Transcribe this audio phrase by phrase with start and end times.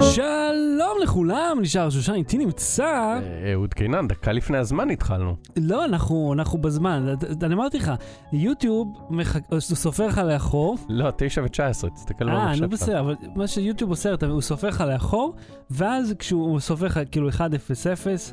[0.00, 2.84] שלום לכולם, נשאר שושן, איתי נמצא...
[2.84, 5.36] אה, אהוד קינן, דקה לפני הזמן התחלנו.
[5.56, 7.14] לא, אנחנו, אנחנו בזמן.
[7.42, 7.92] אני אמרתי לך,
[8.32, 9.40] יוטיוב מחק...
[9.58, 10.76] סופר לך לאחור.
[10.88, 14.80] לא, 9 ו-19, תסתכל אה, במחשב נו בסדר, אבל מה שיוטיוב עושה, הוא סופר לך
[14.80, 15.34] לאחור,
[15.70, 17.58] ואז כשהוא סופר לך כאילו 100,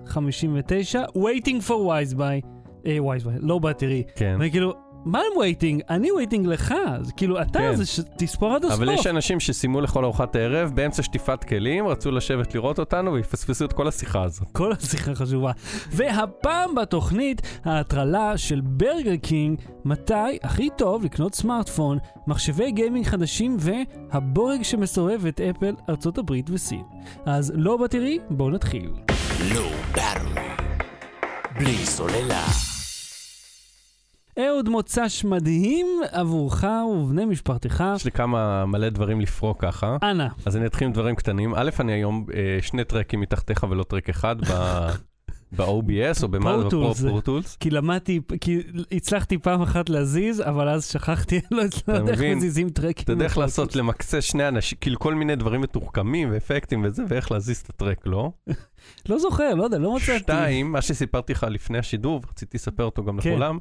[0.06, 2.48] 59, waiting for wise by,
[2.86, 4.04] אה, wise by, לא באטרי.
[4.16, 4.38] כן.
[4.42, 5.84] וכאילו, מה הם waiting?
[5.89, 7.75] אני waiting לך, אז כאילו, אתה כן.
[7.75, 8.00] זה ש...
[8.18, 8.77] תספור עד הסוף.
[8.77, 13.65] אבל יש אנשים שסיימו לכל ארוחת הערב, באמצע שטיפת כלים, רצו לשבת לראות אותנו ויפספסו
[13.65, 14.47] את כל השיחה הזאת.
[14.51, 15.51] כל השיחה חשובה.
[15.91, 24.61] והפעם בתוכנית, ההטרלה של ברגר קינג, מתי הכי טוב לקנות סמארטפון, מחשבי גיימינג חדשים והבורג
[24.61, 26.83] שמסובב את אפל, ארצות הברית וסין.
[27.25, 28.89] אז Low Battery, בואו נתחיל.
[29.55, 29.69] לא.
[31.60, 32.69] בלי סוללה.
[34.48, 36.64] אהוד מוצ"ש מדהים עבורך
[37.02, 37.84] ובני משפחתך.
[37.95, 39.97] יש לי כמה מלא דברים לפרוק ככה.
[40.03, 41.53] אנא, אז אני אתחיל עם דברים קטנים.
[41.56, 44.89] א', אני היום אה, שני טרקים מתחתיך ולא טרק אחד ב-
[45.58, 46.58] ב-OBS או במה?
[46.58, 47.55] בפרו-טולס.
[47.55, 48.59] כי למדתי, כי
[48.91, 52.22] הצלחתי פעם אחת להזיז, אבל אז שכחתי, לא יודעת איך?
[52.22, 53.03] מזיזים טרקים.
[53.03, 53.75] אתה יודע איך לעשות.
[53.75, 58.31] למקצה שני אנשים, כאילו כל מיני דברים מתוחכמים ואפקטים וזה, ואיך להזיז את הטרק, לא?
[59.09, 60.19] לא זוכר, לא יודע, לא מצאתי.
[60.19, 63.30] שתיים, מה שסיפרתי לך לפני השידור, ורציתי לספר אותו גם כן.
[63.30, 63.58] לכולם,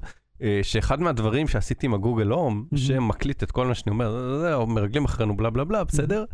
[0.62, 2.66] שאחד מהדברים שעשיתי עם הגוגל הום.
[2.76, 6.24] שמקליט את כל מה שאני אומר, "זה, מרגלים אחרינו בלה בלה בלה, בסדר?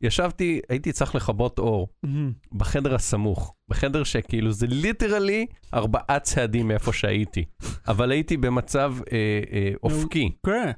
[0.00, 1.88] ישבתי, הייתי צריך לכבות אור.
[2.52, 7.44] בחדר הסמוך, בחדר שכאילו זה ליטרלי ארבעה צעדים מאיפה שהייתי,
[7.88, 10.32] אבל הייתי במצב אה, אה, אופקי.
[10.46, 10.70] כן.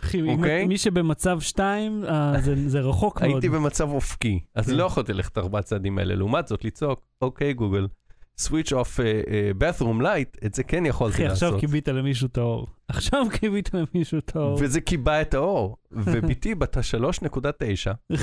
[0.00, 0.66] אחי, אוקיי.
[0.66, 2.04] מי שבמצב 2,
[2.40, 3.32] זה זה רחוק מאוד.
[3.32, 4.74] הייתי במצב אופקי, אז כן.
[4.74, 6.14] לא יכולתי ללכת ארבעה צעדים האלה.
[6.14, 7.86] לעומת זאת, לצעוק, אוקיי גוגל,
[8.40, 11.60] switch off uh, uh, bathroom light, את זה כן יכולתי אחי, עכשיו לעשות.
[11.60, 12.66] כיבית למישהו את האור.
[12.88, 14.58] עכשיו כיבית למישהו את האור.
[14.60, 15.76] וזה קיבע את האור.
[15.92, 17.92] ובתי בת ה-3.9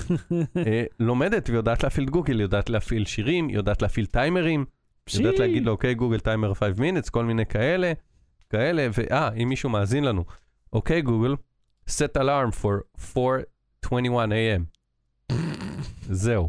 [0.67, 4.65] אה, לומדת ויודעת להפעיל את גוגל, יודעת להפעיל שירים, יודעת להפעיל טיימרים,
[5.13, 5.39] יודעת.
[5.39, 7.93] להגיד לו, אוקיי גוגל טיימר 5 minutes, כל מיני כאלה,
[8.49, 10.25] כאלה, ואה, אם מישהו מאזין לנו,
[10.73, 11.35] אוקיי גוגל,
[11.89, 14.78] set alarm for 4:21 a.m.
[16.09, 16.47] זהו.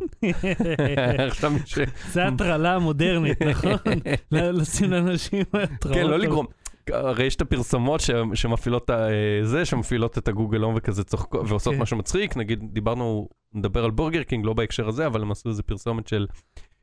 [2.12, 3.72] זה הטרלה מודרנית, נכון?
[4.32, 5.94] לשים לאנשים התראות.
[5.96, 6.46] כן, לא לגרום.
[6.92, 8.90] הרי יש את הפרסומות ש- שמפעילות
[9.42, 11.80] זה, שמפעילות את הגוגל הום וכזה צוחקות ועושות כן.
[11.80, 15.62] משהו מצחיק, נגיד דיברנו, נדבר על בורגר קינג, לא בהקשר הזה, אבל הם עשו איזה
[15.62, 16.26] פרסומת של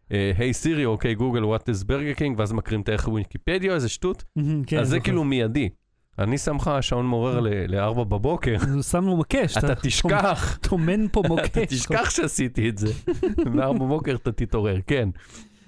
[0.10, 4.24] Hey Siri, OK Google, what is Burger King, ואז מקריא את הערך וויקיפדיה, איזה שטות,
[4.68, 5.00] כן, אז זה.
[5.00, 5.70] כאילו מיידי.
[6.20, 9.58] אני שם לך שעון מעורר ל-4 בבוקר, אז הוא שם לו מקש.
[9.58, 11.46] אתה תשכח, טומן פה מוקש.
[11.48, 12.88] אתה תשכח שעשיתי את זה,
[13.56, 15.10] ב-4 בבוקר אתה תתעורר, כן.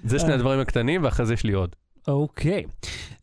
[0.04, 0.34] זה שני אה.
[0.34, 1.76] הדברים הקטנים, ואחרי זה יש לי עוד.
[2.08, 2.64] אוקיי.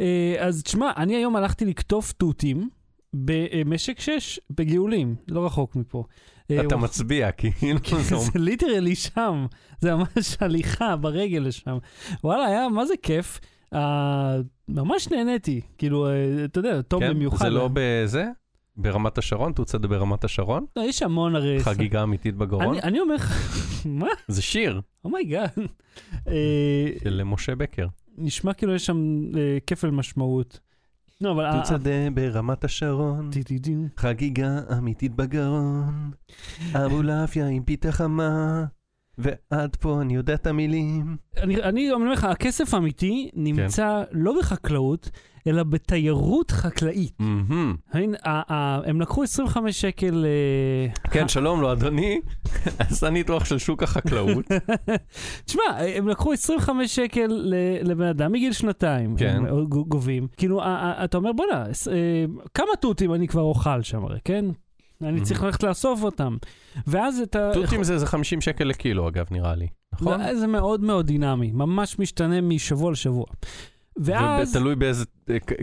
[0.01, 2.69] אה, אז תשמע, אני היום הלכתי לקטוף תותים
[3.13, 6.03] במשק 6 בגאולים, לא רחוק מפה.
[6.51, 7.79] אה, אתה מצביע, כאילו,
[8.11, 9.45] אומר- זה ליטרלי שם,
[9.81, 11.77] זה ממש הליכה ברגל לשם.
[12.23, 13.39] וואלה, היה מה זה כיף.
[14.69, 16.11] אה, ממש נהניתי, כאילו, אה,
[16.45, 17.09] אתה יודע, טוב כן?
[17.09, 17.45] במיוחד.
[17.45, 18.25] זה לא בזה?
[18.77, 19.53] ברמת השרון?
[19.53, 20.65] תוצא ברמת השרון?
[20.75, 21.59] לא, יש המון הרי...
[21.59, 22.67] חגיגה אמיתית בגרון?
[22.69, 24.07] אני, אני אומר לך, מה?
[24.27, 25.49] זה שיר oh my god.
[27.03, 27.87] של משה בקר.
[28.17, 30.59] נשמע כאילו יש שם אה, כפל משמעות.
[31.21, 31.45] לא, אבל...
[31.45, 31.77] ה- תוצא
[32.13, 33.29] ברמת השרון.
[33.97, 36.11] חגיגה אמיתית בגרון,
[36.73, 38.65] אבולעפיה עם פיתה חמה,
[39.17, 41.17] ועד פה אני יודע את המילים.
[41.37, 44.17] אני, אני אומר לך, הכסף האמיתי נמצא כן.
[44.19, 45.09] לא בחקלאות,
[45.47, 47.13] אלא בתיירות חקלאית.
[47.19, 47.75] מהמם.
[47.91, 50.25] הנה, ה- ה- הם לקחו 25 שקל...
[50.25, 52.19] אה, כן, שלום לו אדוני,
[52.79, 54.45] עשה ניתוח של שוק החקלאות.
[55.45, 55.63] תשמע,
[55.95, 57.27] הם לקחו 25 שקל
[57.83, 59.43] לבן אדם מגיל שנתיים, כן.
[59.47, 60.27] הם ג- גובים.
[60.37, 64.45] כאילו, ה- ה- אתה אומר, בוא'נה, אה, כמה תותים אני כבר אוכל שם הרי, כן?
[65.01, 66.37] אני צריך ללכת לאסוף אותם.
[66.87, 67.49] ואז אתה...
[67.53, 69.67] תותים זה איזה 50 שקל לקילו אגב, נראה לי.
[69.93, 70.21] נכון?
[70.21, 73.25] לא, זה מאוד מאוד דינמי, ממש משתנה משבוע לשבוע.
[73.97, 74.49] ואז...
[74.49, 75.05] ותלוי באיזה,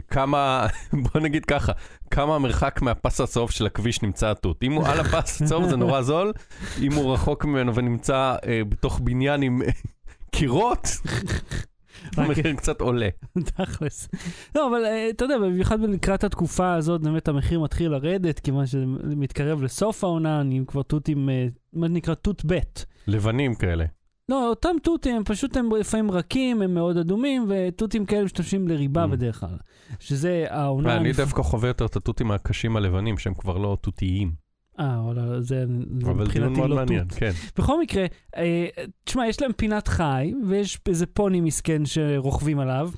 [0.09, 0.67] כמה,
[1.13, 1.73] בוא נגיד ככה,
[2.11, 4.63] כמה המרחק מהפס הצהוב של הכביש נמצא התות.
[4.63, 6.33] אם הוא על הפס הצהוב זה נורא זול,
[6.83, 9.69] אם הוא רחוק ממנו ונמצא אה, בתוך בניין עם אה,
[10.31, 10.89] קירות,
[12.17, 13.09] המחיר קצת עולה.
[13.57, 14.09] תכלס.
[14.55, 18.85] לא, אבל אה, אתה יודע, במיוחד לקראת התקופה הזאת, באמת המחיר מתחיל לרדת, כיוון שזה
[19.17, 22.59] מתקרב לסוף העונה, נהיים כבר תותים, אה, מה שנקרא תות ב'.
[23.07, 23.85] לבנים כאלה.
[24.29, 29.07] לא, אותם תותים, פשוט הם לפעמים רכים, הם מאוד אדומים, ותותים כאלה משתמשים לריבה Mm.
[29.07, 29.57] בדרך כלל.
[30.01, 30.97] שזה העונה...
[30.97, 34.44] אני דווקא חווה יותר את התותים הקשים הלבנים, שהם כבר לא תותיים.
[34.81, 37.19] אה, וואלה, זה, מבחינתי לא מעניין, תות.
[37.19, 37.31] כן.
[37.59, 38.07] בכל מקרה,
[38.37, 38.67] אה,
[39.05, 42.91] תשמע, יש להם פינת חי, ויש איזה פוני מסכן שרוכבים עליו,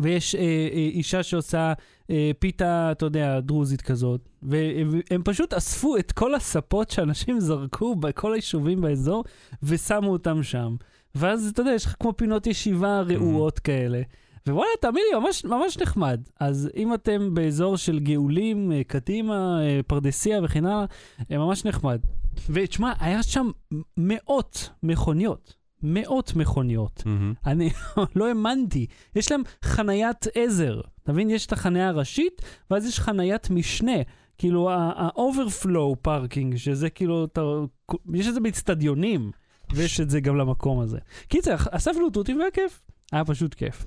[0.00, 1.72] ויש אה, אה, אישה שעושה
[2.10, 8.32] אה, פיתה, אתה יודע, דרוזית כזאת, והם פשוט אספו את כל הספות שאנשים זרקו בכל
[8.32, 9.24] היישובים באזור,
[9.62, 10.76] ושמו אותם שם.
[11.14, 14.02] ואז, אתה יודע, יש לך כמו פינות ישיבה רעועות כאלה.
[14.48, 16.20] ווואלה, תאמין לי, ממש, ממש נחמד.
[16.40, 20.84] אז אם אתם באזור של גאולים, אה, קדימה, אה, פרדסיה וכן הלאה,
[21.30, 22.00] אה, ממש נחמד.
[22.50, 23.50] ותשמע, היה שם
[23.96, 25.54] מאות מכוניות.
[25.82, 27.02] מאות מכוניות.
[27.06, 27.34] מהמם.
[27.46, 27.70] אני
[28.16, 28.86] לא האמנתי.
[29.16, 30.80] יש להם חניית עזר.
[31.02, 31.30] אתה מבין?
[31.30, 33.96] יש את החניה הראשית, ואז יש חניית משנה.
[34.38, 37.42] כאילו ה-overflow parking, שזה כאילו, אתה,
[38.14, 39.30] יש את זה באצטדיונים,
[39.74, 40.98] ויש את זה גם למקום הזה.
[41.28, 42.82] קיצר, אספנו תותים והיה כיף.
[43.12, 43.84] היה פשוט כיף.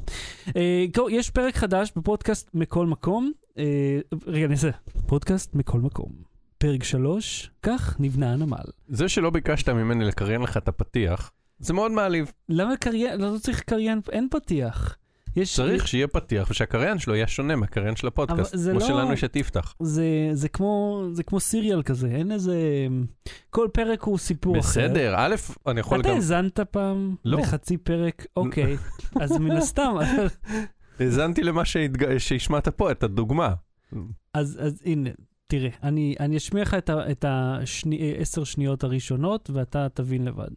[0.55, 3.31] אה, יש פרק חדש בפודקאסט מכל מקום.
[3.57, 4.69] אה, רגע, אני אעשה.
[5.05, 6.11] פודקאסט מכל מקום.
[6.57, 8.65] פרק שלוש, כך נבנה הנמל.
[8.87, 12.31] זה שלא ביקשת ממני לקריין לך את הפתיח, זה מאוד מעליב.
[12.49, 13.21] למה קריין?
[13.21, 14.97] לא צריך קריין, אין פתיח.
[15.35, 15.55] יש...
[15.55, 18.55] צריך שיהיה פתיח ושהקריין שלו יהיה שונה מהקריין של הפודקאסט.
[18.55, 19.73] כמו לא- שלנו יש את יפתח.
[19.79, 22.57] זה, זה, כמו, זה כמו סיריאל כזה, אין איזה...
[23.49, 24.69] כל פרק הוא סיפור אחר.
[24.69, 25.35] בסדר, א',
[25.67, 26.15] אני יכול אתה גם...
[26.15, 27.39] האזנת פעם לא.
[27.39, 28.25] לחצי פרק?
[28.37, 28.77] אוקיי,
[29.21, 29.93] אז מן הסתם,
[30.99, 33.53] האזנתי למה שהתג- שהשמעת פה, את הדוגמה.
[34.33, 35.09] אז, אז הנה,
[35.47, 40.49] תראה, אני, אני אשמיע לך את ה- את העשר שניות הראשונות, ואתה תבין לבד.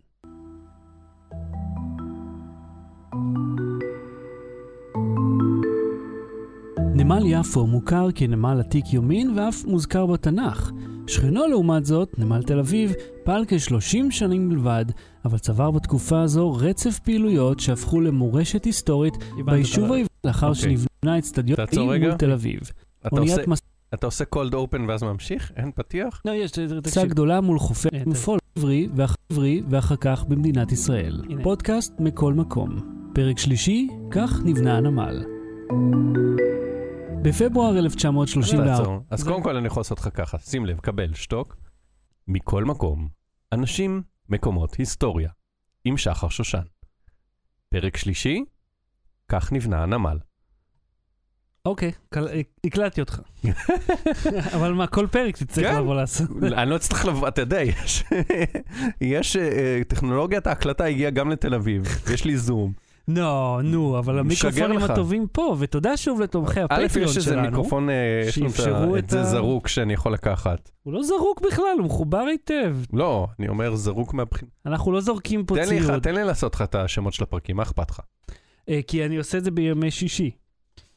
[7.04, 10.70] נמל יפו מוכר כנמל עתיק יומין ואף מוזכר בתנ"ך.
[11.06, 12.92] שכנו לעומת זאת, נמל תל אביב,
[13.24, 14.84] פעל כ-30 שנים בלבד,
[15.24, 19.14] אבל צבר בתקופה הזו רצף פעילויות שהפכו למורשת היסטורית
[19.44, 20.62] ביישוב העברי לאחר אוקיי.
[20.62, 22.14] שנבנה אצטדיון מול.
[22.14, 22.60] תל אביב.
[23.00, 23.58] אתה אוניית עושה- מס...
[23.94, 25.52] אתה עושה cold open ואז ממשיך?
[25.56, 26.22] אין פתיח?
[26.24, 26.50] לא, יש,
[26.82, 31.22] טיסה גדולה מול חופי אה, מפול עברי ואחר עברי ואחר כך במדינת ישראל.
[31.42, 32.68] פודקאסט מכל מקום.
[33.14, 35.24] פרק שלישי, כך נבנה הנמל.
[37.22, 39.00] בפברואר 1934, תעצור.
[39.10, 41.56] אז קודם כל אני יכול לעשות לך ככה, שים לב, קבל, שתוק.
[42.28, 43.08] מכל מקום,
[43.52, 45.30] אנשים, מקומות, היסטוריה,
[45.84, 46.62] עם שחר שושן.
[47.68, 48.44] פרק שלישי,
[49.28, 50.18] כך נבנה הנמל.
[51.66, 52.28] אוקיי, קל-
[52.66, 53.20] הקלטתי אותך.
[54.56, 55.78] אבל מה, כל פרק תצטרך כן.
[55.78, 56.30] לבוא לעשות.
[56.42, 58.04] אני לא אצטרך לבוא, אתה יודע, יש,
[59.00, 61.82] יש אה, טכנולוגיית ההקלטה הגיעה גם לתל אביב,
[62.14, 62.72] יש לי זום.
[63.08, 64.90] נו, נו, אבל המיקרופונים לך.
[64.90, 67.42] הטובים פה, ותודה שוב לתומכי א', הפטריון יש איזה שלנו.
[67.42, 67.94] מיקרופון, אה,
[68.28, 70.70] יש לנו את זה זרוק שאני יכול לקחת.
[70.82, 72.76] הוא לא זרוק בכלל, הוא מחובר היטב.
[72.92, 74.50] לא, אני אומר זרוק מהבחינה.
[74.66, 76.02] אנחנו לא זורקים פה ציוד.
[76.02, 78.00] תן לי לעשות לך את השמות של הפרקים, מה אכפת לך?
[78.68, 80.30] אה, כי אני עושה את זה בימי שישי.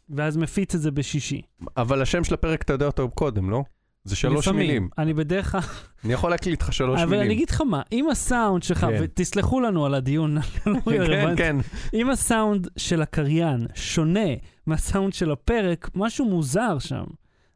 [0.09, 1.41] ואז מפיץ את זה בשישי.
[1.77, 3.63] אבל השם של הפרק אתה יודע אותו קודם, לא?
[4.05, 4.67] זה שלוש לפעמים.
[4.67, 4.89] מילים.
[4.97, 5.61] אני בדרך כלל...
[6.05, 7.25] אני יכול להקליט לך שלוש אבל מילים.
[7.25, 8.97] אני אגיד לך מה, אם הסאונד שלך, כן.
[9.01, 11.35] ותסלחו לנו על הדיון, לא כן.
[11.37, 11.55] כן.
[11.93, 14.29] אם הסאונד של הקריין שונה
[14.67, 17.03] מהסאונד של הפרק, משהו מוזר שם.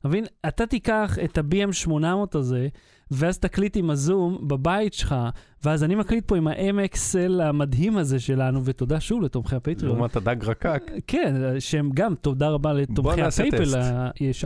[0.05, 0.25] מבין?
[0.47, 2.67] אתה תיקח את ה-BM 800 הזה,
[3.11, 5.15] ואז תקליט עם הזום בבית שלך,
[5.63, 9.95] ואז אני מקליט פה עם ה-MXL המדהים הזה שלנו, ותודה שוב לתומכי הפטריון.
[9.95, 10.83] לעומת הדג רקק.
[11.07, 13.73] כן, שהם גם, תודה רבה לתומכי הפייפל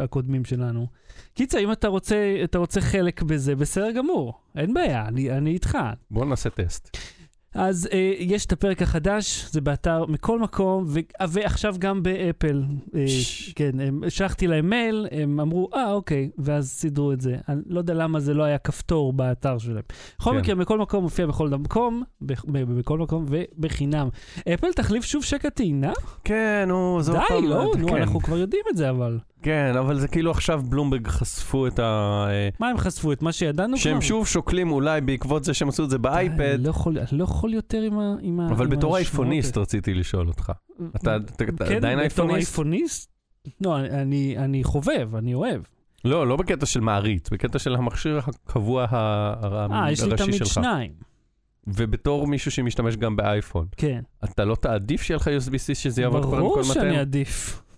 [0.04, 0.88] הקודמים שלנו.
[1.34, 5.78] קיצר, אם אתה רוצה, אתה רוצה חלק בזה, בסדר גמור, אין בעיה, אני, אני איתך.
[6.12, 6.98] בוא נעשה טסט.
[7.56, 11.00] אז אה, יש את הפרק החדש, זה באתר מכל מקום, ו-
[11.30, 12.64] ועכשיו גם באפל.
[12.96, 13.06] אה,
[13.56, 17.36] כן, הם, שלחתי להם מייל, הם אמרו, אה, אוקיי, ואז סידרו את זה.
[17.50, 19.82] אני לא יודע למה זה לא היה כפתור באתר שלהם.
[20.20, 20.38] בכל כן.
[20.38, 22.04] מקרה, מכל מקום מופיע בכל מקום,
[22.52, 24.10] בכל מקום ובחינם.
[24.54, 25.94] אפל תחליף שוב שקע טעינה?
[26.24, 27.96] כן, נו, זה עוד די, לא, נו, כן.
[27.96, 29.20] אנחנו כבר יודעים את זה, אבל.
[29.44, 32.26] כן, אבל זה כאילו עכשיו בלומברג חשפו את ה...
[32.60, 33.12] מה הם חשפו?
[33.12, 33.84] את מה שידענו כבר?
[33.84, 36.42] שהם שוב שוקלים אולי בעקבות זה שהם עשו את זה באייפד.
[36.42, 38.16] אני לא יכול- לא יכול יותר עם ה...
[38.22, 40.52] עם אבל בתור אייפוניסט רציתי לשאול אותך.
[40.96, 42.32] אתה כן, עדיין בתור אייפוניסט?
[42.36, 43.10] אייפוניסט?
[43.62, 45.62] לא, אני, אני חובב, אני אוהב.
[46.06, 50.24] לא, לא בקטע של מעריץ, בקטע של המכשיר הקבוע ה- ה- אה, יש לי הראשי
[50.26, 50.48] תמיד שלך.
[50.48, 50.92] שניים.
[51.68, 54.02] ובתור מישהו שמשתמש גם באייפון, כן.
[54.24, 57.00] אתה לא תעדיף שיהיה לך USB-C שזה יעבוד כבר עם ברור כל שאני 200?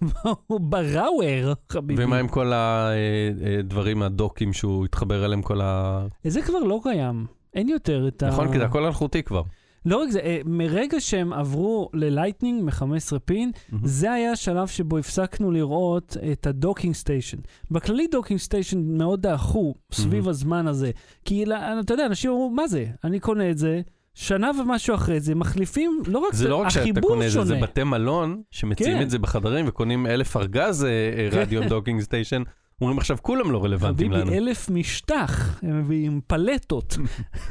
[0.02, 0.14] עדיף.
[0.50, 2.04] ברור, חביבי.
[2.04, 6.06] ומה עם כל הדברים, הדוקים שהוא התחבר אליהם, כל ה...
[6.24, 7.26] זה כבר לא קיים.
[7.54, 8.28] אין יותר את ה...
[8.28, 9.42] נכון, כי זה הכל אלחוטי כבר.
[9.86, 13.52] לא רק זה, אה, מרגע שהם עברו ללייטנינג מ-15 פין,
[13.84, 17.38] זה היה השלב שבו הפסקנו לראות את ה docking station.
[17.72, 20.30] בכללי docking station מאוד דעכו סביב Mhm.
[20.30, 20.92] הזמן הזה.
[21.26, 22.86] כי לא- אתה יודע, אנשים אמרו, מה זה?
[23.04, 23.82] אני קונה את זה,
[24.16, 27.56] שנה ומשהו אחרי זה, מחליפים, לא רק זה לא רק שאתה קונה את זה, זה.
[27.62, 29.04] בתי מלון שמציעים כן.
[29.04, 31.42] את זה בחדרים וקונים אלף ארגז אה, אה.
[31.42, 32.44] רדיו docking station,
[32.82, 34.26] אומרים עכשיו כולם לא רלוונטיים לנו.
[34.26, 36.98] חביבי, אלף משטח, הם מביאים פלטות,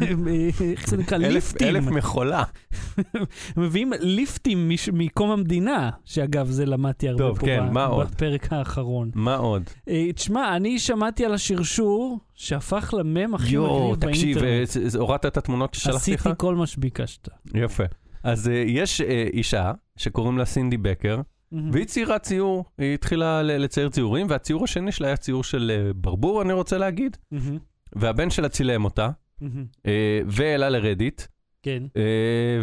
[0.72, 1.18] איך זה נקרא?
[1.18, 1.68] ליפטים.
[1.68, 2.42] אלף מכולה.
[3.56, 8.00] הם מביאים ליפטים מקום המדינה, שאגב, זה למדתי הרבה טוב, פה כן, ב-?
[8.00, 9.10] בפרק האחרון.
[9.14, 9.62] מה עוד?
[9.88, 14.76] אה, תשמע, אני שמעתי על השרשור שהפך למם הכי יואו, מגניב תקשיב, באינטרנט.
[14.84, 16.20] אה, זה- הורדת את התמונות ששלחתי לך?
[16.20, 17.28] עשיתי כל מה שביקשת.
[17.54, 17.84] יפה.
[18.22, 19.00] אז אה, יש
[19.32, 21.20] אישה שקוראים לה סינדי בקר,
[21.72, 26.42] והיא ציירה ציור, היא התחילה לצייר ציורים, והציור השני שלה היה ציור של אה, ברבור,
[26.42, 27.58] אני רוצה להגיד, מהמם,
[27.96, 29.10] והבן שלה צילם אותה.
[29.86, 31.22] אה, והעלה לרדיט,
[31.62, 31.82] כן.
[31.96, 32.02] אה,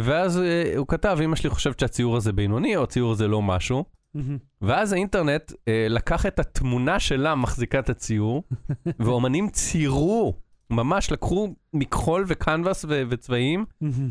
[0.02, 0.40] ואז
[0.76, 3.84] הוא כתב, אמא שלי חושבת שהציור הזה בינוני, או הציור הזה לא משהו,
[4.14, 4.38] מהמם.
[4.62, 5.52] ואז האינטרנט
[5.88, 8.42] לקח את התמונה שלה מחזיקה את הציור,
[9.04, 10.34] ואומנים ציירו,
[10.70, 14.10] ממש לקחו מכחול וקנבס ו- וצבעים, מהמם.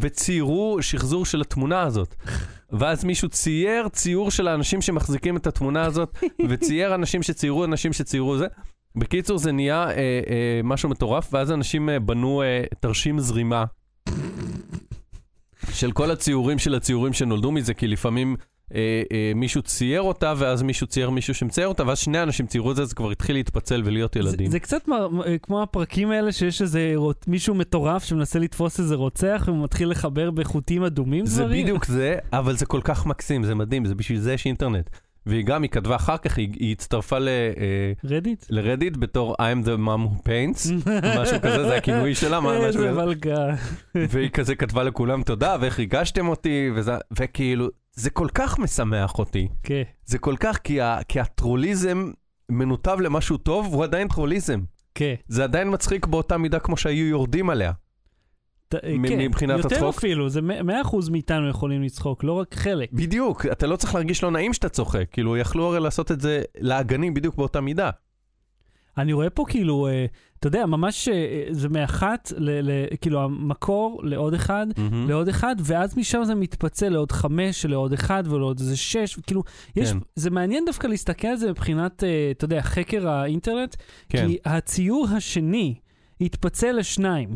[0.00, 2.14] וציירו שחזור של התמונה הזאת.
[2.70, 6.18] ואז מישהו צייר ציור של האנשים שמחזיקים את התמונה הזאת,
[6.48, 8.46] וצייר אנשים שציירו אנשים שציירו זה.
[8.96, 13.64] בקיצור, זה נהיה אה, אה, משהו מטורף, ואז אנשים אה, בנו אה, תרשים זרימה
[15.72, 18.36] של כל הציורים של הציורים שנולדו מזה, כי לפעמים
[18.74, 18.80] אה,
[19.12, 22.76] אה, מישהו צייר אותה, ואז מישהו צייר מישהו שמצייר אותה, ואז שני אנשים ציירו את
[22.76, 24.50] זה, זה כבר התחיל להתפצל ולהיות זה, ילדים.
[24.50, 28.94] זה קצת מ- מ- כמו הפרקים האלה שיש איזה רוט- מישהו מטורף שמנסה לתפוס איזה
[28.94, 31.62] רוצח ומתחיל לחבר בחוטים אדומים זה דברים.
[31.64, 34.90] בדיוק זה, אבל זה כל כך מקסים, זה מדהים, זה בשביל זה יש אינטרנט.
[35.26, 38.44] והיא גם, היא כתבה אחר כך, היא, היא הצטרפה ל, אה, רדיט?
[38.50, 40.72] לרדיט בתור I'm the mom who paints,
[41.20, 42.92] משהו כזה, זה הכינוי שלה, מה- משהו איזה כזה.
[42.92, 43.46] מלכה.
[43.94, 49.48] והיא כזה כתבה לכולם תודה, ואיך ריגשתם אותי, וזה, וכאילו, זה כל כך משמח אותי.
[49.62, 49.82] כן.
[50.04, 52.10] זה כל כך, כי, ה, כי הטרוליזם
[52.48, 54.60] מנותב למשהו טוב, והוא עדיין טרוליזם.
[54.94, 55.14] כן.
[55.28, 57.72] זה עדיין מצחיק באותה מידה כמו שהיו יורדים עליה.
[58.68, 59.18] ת- אה, כן.
[59.18, 59.96] מבחינת יותר הצחוק?
[59.98, 62.92] אפילו, זה מ- 100% מאיתנו יכולים לצחוק, לא רק חלק.
[62.92, 66.42] בדיוק, אתה לא צריך להרגיש לא נעים שאתה צוחק, כאילו יכלו הרי לעשות את זה
[66.60, 67.90] לאגנים בדיוק באותה מידה.
[68.98, 70.06] אני רואה פה כאילו, אה,
[70.40, 71.14] אתה יודע, ממש אה,
[71.50, 75.08] זה מאחת, ל- ל- כאילו המקור לעוד אחד, מהמם.
[75.08, 79.42] לעוד אחד, ואז משם זה מתפצל לעוד חמש, לעוד אחד ולעוד איזה שש, כאילו,
[79.76, 79.98] יש, כן.
[80.16, 83.76] זה מעניין דווקא להסתכל על זה מבחינת, אה, אתה יודע, חקר האינטרנט,
[84.08, 84.26] כן.
[84.28, 85.74] כי הציור השני
[86.20, 87.28] התפצל לשניים.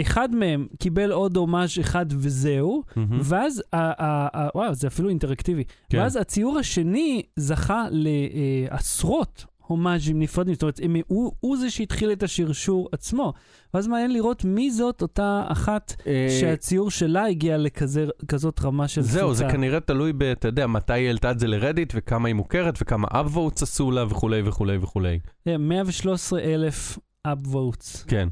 [0.00, 3.18] אחד מהם קיבל עוד הומאז' אחד וזהו, מהמם.
[3.22, 5.64] ואז, ה- ה- ה- וואו, זה אפילו אינטראקטיבי.
[5.90, 5.98] כן.
[5.98, 12.22] ואז הציור השני זכה לעשרות הומאז'ים נפרדים, זאת אומרת, הם, הוא, הוא זה שהתחיל את
[12.22, 13.32] השרשור עצמו.
[13.74, 19.18] ואז מעניין לראות מי זאת אותה אחת אה, שהציור שלה הגיע לכזאת רמה של תפוצה.
[19.18, 20.22] זהו, זה כנראה תלוי ב...
[20.22, 23.90] אתה יודע, מתי היא העלתה את זה ל Reddit, וכמה היא מוכרת, וכמה upvotes עשו
[23.90, 25.18] לה, וכולי וכולי וכולי.
[25.46, 28.04] 113 אלף upvotes.
[28.08, 28.28] כן.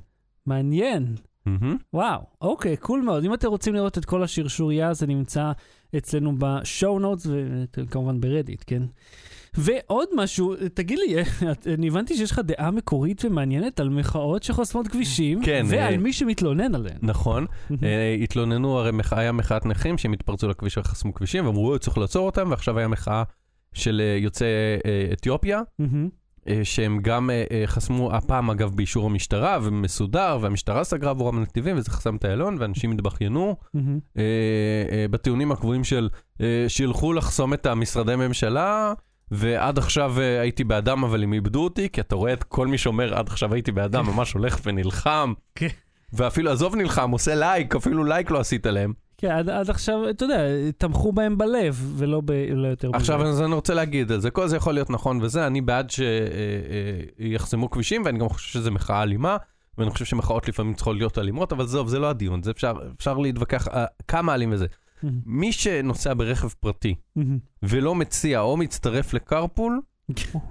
[0.46, 1.14] מעניין.
[1.46, 1.76] מהמם.
[1.92, 3.24] וואו, אוקיי, cool מאוד.
[3.24, 5.52] אם אתם רוצים לראות את כל השרשור הזה, זה נמצא
[5.96, 7.26] אצלנו ב show notes,
[7.76, 8.82] וכמובן ב Reddit, כן?
[9.56, 11.14] ועוד משהו, תגיד לי,
[11.74, 16.12] אני הבנתי שיש לך דעה מקורית ומעניינת על מחאות שחוסמות כבישים, כן, ועל אה, מי
[16.12, 16.98] שמתלונן עליהן.
[17.02, 17.46] נכון.
[17.82, 21.98] אה, התלוננו, הרי מחאה- היה מחאת נכים שהם התפרצו לכביש וחסמו כבישים, ואמרו, "אוי, צריך
[21.98, 23.22] לעצור אותם, ועכשיו היה מחאה
[23.74, 24.46] של אה, יוצאי
[24.86, 25.60] אה, אתיופיה.
[26.48, 31.76] אה, שהם גם אה, אה, חסמו, הפעם אגב באישור המשטרה, ומסודר, והמשטרה סגרה עבורם נתיבים,
[31.76, 33.56] וזה חסם את איילון, ואנשים התבכיינו.
[33.74, 33.98] מהמם.
[34.18, 34.22] אה,
[34.92, 36.08] אה, בטיעונים הקבועים של
[36.40, 38.92] אה, שילכו לחסום את המשרדי ממשלה,
[39.34, 42.78] ועד עכשיו אה, הייתי באדם, אבל הם איבדו אותי, כי אתה רואה את כל מי
[42.78, 45.32] שאומר עד עכשיו הייתי באדם, ממש הולך ונלחם.
[45.54, 45.66] כן.
[46.12, 48.92] ואפילו, עזוב נלחם, עושה לייק, אפילו לייק לא עשית להם.
[49.18, 50.40] כן, עד, עד עכשיו, אתה יודע,
[50.78, 52.96] תמכו בהם בלב, ולא ב, לא יותר מזה.
[52.96, 55.90] עכשיו, אז אני רוצה להגיד על זה, כל זה יכול להיות נכון וזה, אני בעד
[55.90, 59.36] שיחסמו כבישים, ואני גם חושב שזו מחאה אלימה,
[59.78, 63.18] ואני חושב שמחאות לפעמים צריכות להיות אלימות, אבל עזוב, זה לא הדיון, זה אפשר, אפשר
[63.18, 64.66] להתווכח אה, כמה אלים וזה.
[65.02, 65.18] מהמם.
[65.26, 67.38] מי שנוסע ברכב פרטי, מהמם.
[67.62, 69.80] ולא מציע או מצטרף לקרפול,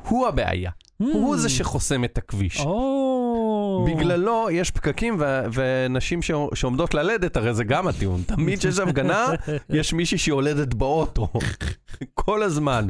[0.08, 0.72] הוא הבעיה.
[0.98, 2.60] הוא זה שחוסם את הכביש.
[2.60, 3.88] או...
[3.88, 8.22] בגללו יש פקקים ו- ונשים ש- שעומדות ללדת, הרי זה גם הטיעון.
[8.36, 9.26] תמיד כשיש הפגנה,
[9.70, 11.28] יש מישהי שיולדת באוטו.
[12.14, 12.88] כל הזמן.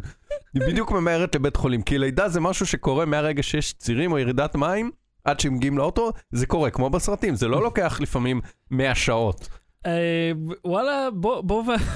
[0.53, 4.56] היא בדיוק ממהרת לבית חולים, כי לידה זה משהו שקורה מהרגע שיש צירים או ירידת
[4.56, 4.91] מים,
[5.24, 8.41] עד שהם מגיעים לאוטו, זה קורה, כמו בסרטים, זה לא לוקח לפעמים
[8.72, 9.48] 100 שעות.
[9.86, 10.32] אה,
[10.66, 11.42] וואלה, בוא,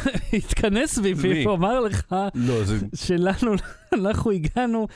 [0.87, 1.47] סביבי מי?
[1.47, 2.53] ואומר לך לא.
[2.95, 3.51] שלנו,
[3.93, 4.87] אנחנו הגענו,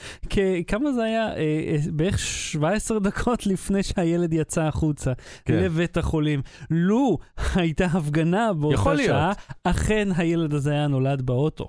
[0.68, 1.28] כמה זה היה?
[1.28, 5.14] אה, אה, בערך 17 דקות לפני שהילד יצא החוצה
[5.46, 5.54] כן.
[5.54, 6.42] לבית החולים.
[6.70, 7.18] לו
[7.56, 8.78] הייתה הפגנה באותה.
[8.98, 9.32] שעה,
[9.64, 11.68] אכן הילד הזה היה נולד באוטו.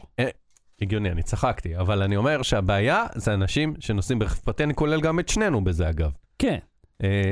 [0.82, 5.28] הגיוני, אני צחקתי, אבל אני אומר שהבעיה זה אנשים שנוסעים ברכב אני כולל גם את
[5.28, 6.10] שנינו בזה אגב.
[6.38, 6.58] כן,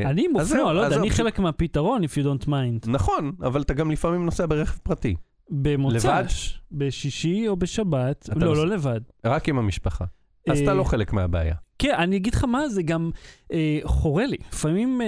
[0.05, 2.91] אני אז מופנוע, לא יודע, אני חלק מהפתרון, if you don't mind.
[2.91, 5.15] נכון, אבל אתה גם לפעמים נוסע ברכב פרטי,
[5.51, 9.01] במוצ"ש, בשישי או בשבת, לא, לא לבד.
[9.25, 10.05] רק עם המשפחה.
[10.51, 11.55] אז אתה אה, לא חלק מהבעיה.
[11.79, 13.11] כן, אני אגיד לך מה, זה גם
[13.53, 14.37] אה, חורה לי.
[14.53, 15.07] לפעמים, אה,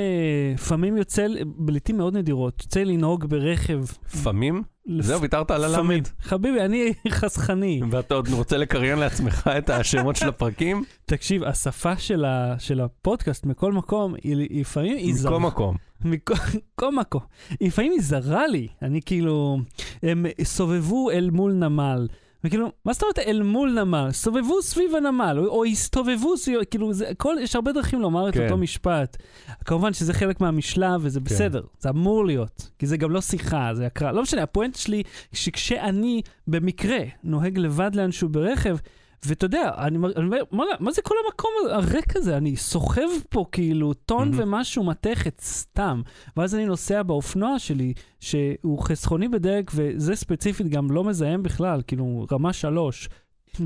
[0.55, 3.81] לפעמים יוצא, לי- לעיתים מאוד נדירות, יוצא לנהוג ברכב.
[4.15, 4.63] לפעמים?
[4.87, 5.65] לפ- זהו, ויתרת על.
[5.65, 6.03] הלמד.
[6.21, 7.81] חביבי, אני חסכני.
[7.91, 10.85] ואתה עוד רוצה לקריין לעצמך את השמות של הפרקים?
[11.07, 15.15] תקשיב, השפה של, ה, של הפודקאסט מכל מקום, היא, לפעמים היא.
[15.25, 15.77] מכל מקום.
[16.05, 16.35] מכל
[16.75, 17.21] מכל מקום.
[17.61, 18.69] לפעמים היא זרה לי.
[18.83, 19.59] אני כאילו,
[20.03, 22.09] הם סובבו אל מול נמל.
[22.45, 24.09] וכאילו, מה זאת אומרת אל מול נמל?
[24.13, 28.35] סובבו סביב הנמל, או, או הסתובבו סביב, כאילו, זה, כל, יש הרבה דרכים לומר את
[28.35, 28.45] כן.
[28.45, 29.17] אותו משפט.
[29.65, 32.71] כמובן שזה חלק מהמשלב, וזה בסדר, זה אמור להיות.
[32.79, 34.13] כי זה גם לא שיחה, זה הקרא.
[34.13, 38.77] לא משנה, הפואנט שלי, שכשאני במקרה נוהג לבד לאנשהו ברכב,
[39.25, 42.37] ואתה יודע, אני מר- אני אומר, מה, מה זה כל המקום הריק הזה?
[42.37, 44.43] אני סוחב פה כאילו טון מהמם.
[44.43, 46.03] ומשהו מתכת סתם.
[46.37, 52.27] ואז אני נוסע באופנוע שלי, שהוא חסכוני בדלק, וזה ספציפית גם לא מזהם בכלל, כאילו
[52.33, 53.09] רמה שלוש.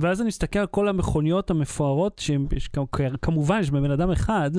[0.00, 4.50] ואז אני מסתכל על כל המכוניות המפוארות, שהן, יש, כ- כמובן, יש בן אדם אחד,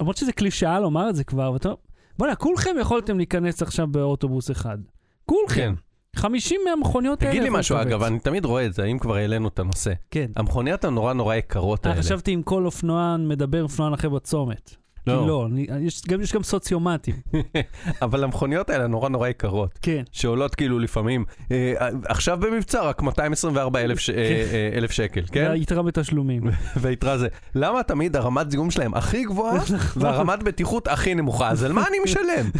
[0.00, 1.78] למרות שזה קלישאה לומר את זה כבר, ואתה אומר,
[2.18, 4.78] בוא'נה, כולכם יכולתם להיכנס עכשיו באוטובוס אחד.
[5.26, 5.54] כולכם.
[5.76, 5.87] כן.
[6.18, 7.32] 50 מהמכוניות האלה.
[7.32, 7.76] תגיד לי משהו.
[7.80, 9.92] אגב, אני תמיד רואה את זה, אם כבר העלינו את הנושא.
[10.10, 10.26] כן.
[10.36, 12.02] המכוניות הנורא נורא יקרות אה, האלה.
[12.02, 14.76] חשבתי אם כל אופנוען מדבר אופנוען אחר בצומת.
[15.22, 17.14] כי לא, אני, יש, גם, יש גם סוציומטים.
[18.02, 19.78] אבל המכוניות האלה נורא נורא יקרות.
[19.82, 20.02] כן.
[20.12, 21.74] שעולות כאילו לפעמים, אה,
[22.08, 24.16] עכשיו במבצע רק 224 אלף ש- אה,
[24.52, 25.46] אה, אלף שקל, כן?
[25.50, 26.42] והיתרה בתשלומים.
[26.80, 30.02] והיתרה זה, למה תמיד הרמת זיהום שלהם הכי גבוהה נכון.
[30.02, 31.48] והרמת בטיחות הכי נמוכה?
[31.50, 32.50] אז על מה אני משלם?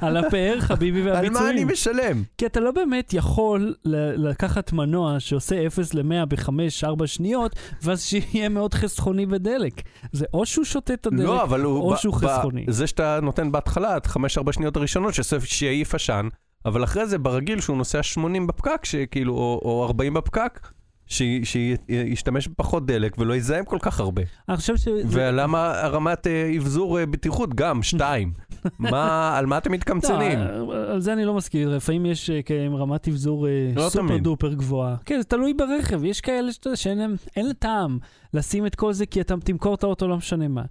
[0.00, 1.68] על הפאר, חביבי על מה אני והביצועים.
[1.72, 2.22] משלם?
[2.38, 3.74] כי אתה לא באמת יכול
[4.16, 9.82] לקחת מנוע שעושה 0 ל-100 ב-5-4 שניות, ואז שיהיה מאוד חסכוני בדלק.
[10.12, 11.80] זה או שהוא שותה את הדלק, לא, אבל הוא...
[11.82, 12.64] או ב- שהוא ב- חסכוני.
[12.68, 14.16] זה שאתה נותן בהתחלה, את 5-4
[14.52, 15.14] שניות הראשונות,
[15.44, 16.28] שיעיף עשן,
[16.64, 20.68] אבל אחרי זה ברגיל שהוא נוסע 80 בפקק, שכאילו, או, או 40 בפקק,
[21.06, 24.22] ש- שישתמש בפחות דלק ולא יזהם כל כך הרבה.
[24.48, 24.88] אני חושב ש...
[25.08, 28.32] ולמה הרמת אה, אבזור אה, בטיחות גם, שתיים.
[28.78, 30.38] מה, על מה אתם מתקמצנים?
[30.38, 34.18] לא, על זה אני לא מסכים, לפעמים יש אה, כאלה רמת אבזור אה, לא סופר.
[34.18, 34.96] דופר גבוהה.
[35.04, 37.16] כן, זה תלוי ברכב, יש כאלה שאין להם
[37.58, 37.98] טעם
[38.34, 40.62] לשים את כל זה כי אתה תמכור את האוטו לא משנה מה.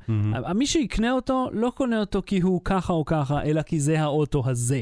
[0.56, 4.44] מי שיקנה אותו, לא קונה אותו כי הוא ככה או ככה, אלא כי זה האוטו
[4.46, 4.82] הזה.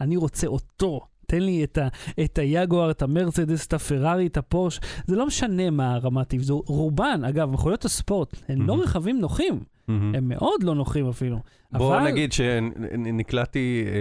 [0.00, 1.00] אני רוצה אותו.
[1.26, 1.88] תן לי את, ה,
[2.24, 4.80] את היגואר, את המרצדס, את הפרארי, את הפורש.
[5.06, 6.62] זה לא משנה מה הרמת אבזור.
[6.66, 8.80] רובן, אגב, מכוניות הספורט, הן לא מהמם.
[8.80, 9.60] רכבים נוחים.
[9.88, 11.38] הם מאוד לא נוחים אפילו.
[11.72, 13.92] בוא אבל- נגיד שנקלעתי, אה,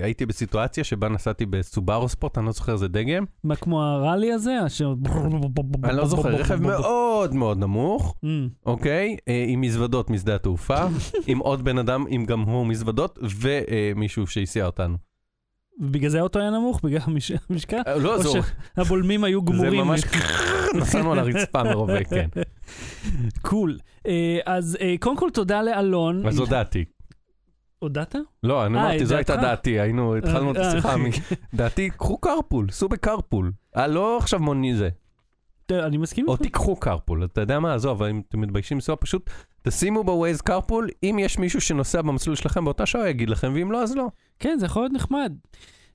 [0.00, 4.32] אה, הייתי בסיטואציה שבה נסעתי בסובארו ספורט, אני לא זוכר איזה דגם, מה, כמו הראלי
[4.32, 4.66] הזה?
[4.66, 4.94] אשר...
[5.84, 8.14] אני לא זוכר, רכב מאוד מאוד נמוך.
[8.66, 9.16] אוקיי?
[9.28, 10.84] אה, עם מזוודות משדה התעופה,
[11.26, 15.09] עם עוד בן אדם, עם גם הוא מזוודות, ומישהו שהסיע אותנו.
[15.80, 16.80] ובגלל זה האוטו היה נמוך?
[16.84, 17.80] בגלל המש- המשקל?
[17.86, 18.32] אה, לא, או זו,
[18.76, 19.74] שהבולמים היו זה גמורים?
[19.86, 20.00] ממש,
[20.78, 22.28] נסענו על הרצפה מרובה, כן.
[23.42, 23.78] קול.
[24.06, 26.26] אה, אז אה, קודם כל תודה לאלון.
[26.26, 26.84] אז הודעתי.
[27.78, 28.14] הודעת?
[28.42, 29.36] לא, אני אמרתי, זו הייתה?
[29.36, 31.10] דעתי, היינו, התחלנו את השיחה, אה, מ-
[31.54, 33.52] דעתי, קחו קרפול, סעו בקרפול.
[33.88, 34.88] לא עכשיו מוני זה.
[35.72, 36.42] אני מסכים או איתך.
[36.42, 39.30] תיקחו קרפול, אתה יודע מה, עזוב, אם אתם מתביישים לנסוע, פשוט
[39.62, 43.82] תשימו בווייז קרפול, אם יש מישהו שנוסע במסלול שלכם באותה שעה, יגיד לכם, ואם לא,
[43.82, 44.06] אז לא.
[44.40, 45.32] כן, זה יכול להיות נחמד.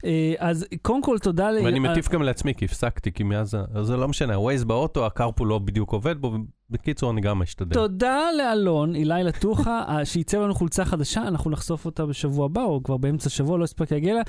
[0.06, 1.58] אה, אז קודם כל תודה ל...
[1.64, 5.48] ואני אה, מטיף גם לעצמי, כי הפסקתי, כי מאז, זה לא משנה, הווייז באוטו, הקרפול
[5.48, 6.38] לא בדיוק עובד בו,
[6.70, 7.74] בקיצור, אני גם משתדל.
[7.74, 12.84] תודה לאלון, אילי לטוחה, אה, שייצר לנו חולצה חדשה, אנחנו נחשוף אותה בשבוע הבא, או
[12.84, 14.22] כבר באמצע השבוע, לא הספק להגיע לה.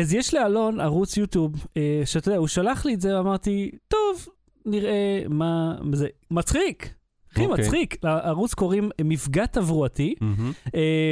[0.00, 1.66] אז יש לאלון ערוץ יוטיוב,
[2.04, 4.28] שאתה יודע, הוא שלח לי את זה, ואמרתי, טוב,
[4.66, 6.08] נראה מה זה.
[6.30, 6.94] מצחיק!
[7.30, 7.64] הכי אוקיי.
[7.64, 8.04] מצחיק.
[8.04, 10.14] לערוץ קוראים מפגע תברואתי,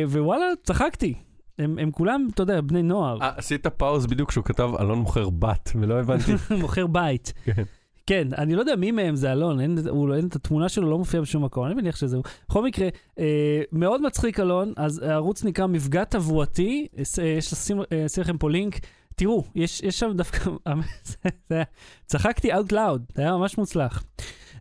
[0.06, 1.14] ווואלה, צחקתי.
[1.60, 3.18] הם, הם כולם, אתה יודע, בני נוער.
[3.22, 6.32] אה, עשית פאוז בדיוק כשהוא כתב, אלון מוכר בת, ולא הבנתי.
[6.60, 7.32] מוכר בית.
[7.44, 7.62] כן.
[8.06, 10.90] כן, אני לא יודע מי מהם זה אלון, אין, הוא, לא- אין את התמונה שלו,
[10.90, 12.24] לא מופיעה בשום מקום, אני מניח שזה הוא.
[12.48, 16.86] בכל מקרה, אה, מאוד מצחיק אלון, אז הערוץ נקרא מפגע תברואתי,
[17.18, 18.80] אה, יש לשים אה, לכם פה לינק.
[19.16, 20.50] תראו, יש, יש שם דווקא,
[22.06, 24.04] צחקתי out loud, זה היה ממש מוצלח.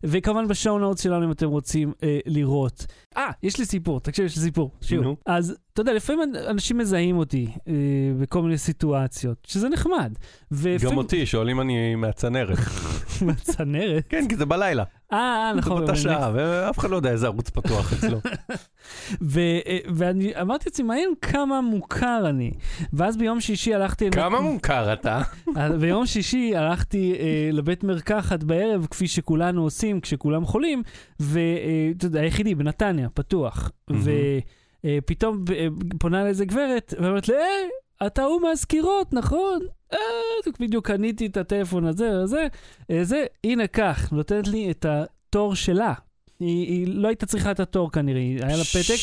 [0.04, 2.86] וכמובן בשואו נוטס שלנו אם אתם רוצים אה, לראות.
[3.16, 4.70] אה, יש לי סיפור, תקשיב, יש לי סיפור.
[4.80, 5.16] שיעור.
[5.26, 7.72] אז אתה יודע, לפעמים אנשים מזהים אותי אה,
[8.20, 10.12] בכל מיני סיטואציות, שזה נחמד.
[10.82, 12.58] גם אותי, שואלים אני מהצנרת.
[13.26, 14.04] מהצנרת.
[14.08, 14.84] כן, כי זה בלילה.
[15.12, 15.76] אה, אה, זה נכון.
[15.76, 16.02] באותה באמת.
[16.02, 18.18] שעה, ואף אחד לא יודע איזה ערוץ פתוח אצלו.
[19.38, 22.50] אה, ואני אמרתי לעצמי, מעניין כמה מוכר אני.
[22.92, 24.10] ואז ביום שישי הלכתי...
[24.10, 25.22] כמה מוכר אתה?
[25.80, 27.14] ביום שישי הלכתי
[27.52, 30.82] לבית מרקחת בערב, כפי שכולנו עושים כשכולם חולים,
[31.20, 33.70] ואתה יודע, היחידי בנתניה, פתוח.
[34.84, 34.98] מהמם.
[34.98, 35.66] ופתאום אה,
[35.98, 39.60] פונה לאיזה גברת, ואומרת לי, אה, אתה הוא מהסקירות, נכון?
[39.92, 39.98] אה,
[40.60, 42.46] בדיוק קניתי את הטלפון הזה וזה,
[42.90, 45.94] אה, זה, הנה כך, נותנת לי את התור שלה.
[46.40, 49.00] היא, היא לא הייתה צריכה את התור כנראה, היה לה פתק,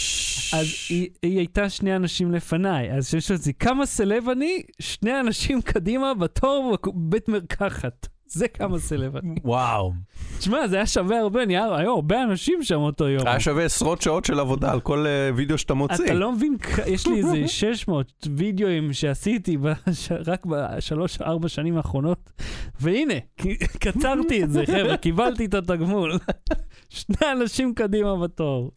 [0.53, 2.91] אז היא, היא הייתה שני אנשים לפניי.
[2.91, 4.61] אז כשיש אותי, כמה סלב אני?
[4.79, 8.07] שני אנשים קדימה בתור בבית מרקחת.
[8.29, 9.35] זה כמה סלב אני.
[9.43, 9.93] וואו.
[10.39, 13.27] תשמע, זה היה שווה הרבה, נהיה, היו הרבה אנשים שם אותו יום.
[13.27, 16.05] היה שווה עשרות שעות של עבודה על כל אה, וידאו שאתה מוציא.
[16.05, 20.11] אתה לא מבין, יש לי איזה 600 וידאוים שעשיתי בש...
[20.25, 22.31] רק בשלוש-ארבע שנים האחרונות,
[22.79, 23.13] והנה,
[23.83, 26.19] קצרתי את זה, חבר'ה, קיבלתי את התגמול.
[26.89, 28.71] שני אנשים קדימה בתור.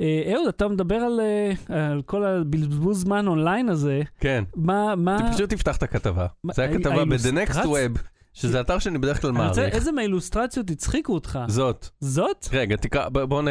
[0.00, 1.52] אה, אהוד, אתה מדבר על, אה,
[1.90, 4.44] על כל הבזבוז זמן אונליין הזה, כן.
[4.56, 5.32] מה, מה...
[5.34, 6.26] פשוט תפתח את הכתבה.
[6.52, 7.54] זה הא- הכתבה ב-The Next?
[7.64, 7.98] Web,
[8.32, 9.58] שזה אתר שאני בדרך כלל מעריך.
[9.58, 11.38] איזה מהאילוסטרציות הצחיקו אותך?
[11.48, 11.88] זאת.
[12.00, 12.48] זאת?
[12.52, 13.42] רגע, תקרא, בואו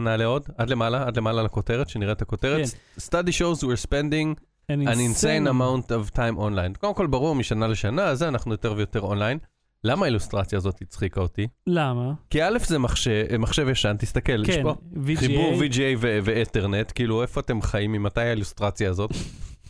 [0.00, 2.66] נעלה עוד, עד למעלה, עד למעלה לכותרת, שנראה את הכותרת.
[2.66, 3.00] כן.
[3.00, 4.40] Study shows we're spending
[4.72, 6.78] an an insane amount of time online.
[6.80, 9.38] קודם כל, ברור, משנה לשנה, זה אנחנו יותר ויותר אונליין.
[9.84, 11.46] למה האילוסטרציה הזאת הצחיקה אותי?
[11.66, 12.12] למה?
[12.30, 15.18] כי א' זה מחשב, מחשב ישן, תסתכל, יש כן, פה VGA.
[15.18, 19.10] חיבור VGA ואתרנט, כאילו איפה אתם חיים, ממתי האילוסטרציה הזאת?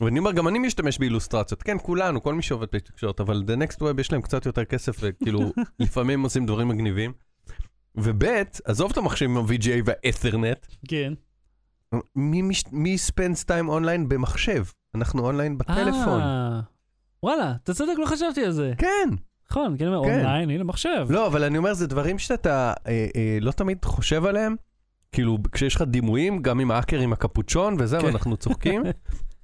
[0.01, 3.77] ואני אומר, גם אני משתמש באילוסטרציות, כן, כולנו, כל מי שעובד בתקשורת, אבל The Next
[3.77, 5.41] Web יש להם קצת יותר כסף, וכאילו,
[5.81, 7.13] לפעמים עושים דברים מגניבים.
[7.95, 8.25] וב',
[8.65, 11.13] עזוב את המחשב עם ה-VGA והאתרנט, כן.
[12.17, 14.65] מי, מש- מי spends time online במחשב?
[14.95, 16.21] אנחנו אונליין בטלפון.
[16.21, 16.61] אה,
[17.23, 18.73] וואלה, אתה צודק, לא חשבתי על זה.
[18.79, 19.09] כן.
[19.51, 20.15] נכון, כן, אומר, כן.
[20.15, 21.07] אונליין, הנה מחשב.
[21.11, 24.57] לא, אבל אני אומר, זה דברים שאתה אה, אה, לא תמיד חושב עליהם.
[25.13, 28.07] כאילו, כשיש לך דימויים, גם עם האקר עם הקפוצ'ון וזה, כן.
[28.07, 28.83] ואנחנו צוחקים.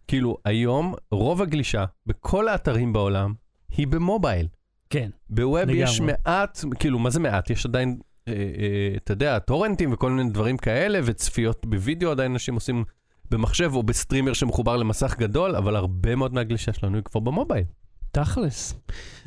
[0.08, 3.34] כאילו, היום, רוב הגלישה בכל האתרים בעולם
[3.76, 4.46] היא במובייל.
[4.90, 5.10] כן.
[5.30, 6.00] ב web יש.
[6.00, 7.50] מעט, כאילו, מה זה מעט?
[7.50, 12.54] יש עדיין, אה, אה, אתה יודע, טורנטים וכל מיני דברים כאלה, וצפיות בווידאו עדיין אנשים
[12.54, 12.84] עושים
[13.30, 17.64] במחשב או בסטרימר שמחובר למסך גדול, אבל הרבה מאוד מהגלישה שלנו היא כבר במובייל.
[18.10, 18.74] תכלס.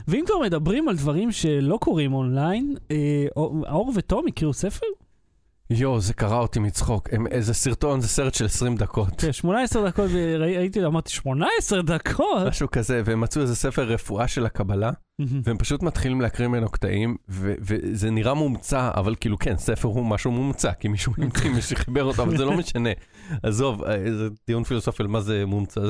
[0.08, 4.86] ואם כבר מדברים על דברים שלא קורים אונליין, אה, אור ותום הקריאו ספר?
[5.70, 7.10] יואו, זה קרע אותי מצחוק.
[7.12, 9.22] הם, איזה סרטון, זה סרט של 20 דקות.
[9.22, 12.48] כן, 18 דקות, וראיתי, אמרתי, 18 דקות?
[12.48, 14.92] משהו כזה, והם מצאו איזה ספר רפואה של הקבלה,
[15.44, 20.32] והם פשוט מתחילים להקריא ממנו קטעים, וזה נראה מומצא, אבל כאילו כן, ספר הוא משהו
[20.32, 22.90] מומצא, כי מישהו המציא, מישהו חיבר אותו, אבל זה לא משנה.
[23.44, 25.82] עזוב, אה, זה דיון פילוסופי על מה זה מומצא.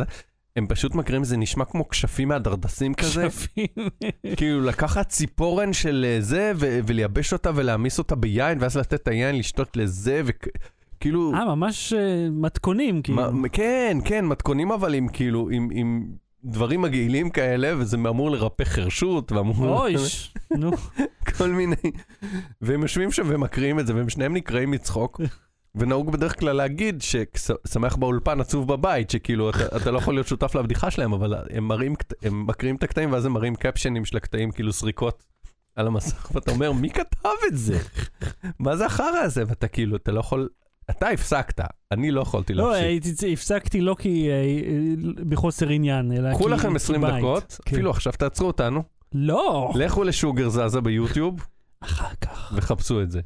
[0.58, 3.66] הם פשוט מקריאים, זה נשמע כמו כשפים מהדרדסים כזה, כשפים.
[4.36, 9.08] כאילו לקחת ציפורן של אה, זה, ו- ולייבש אותה ולהעמיס אותה ביין, ואז לתת את
[9.08, 11.34] היין לשתות לזה, וכאילו...
[11.34, 13.32] אה, ממש אה, מתכונים, כאילו.
[13.32, 16.08] מה- כן, כן, מתכונים אבל עם כאילו, עם, עם
[16.44, 19.80] דברים מגעילים כאלה, וזה אמור לרפא חרשות, ואמור...
[19.82, 19.96] אוי,
[20.60, 20.72] נו.
[21.38, 21.76] כל מיני...
[22.62, 25.22] והם יושבים שם ומקריאים את זה, והם שניהם נקראים מצחוק.
[25.80, 30.56] ונהוג בדרך כלל להגיד ששמח באולפן עצוב בבית, שכאילו אתה, אתה לא יכול להיות שותף
[30.56, 34.52] לבדיחה שלהם, אבל הם מראים, הם מקריאים את הקטעים ואז הם מראים קפשנים של הקטעים,
[34.52, 35.24] כאילו סריקות
[35.76, 37.80] על המסך, ואתה אומר, מי כתב את זה?
[38.60, 39.44] מה זה החרא הזה?
[39.48, 40.50] ואתה כאילו, אתה לא יכול...
[40.90, 41.62] אתה הפסקת,
[41.92, 42.86] אני לא יכולתי לא, להפסיק.
[42.86, 44.30] הייתי- הפסקתי לא כי...
[44.30, 46.36] אה, אה, בחוסר עניין, אלא כי...
[46.36, 47.14] קחו לכם כי 20 בית.
[47.18, 47.76] דקות, כן.
[47.76, 49.72] אפילו עכשיו תעצרו אותנו, לא!
[49.76, 51.48] לכו לשוגר זזה ביוטיוב
[51.82, 52.52] אחר כך.
[52.56, 53.22] וחפשו את זה.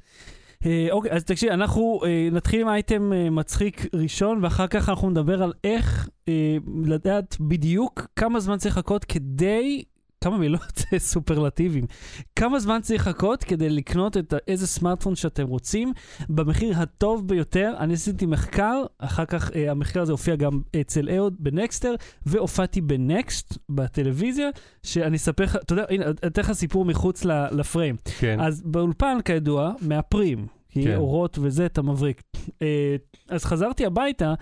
[0.66, 5.10] אה, אוקיי, אז תקשיב, אנחנו אה, נתחיל עם אייטם אה, מצחיק ראשון, ואחר כך אנחנו
[5.10, 6.10] נדבר על איך
[6.84, 9.84] לדעת בדיוק כמה זמן צריך לחכות כדי...
[10.24, 11.86] כמה מילות סופרלטיביים.
[12.36, 15.94] כמה זמן צריך לחכות כדי לקנות את איזה סמארטפון שאתם רוצים
[16.30, 17.74] במחיר הטוב ביותר.
[17.80, 23.58] אני עשיתי מחקר, אחר כך אה, המחקר הזה הופיע גם אצל אהוד בנקסטר, והופעתי בנקסט
[23.70, 24.50] בטלוויזיה,
[24.84, 27.96] שאני אספר לך, אתה יודע, הנה, אתן לך סיפור מחוץ לפריים.
[28.20, 28.40] כן.
[28.40, 30.96] אז באולפן, כידוע, מאפרים, כי כן.
[30.96, 32.22] אורות וזה, אתה מבריק.
[32.62, 32.96] אה,
[33.30, 34.34] אז חזרתי הביתה,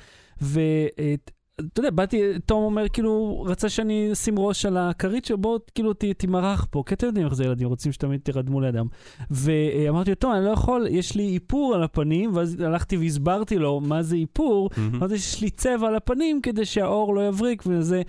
[1.64, 5.94] ואתה יודע, באתי, תום אומר, כאילו, רצה שאני אשים ראש על הכרית שלו, בוא, כאילו,
[5.94, 8.86] ת, תמרח פה, כי אתם יודעים איך זה ילדים, רוצים שתמיד תרדמו לידם.
[9.32, 13.80] ואמרתי לו, תום, אני לא יכול, יש לי איפור על הפנים, ואז הלכתי והסברתי לו
[13.80, 14.70] מה זה איפור.
[14.96, 18.02] אמרתי שיש לי צבע על הפנים כדי שהאור לא יבריק וזה.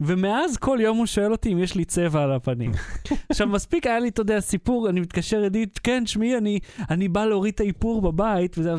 [0.00, 2.72] ומאז כל יום הוא שואל אותי אם יש לי צבע על הפנים.
[3.30, 6.58] עכשיו, מספיק היה לי, אתה יודע, סיפור, אני מתקשר עידית, כן, שמעי, אני,
[6.90, 8.74] אני בא להוריד את האיפור בבית, וזה,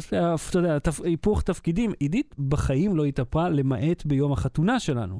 [0.49, 1.91] אתה יודע, תפ, היפוך תפקידים.
[1.99, 5.19] עידית בחיים לא התאפרה, למעט ביום החתונה שלנו.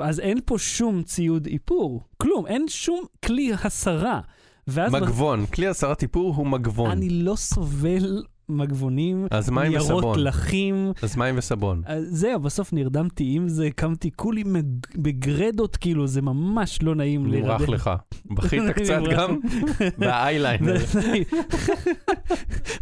[0.00, 4.20] אז אין פה שום ציוד איפור, כלום, אין שום כלי הסרה.
[4.68, 6.90] מגבון, כלי הסרת איפור הוא מגבון.
[6.90, 10.18] אני לא סובל מגבונים, אז מים ניירות וסבון.
[10.24, 10.92] לחים.
[11.02, 11.82] אז מים וסבון.
[11.86, 14.42] אז זהו, בסוף נרדמתי עם זה, קמתי כולי
[14.96, 17.74] בגרדות, כאילו, זה ממש לא נעים נמרח להירדם.
[17.74, 17.90] לך.
[18.30, 19.18] בכית קצת נמרח.
[19.20, 19.38] גם?
[19.98, 20.78] והאייליינר.
[20.78, 21.12] זה-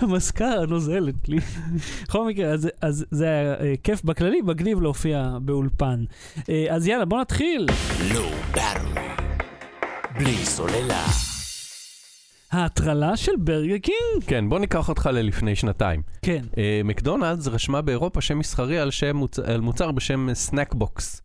[0.00, 1.38] המזכרה נוזלת לי.
[2.04, 6.04] בכל מקרה, אז- אז זה היה אה, כיף בכללי, מגניב להופיע באולפן.
[6.48, 7.66] אה, אז יאללה, בוא נתחיל.
[10.18, 11.31] בלי סוללה.
[12.52, 14.24] ההטרלה של ברגר קינג?
[14.26, 16.02] כן, בוא ניקח אותך ללפני שנתיים.
[16.22, 16.44] כן.
[16.58, 19.38] אה, מקדונלדס רשמה באירופה שם מסחרי על, שם מוצ...
[19.38, 21.22] על מוצר בשם Snack Box,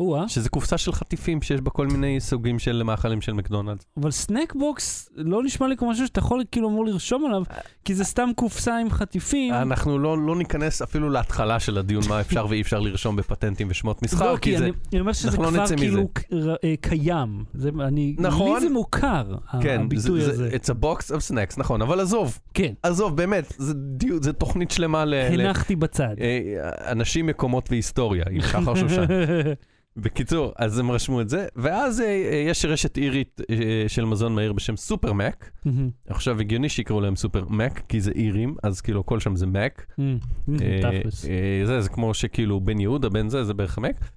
[0.00, 0.28] או-אה.
[0.28, 3.84] שזה קופסה של חטיפים שיש בה כל מיני סוגים של מאכלים של מקדונלדס.
[3.96, 7.42] אבל Snack Box לא נשמע לי כמו משהו שאתה יכול כאילו אמור לרשום עליו,
[7.84, 9.54] כי זה סתם קופסה עם חטיפים.
[9.54, 14.02] אנחנו לא, לא ניכנס אפילו להתחלה של הדיון מה אפשר ואי אפשר לרשום בפטנטים ושמות
[14.02, 14.64] מסחר, לא, כי זה...
[14.92, 16.08] אני, אומר שזה לא כבר נצא כאילו
[16.64, 17.44] אה, קיים.
[17.54, 18.54] זה, אני, נכון.
[18.54, 20.48] לי זה מוכר, כן, הביטוי זה, הזה.
[20.50, 24.32] זה, it's a box of snacks, נכון, אבל עזוב, כן, עזוב, באמת, זה, דיו, זה
[24.32, 25.14] תוכנית שלמה ל...
[25.36, 26.14] ל הנחתי בצד.
[26.20, 29.04] אה, אנשים, מקומות והיסטוריה, עם שחר שושן.
[29.96, 34.34] בקיצור, אז הם רשמו את זה, ואז אה, אה, יש רשת אירית אה, של מזון
[34.34, 35.50] מהיר בשם סופר מק.
[35.64, 39.46] מהמם, עכשיו, הגיוני שיקראו להם סופר מק, כי זה אירים, אז כאילו הכל שם זה
[39.46, 39.86] מק.
[41.28, 44.10] אה, זה, זה כמו שכאילו בן יהודה, בן זה, זה בערך מק.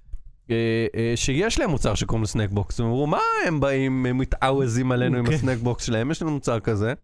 [1.16, 5.18] שיש להם מוצר שקוראים לו סנק בוקס, הם אמרו, מה הם באים, הם מתעווזים עלינו
[5.18, 5.32] עם כן.
[5.32, 6.94] הסנק בוקס שלהם, יש לנו מוצר כזה.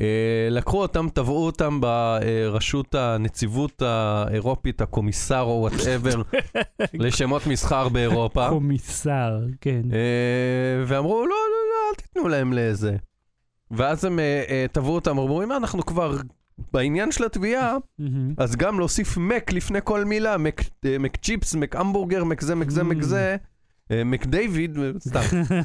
[0.00, 6.22] אה, לקחו אותם, תבעו אותם ברשות הנציבות האירופית, הקומיסר או וואטאבר,
[6.94, 8.48] לשמות מסחר באירופה.
[8.48, 9.82] קומיסר, כן.
[9.92, 12.96] אה, ואמרו, לא, לא, לא, אל תיתנו להם לזה.
[13.70, 16.16] ואז הם אה, אה, תבעו אותם, אמרו, אם אנחנו כבר
[16.72, 17.76] בעניין של התביעה.
[18.36, 20.36] אז גם להוסיף מק לפני כל מילה,
[20.98, 23.36] מק צ'יפס, מק המבורגר, מק זה, מק זה, מק זה,
[23.90, 25.20] אה, מק דיוויד, סתם.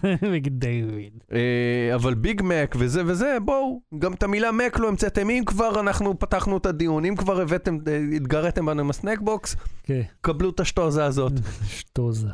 [0.49, 1.13] דיוויד.
[1.33, 5.79] אה, אבל ביג מק וזה וזה, בואו, גם את המילה מק לא המצאתם, אם כבר
[5.79, 10.01] אנחנו פתחנו את הדיון, אם כבר הבאתם, אה, התגרתם בנו עם ה Snack Box, כן,
[10.21, 11.33] קבלו את השטוזה הזאת.
[11.77, 12.27] שטוזה.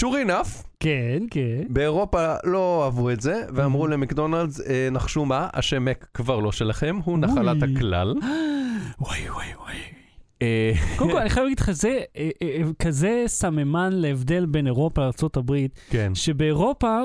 [0.00, 1.62] sure enough, כן, כן.
[1.68, 6.98] באירופה לא אהבו את זה, ואמרו למקדונלדס, אה, נחשו מה, השם מק כבר לא שלכם,
[7.04, 7.62] הוא נחלת.
[7.62, 8.14] הכלל.
[9.00, 10.01] וואי, וואי, וואי.
[10.42, 15.00] אה, קודם כל, אני חייב להגיד לך, זה אה, אה, כזה סממן להבדל בין אירופה
[15.00, 15.52] לארה"ב,
[15.90, 16.14] כן.
[16.14, 16.98] שבאירופה,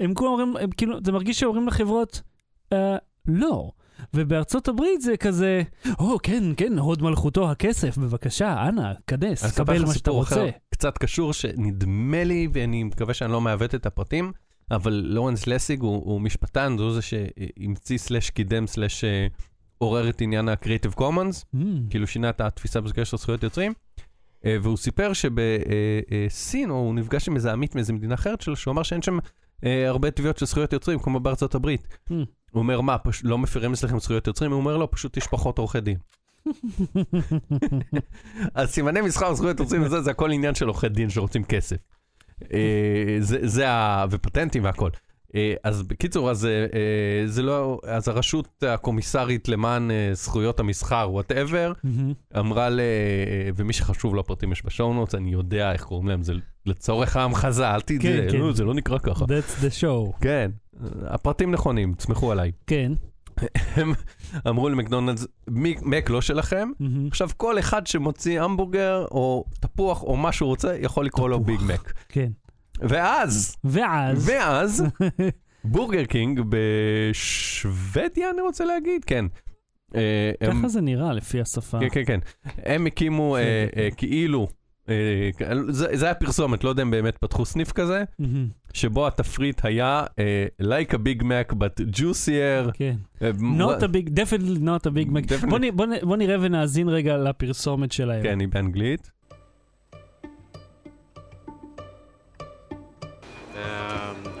[0.00, 2.22] הם כולם אומרים, הם כאילו, זה מרגיש שאומרים לחברות,
[2.72, 2.96] "אה,
[3.28, 3.70] לא.
[4.14, 5.62] ובארצות הברית זה כזה,
[5.98, 10.34] או, כן, כן, הוד מלכותו הכסף, בבקשה, אנא, כנס, קבל מה שאתה רוצה.
[10.34, 14.32] אחר, קצת קשור, שנדמה לי, ואני מקווה שאני לא מעוות את הפרטים,
[14.70, 19.26] אבל לורנס לסיג הוא, הוא משפטן, הוא זה שהמציא סלאש קידם סלאש אה,
[19.84, 21.58] עורר את עניין ה-Creative Commons, Mm,
[21.90, 23.72] כאילו שינה את התפיסה של זכויות יוצרים,
[24.44, 28.72] אה, והוא סיפר שבסין, או הוא נפגש עם איזה עמית מאיזה מדינה אחרת שלו, שהוא
[28.72, 29.18] אמר שאין שם
[29.64, 31.88] אה, הרבה תביעות של זכויות יוצרים, כמו בארצות הברית.
[32.10, 32.12] Mm.
[32.52, 33.24] הוא אומר, מה, פש...
[33.24, 34.50] לא מפרים אצלכם זכויות יוצרים?
[34.50, 35.96] הוא אומר, לא, פשוט יש פחות עורכי דין.
[38.54, 41.76] אז סימני מסחר זכויות יוצרים וזה, זה הכל עניין של עורכי דין שרוצים כסף.
[42.52, 44.04] אה, זה, זה ה...
[44.10, 44.90] ופטנטים והכל.
[45.34, 46.66] אה, אז בקיצור, אז, אה, אה,
[47.26, 52.12] זה לא, אז הרשות הקומיסרית למען זכויות המסחר, whatever, מהמם.
[52.38, 52.80] אמרה ל...
[53.56, 56.32] ומי שחשוב לפרטים יש ב show notes, אני יודע איך קוראים להם, זה
[56.66, 58.36] לצורך ההמחזה, אל תדע, כן, כן.
[58.38, 59.24] לא, זה לא נקרא ככה.
[59.24, 60.12] That's the show.
[60.20, 60.50] כן,
[61.06, 62.52] הפרטים נכונים, תסמכו עליי.
[62.66, 62.92] כן.
[63.74, 63.92] הם
[64.48, 67.06] אמרו למקדונלדס, "מי- מק לא שלכם, מהמם.
[67.06, 71.46] עכשיו כל אחד שמוציא המבורגר או תפוח או מה שהוא רוצה, יכול לקרוא לו תפוח.
[71.46, 71.92] ביג מק.
[72.08, 72.28] כן.
[72.80, 74.84] ואז, ואז, ואז,
[75.64, 79.24] בורגר קינג בשוודיה אני רוצה להגיד, כן.
[79.94, 81.78] אה, ככה זה נראה לפי השפה.
[81.80, 82.18] כן, כן, כן.
[82.64, 83.40] הם הקימו אה,
[83.76, 84.48] אה, כאילו,
[85.68, 88.04] זה זה היה פרסומת, לא יודע אם באמת פתחו סניף כזה.
[88.72, 90.04] שבו התפריט היה
[90.62, 92.72] like a big mac but juicier.
[92.72, 92.96] כן.
[93.38, 95.26] Not a big, definitely not a big mac.
[95.28, 95.50] Definitely.
[95.50, 98.22] בוא נ- בוא נ- בוא נראה ונאזין רגע לפרסומת שלהם.
[98.22, 99.10] כן, היא באנגלית.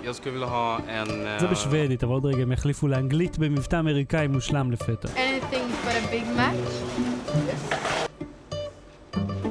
[0.04, 1.08] Jag skulle vilja ha en...
[1.08, 5.08] eh, זה בשוודית, אבל עוד רגע הם יחליפו לאנגלית במבטא אמריקאי מושלם לפתע.
[5.08, 6.54] Anything but a Big Mac?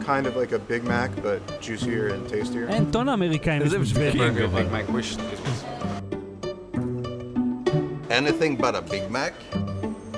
[0.06, 2.68] kind of like a Big Mac, but juicier and tastier.
[2.70, 4.22] אין, טון האמריקאים יש בשוודית.
[8.10, 9.34] Anything but a Big Mac?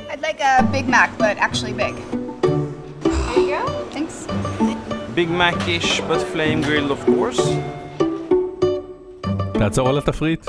[0.10, 1.96] I'd like a Big Mac, but actually big.
[3.30, 3.64] Here you go.
[3.96, 4.28] Thanks.
[5.16, 7.42] Big Mac-ish, but flame grilled of course.
[9.60, 10.46] תעצור על התפריט.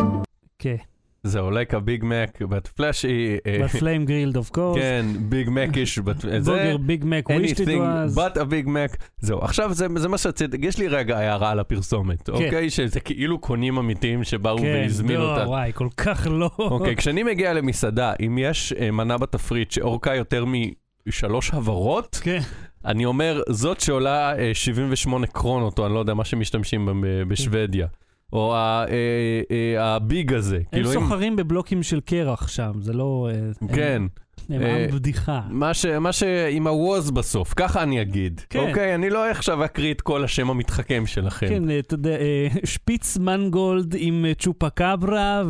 [0.59, 0.77] כן.
[1.23, 3.49] זהו, like a big mac but flashy.
[3.64, 4.79] בפליים גרילד אוף קורס.
[4.79, 5.99] כן, ביג מקיש,
[6.38, 6.53] זה...
[6.53, 8.16] בוגר ביג מק ווישט it was.
[8.16, 8.97] but a big mac.
[9.21, 12.71] זהו, עכשיו זה, זה מה שרציתי, יש לי רגע הערה על הפרסומת, אוקיי?
[12.71, 15.49] שזה כאילו קונים אמיתיים שבאו כן, והזמינו לא, אותה.
[15.49, 16.51] וואי, כל כך לא.
[16.59, 20.45] אוקיי, כשאני מגיע למסעדה, אם יש אה, מנה בתפריט שאורכה יותר
[21.07, 22.40] משלוש הברות, כן.
[22.85, 27.87] אני אומר, זאת שעולה אה, 78 קרונות, או אני לא יודע, מה שמשתמשים בשוודיה.
[28.32, 28.84] או אה,
[29.50, 30.56] אה, הביג הזה.
[30.56, 33.28] הם כאילו, סוחרים בבלוקים של קרח שם, זה לא...
[33.32, 34.02] אה, כן.
[34.48, 35.40] הם אה, בדיחה.
[35.50, 35.86] מה ש...
[35.86, 36.22] מה ש...
[36.50, 38.40] עם הווז בסוף, ככה אני אגיד.
[38.50, 38.58] כן.
[38.58, 41.48] אוקיי, אני לא עכשיו אקריא את כל השם המתחכם שלכם.
[41.48, 42.16] כן, אתה יודע,
[42.64, 45.42] שפיץ מנגולד עם צ'ופה קברה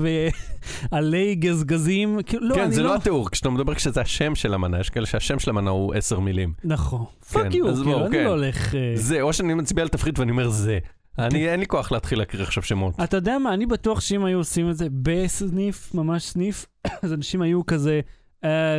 [0.93, 2.19] ועלי גזגזים.
[2.27, 5.39] כאילו, לא, כן, זה לא התיאור, כשאתה מדבר כשזה השם של המנה, יש כאלה שהשם
[5.39, 6.53] של המנה הוא עשר מילים.
[6.65, 7.05] נכון.
[7.33, 8.25] פאק כן, יו, כאילו, אני כן.
[8.25, 8.75] לא הולך...
[8.95, 10.79] זה, או שאני מצביע על תפריט ואני אומר זה.
[11.19, 12.95] אני, אין לי כוח להתחיל להקריא עכשיו שמות.
[13.05, 16.67] אתה יודע מה, אני בטוח שאם היו עושים את זה בסניף, ממש סניף,
[17.03, 18.01] אז אנשים היו כזה,
[18.45, 18.79] אה,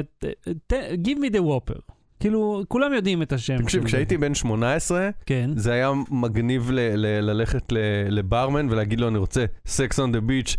[0.67, 0.73] ת-
[1.05, 1.91] give me the whopper.
[2.19, 3.57] כאילו, כולם יודעים את השם.
[3.57, 4.17] תקשיב, כשהייתי.
[4.17, 5.49] בן 18, כן.
[5.55, 7.77] זה היה מגניב ל- ל- ללכת ל-
[8.09, 10.55] לברמן ולהגיד לו, אני רוצה סקס און דה ביץ',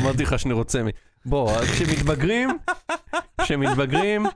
[0.00, 0.82] אמרתי לך שאני רוצה...
[0.82, 0.88] מ-"
[1.26, 2.48] בוא, כשמתבגרים,
[3.42, 4.26] כשמתבגרים,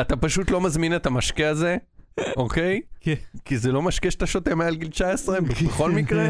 [0.00, 1.76] אתה פשוט לא מזמין את המשקה הזה,
[2.36, 2.80] אוקיי?
[3.00, 3.14] כן.
[3.44, 6.28] כי זה לא משקה שאתה שותה מעל גיל 19, בכל מקרה,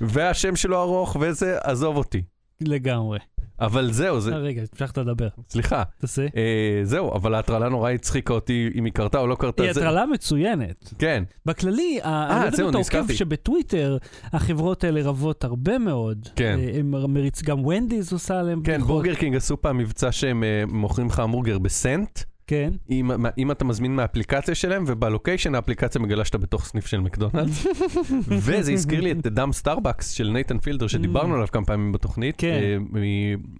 [0.00, 2.22] והשם שלו ארוך וזה, עזוב אותי.
[2.60, 3.18] לגמרי.
[3.60, 4.32] אבל זהו, זה...
[4.32, 5.28] אה, רגע, המשכת לדבר.
[5.48, 5.82] סליחה.
[6.00, 6.22] תעשה.
[6.36, 9.62] אה, זהו, אבל ההטרלה נורא הצחיקה אותי אם היא קרתה או לא קרתה.
[9.62, 10.94] היא זה- הטרלה מצוינת.
[10.98, 11.24] כן.
[11.46, 12.78] בכללי, ה- אני לא יודע אם אתה.
[12.98, 13.96] עוקב שבטוויטר
[14.32, 16.28] החברות האלה רבות הרבה מאוד.
[16.36, 16.58] כן.
[16.58, 18.88] אה, הם מריץ, גם ונדיז עושה עליהם כן, בדיחות.
[18.88, 22.70] בורגר קינג עשו פעם מבצע שהם אה, מוכרים לך המבורגר בסנט, כן.
[22.90, 27.66] אם, אם אתה מזמין מהאפליקציה שלהם, וב location האפליקציה מגלה שאתה בתוך סניף של מקדונלדס.
[28.28, 32.34] וזה הזכיר לי את Dumb Starbucks של נייתן פילדר, שדיברנו עליו כמה פעמים בתוכנית.
[32.38, 32.82] כן.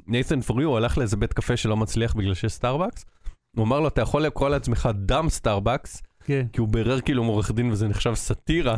[0.07, 3.05] Nathan For You הלך לאיזה בית קפה שלא מצליח בגלל שיש סטארבקס.
[3.57, 6.47] הוא אמר לו, אתה יכול לקרוא לעצמך Dumb Starbucks, כן.
[6.53, 8.77] כי הוא בירר כאילו עם עורך דין וזה נחשב סאטירה.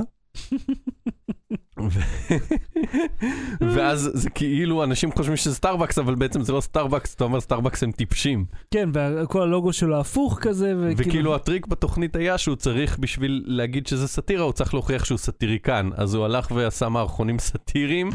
[3.74, 7.82] ואז זה כאילו אנשים חושבים שזה סטארבקס, אבל בעצם זה לא סטארבקס, אתה אומר סטארבקס
[7.82, 8.44] הם טיפשים.
[8.70, 14.08] כן, וכל הלוגו שלו הפוך כזה, וכאילו הטריק בתוכנית היה שהוא צריך, בשביל להגיד שזה
[14.08, 15.90] סאטירה, הוא צריך להוכיח שהוא סאטיריקן.
[15.94, 18.10] אז הוא הלך ועשה מערכונים סאטיריים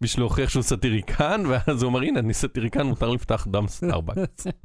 [0.00, 4.46] בשביל להוכיח שהוא סאטיריקן, ואז הוא אמר, הנה, אני סאטיריקן, מותר לפתח Dumb Starbucks.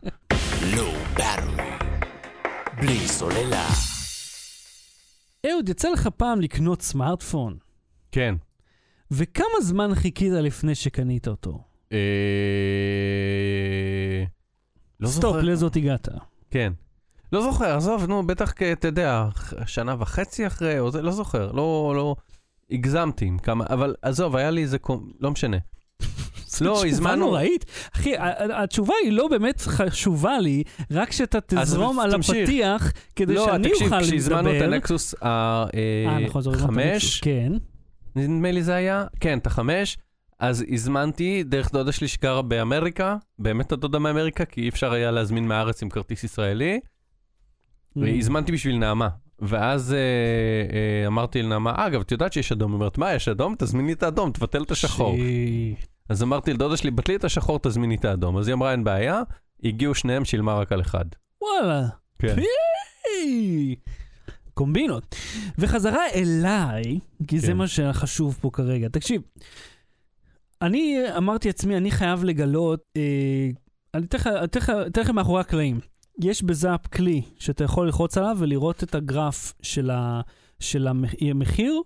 [2.82, 3.91] בלי סוללה.
[5.50, 7.58] אהוד, יצא לך פעם לקנות סמארטפון,
[8.12, 8.36] כן.
[9.12, 11.64] וכמה זמן חיכית לפני שקנית אותו?
[11.92, 11.98] אה,
[15.00, 15.42] לא סטופ, זוכר.
[15.42, 16.08] לזאת הגעת.
[16.52, 16.74] כן.
[17.34, 19.26] לא זוכר, עזוב, נו, בטח, כ- אתה יודע,
[19.66, 22.16] שנה וחצי אחרי, או זה, לא זוכר, לא, לא,
[22.72, 24.78] הגזמתי עם כמה, אבל עזוב, היה לי איזה,
[25.20, 25.58] לא משנה.
[26.62, 27.66] לא, הזמנו- נוראית.
[27.96, 28.14] אחי,
[28.54, 32.16] התשובה היא לא באמת חשובה לי, רק שאתה תזרום על.
[32.16, 34.66] הפתיח, כדי לא, שאני תקשיב, אוכל כשהזמנו את לדבר.
[34.66, 35.66] הנקסוס אה,
[36.28, 37.52] נכון, זו הזמנת נקסוס, החמש, כן.
[38.16, 39.98] נדמה לי זה היה, כן, את החמש,
[40.40, 45.48] אז הזמנתי דרך דודה שלי שגרה באמריקה, באמת הדודה מאמריקה, כי אי אפשר היה להזמין
[45.48, 46.80] מהארץ עם כרטיס ישראלי,
[47.98, 48.02] Mm.
[48.18, 49.08] הזמנתי בשביל נעמה.
[49.40, 52.72] ואז אה, אה, אמרתי לנעמה, אגב, את יודעת שיש אדום?
[52.72, 53.56] היא אומרת, מה, יש אדום?
[53.58, 55.16] תזמיני את האדום, תבטל את השחור.
[56.12, 58.38] אז אמרתי לדודה שלי, בטלי את השחור, תזמיני את האדום.
[58.38, 59.22] אז היא אמרה, אין בעיה,
[59.64, 61.06] הגיעו שניהם, שילמה רק על אחד.
[61.42, 61.88] וואלה.
[62.20, 62.36] כן.
[63.06, 63.76] היי.
[64.54, 65.16] קומבינות.
[65.58, 67.58] וחזרה אליי, כי זה כן.
[67.58, 68.88] מה שחשוב פה כרגע.
[68.90, 69.22] תקשיב,
[70.62, 73.50] אני אמרתי לעצמי, אני חייב לגלות, אה,
[73.94, 74.06] אני
[74.88, 75.80] אתן לכם מאחורי הקלעים.
[76.22, 80.22] יש בזאפ כלי שאתה יכול ללחוץ עליו ולראות את הגרף של, ה,
[80.60, 81.82] של המח- המחיר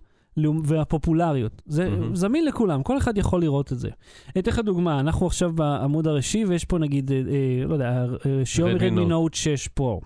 [0.63, 1.61] והפופולריות.
[1.65, 2.15] זה מהמם.
[2.15, 3.89] זמין לכולם, כל אחד יכול לראות את זה.
[4.37, 7.23] אתן לך דוגמה, אנחנו עכשיו בעמוד הראשי ויש פה נגיד, אה, אה,
[7.67, 9.05] לא יודע, אה, שיומי Redmi רדמי.
[9.05, 10.01] נוט 6 פרו.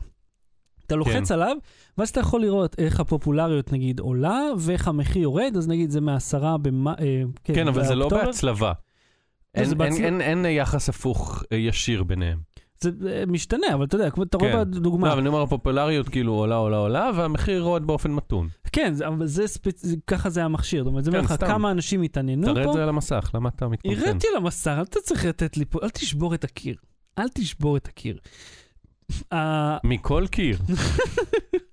[0.88, 1.34] אתה לוחץ כן.
[1.34, 1.58] עליו,
[1.98, 6.58] ואז אתה יכול לראות איך הפופולריות נגיד עולה ואיך המחיר יורד, אז נגיד זה מעשרה
[6.58, 6.94] במה...
[7.00, 8.10] אה, כן, אבל זה לא.
[8.10, 8.72] בהצלבה.
[9.58, 10.04] לא, אין- אין-.
[10.04, 12.38] אין- אין יחס הפוך אה, ישיר ביניהם.
[12.84, 12.92] זה
[13.28, 14.72] משתנה, אבל אתה יודע, כמו- אתה רואה כן.
[14.72, 15.08] בדוגמה.
[15.08, 18.48] לא, אבל אני אומר, הפופולריות כאילו עולה, עולה, עולה, והמחיר יורד באופן מתון.
[18.72, 19.86] כן, אבל זה ספצ...
[19.86, 20.84] זה- ככה זה המכשיר.
[20.84, 21.48] זאת אומרת, זה כן, אומר לך סתם.
[21.48, 22.70] כמה אנשים התעניינו תראה פה.
[22.70, 24.00] את זה על המסך, למה אתה מתפרסם?
[24.02, 26.76] הראיתי על המסך, אל אתה צריך לתת לי פה, אל תשבור את הקיר.
[27.20, 28.18] אל תשבור את הקיר.
[29.84, 30.58] מכל קיר.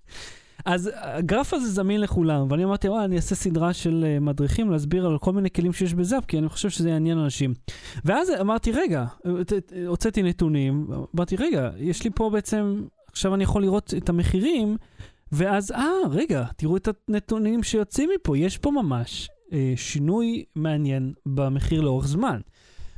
[0.66, 5.06] אז הגרף הזה זמין לכולם, ואני אמרתי, וואי, אני אעשה סדרה של אה, מדריכים להסביר
[5.06, 7.54] על כל מיני כלים שיש בזאפ, כי אני חושב שזה יעניין אנשים.
[8.04, 9.32] ואז אמרתי, רגע, אה,
[9.86, 14.76] הוצאתי נתונים, אמרתי, רגע, יש לי פה בעצם, עכשיו אני יכול לראות את המחירים,
[15.32, 21.80] ואז, אה, רגע, תראו את הנתונים שיוצאים מפה, יש פה ממש אה, שינוי מעניין במחיר
[21.80, 22.40] לאורך זמן.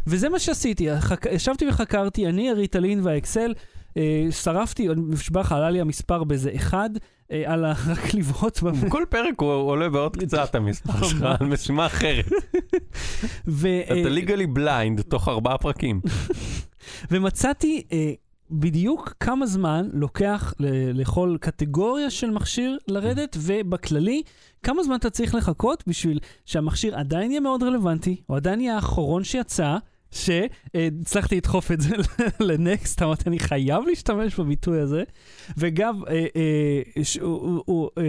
[0.07, 0.89] וזה מה שעשיתי.
[1.33, 3.78] ישבתי וחקרתי, אני, הריטלין והאקסל, אה,
[4.31, 6.91] שרפתי, אני נשבע לך, עלה לי המספר באיזה אחד,
[7.33, 7.65] אה, על.
[7.93, 8.61] רק לבהות.
[8.89, 12.27] כל פרק הוא עולה בעוד קצת המספר שלך, על משימה אחרת.
[13.65, 16.01] אה, אתה ליגלי בליינד תוך ארבעה פרקים.
[17.11, 18.13] ומצאתי אה,
[18.51, 20.55] בדיוק כמה זמן לוקח
[20.95, 24.23] לכל קטגוריה של מכשיר לרדת, ובכללי,
[24.63, 29.25] כמה זמן אתה צריך לחכות בשביל שהמכשיר עדיין יהיה מאוד רלוונטי, או עדיין יהיה האחרון
[29.25, 29.77] שיצא,
[30.11, 31.95] שהצלחתי לדחוף את זה
[32.41, 35.03] לנקסט, אמרתי, אני חייב להשתמש בביטוי הזה.
[35.57, 36.27] וגם, אה,
[36.97, 37.63] אה, ש- הוא,
[37.99, 38.03] אה,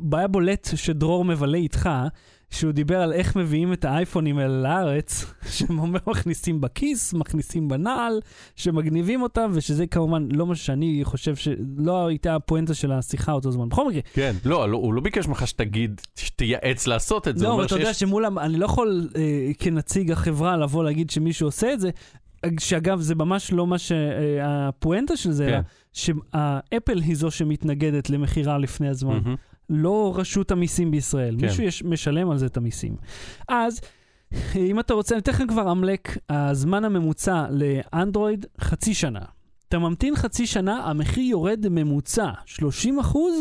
[0.00, 1.88] בעיה בולט שדרור מבלה איתך,
[2.50, 5.24] שהוא דיבר על איך מביאים את האייפונים האלה לארץ,
[5.54, 8.20] שהם אומר מכניסים בכיס, מכניסים בנעל,
[8.56, 13.68] שמגניבים אותם, ושזה כמובן לא מה שאני חושב שלא הייתה הפואנטה של השיחה אותו זמן.
[13.68, 14.34] בכל מקרה, כן.
[14.44, 17.44] לא, לא, הוא לא ביקש ממך שתגיד, שתייעץ לעשות את זה.
[17.44, 19.22] לא, אבל אתה יודע שיש- שמול, המ- אני לא יכול אה,
[19.58, 21.90] כנציג החברה לבוא להגיד שמישהו עושה את זה,
[22.60, 25.52] שאגב, זה ממש לא מה שהפואנטה של זה, כן.
[25.52, 25.60] אלא
[25.92, 29.36] שהאפל היא זו שמתנגדת למכירה לפני הזמן, מהמם.
[29.70, 31.36] לא רשות המיסים בישראל.
[31.40, 31.46] כן.
[31.46, 32.96] מישהו יש, משלם על זה את המיסים.
[33.48, 33.80] אז,
[34.56, 39.20] אם אתה רוצה, אני אתן לך כבר אמלק, הזמן הממוצע לאנדרואיד, חצי שנה.
[39.68, 43.34] אתה ממתין חצי שנה, המחיר יורד ממוצע 30 אחוז,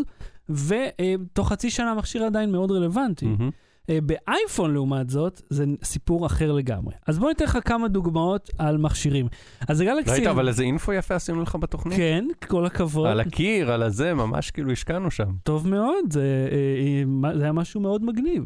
[0.49, 3.25] ותוך חצי שנה המכשיר עדיין מאוד רלוונטי.
[3.25, 3.49] מהמם.
[3.89, 6.93] אה, באייפון, לעומת זאת, זה סיפור אחר לגמרי.
[7.07, 9.27] אז בוא ניתן לך כמה דוגמאות על מכשירים.
[9.67, 10.11] אז הגלקסי...
[10.11, 11.97] ראית אבל איזה אינפו יפה עשינו לך בתוכנית?
[11.97, 13.07] כן, כל הכבוד.
[13.07, 15.31] על הקיר, על הזה, ממש כאילו השקענו שם.
[15.43, 18.43] טוב מאוד, זה, אה, אה, זה היה משהו מאוד מגניב.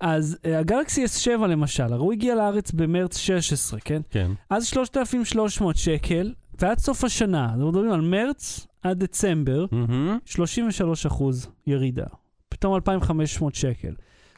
[0.00, 4.02] אז הגלקסי S7 למשל, הרי הוא הגיע לארץ במרץ 16, כן?
[4.10, 4.30] כן.
[4.50, 10.18] אז 3,300 שקל, ועד סוף השנה, אנחנו מדברים על מרץ עד דצמבר, מהמם.
[10.24, 12.06] 33 אחוז ירידה.
[12.48, 13.92] פתאום 2,500 שקל.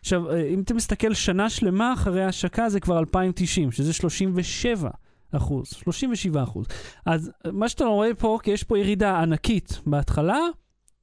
[0.05, 4.91] עכשיו, אה, אם אתה מסתכל שנה שלמה אחרי ההשקה, זה כבר 2,090, שזה 37
[5.33, 6.67] אחוז, 37 אחוז.
[7.07, 10.39] אז אה, מה שאתה רואה פה, כי יש פה ירידה ענקית בהתחלה,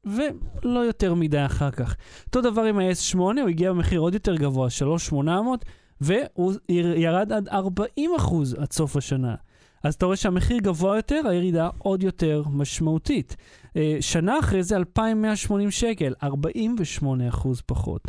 [0.06, 1.96] ולא יותר מדי אחר כך.
[2.26, 5.66] אותו דבר עם ה-S8, הוא הגיע במחיר עוד יותר גבוה, 3,800,
[6.02, 9.36] והוא יר- ירד עד 40 אחוז עד סוף השנה.
[9.84, 13.36] אז אתה רואה שהמחיר גבוה יותר, הירידה עוד יותר משמעותית.
[13.78, 18.02] אה, שנה אחרי זה 2,180 שקל, 48 אחוז פחות.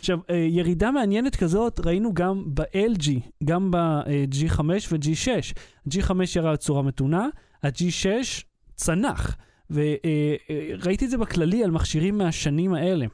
[0.00, 3.10] עכשיו, אה, ירידה מעניינת כזאת ראינו גם ב-LG,
[3.44, 4.60] גם ב-G5
[4.92, 5.54] ו-G6.
[5.88, 7.28] G5 ירד בצורה מתונה,
[7.62, 8.42] ה-G6
[8.74, 9.36] צנח.
[9.70, 13.06] וראיתי את זה בכללי על מכשירים מהשנים האלה.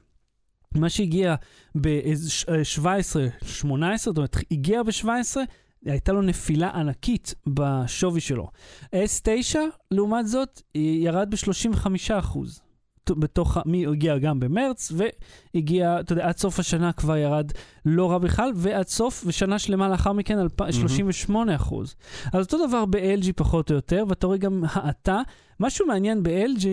[0.75, 1.35] מה שהגיע
[1.81, 3.67] ב-17-18,
[3.97, 5.37] זאת אומרת, הגיע ב-17,
[5.85, 8.51] הייתה לו נפילה ענקית בשווי שלו.
[8.85, 9.57] S9,
[9.91, 12.66] לעומת זאת, ירד ב-35%.
[13.11, 14.93] בתוך, מי הגיע גם במרץ,
[15.55, 17.51] והגיע, אתה יודע, עד סוף השנה כבר ירד
[17.85, 21.95] לא רע בכלל, ועד סוף, ושנה שלמה לאחר מכן, אלפ- 38 אחוז.
[22.33, 25.21] אז אותו דבר ב-LG פחות או יותר, ואתה רואה גם האטה.
[25.61, 26.67] משהו מעניין ב-LG,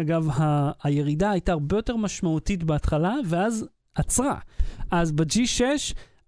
[0.00, 4.38] אגב, ה- הירידה הייתה הרבה יותר משמעותית בהתחלה, ואז עצרה.
[4.90, 5.60] אז ב-G6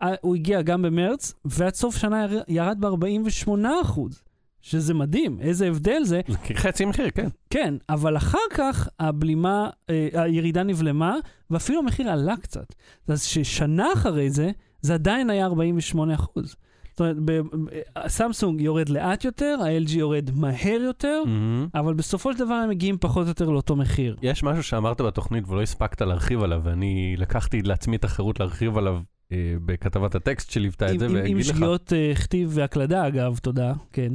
[0.02, 3.50] אה, הוא הגיע גם במרץ, ועד סוף שנה יר- ירד ב-48
[3.82, 4.22] אחוז.
[4.62, 6.20] שזה מדהים, איזה הבדל זה.
[6.54, 7.28] חצי מחיר, כן.
[7.50, 11.16] כן, אבל אחר כך הבלימה, אה, הירידה נבלמה,
[11.50, 12.74] ואפילו המחיר עלה קצת.
[13.08, 14.50] אז ששנה אחרי זה,
[14.80, 16.56] זה עדיין היה 48 אחוז.
[16.90, 17.40] זאת אומרת, ב-
[17.96, 21.66] הסמסונג יורד לאט יותר, ה-LG יורד מהר יותר, מהמם.
[21.74, 24.16] אבל בסופו של דבר הם מגיעים פחות או יותר לאותו מחיר.
[24.22, 28.98] יש משהו שאמרת בתוכנית ולא הספקת להרחיב עליו, ואני לקחתי לעצמי את החירות להרחיב עליו
[29.32, 33.06] אה, בכתבת הטקסט שליוותה את עם, זה, עם, עם ואגיד לך, שגיאות אה, כתיב והקלדה,
[33.08, 34.12] אגב, תודה, כן.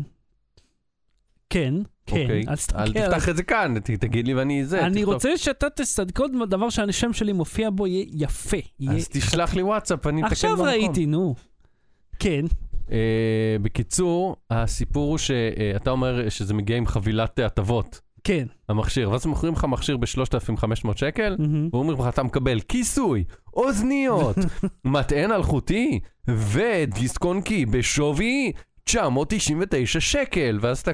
[1.56, 1.74] כן,
[2.06, 2.80] כן, אוקיי, אל תסתכל.
[2.80, 2.92] אל.
[2.94, 4.86] תפתח את זה כאן, ת- תגיד לי ואני זה.
[4.86, 5.14] אני תכתוב.
[5.14, 6.12] רוצה שאתה תסד...
[6.12, 8.58] כל דבר שהשם שלי מופיע בו יהיה יפה.
[8.80, 8.98] יהיה...
[8.98, 10.66] אז תשלח לי וואטסאפ, אני אתקן עכשיו במקום.
[10.68, 11.36] ראיתי, נו.
[12.20, 12.46] כן,
[12.92, 12.98] אה,
[13.62, 18.46] בקיצור, הסיפור הוא שאתה אומר שזה מגיע עם חבילת הטבות, כן.
[18.70, 21.70] המכשיר, ואז מוכרים לך מכשיר ב-3,500 שקל, מהמם.
[21.74, 24.36] ואומרים לך, אתה מקבל כיסוי, אוזניות,
[24.86, 28.52] מטען אלחוטי ודיסק און קי בשווי
[28.86, 30.92] 999 שקל, ואז אתה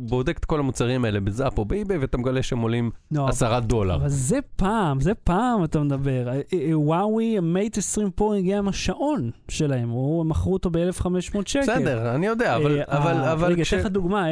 [0.00, 3.94] בודק את כל המוצרים האלה בזאפ או באיביי, ואתה מגלה שהם עולים לא, 10 דולר.
[3.96, 6.28] אבל זה פעם, זה פעם אתה מדבר.
[6.28, 11.08] אה, אה, וואוי, המייט 20 פרו הגיע עם השעון שלהם, הוא- מכרו אותו ב-1500
[11.46, 11.62] שקל.
[11.62, 12.78] בסדר, אני יודע, אבל...
[12.78, 14.26] אה, אבל, אה, אבל רגע, אתן לך דוגמה,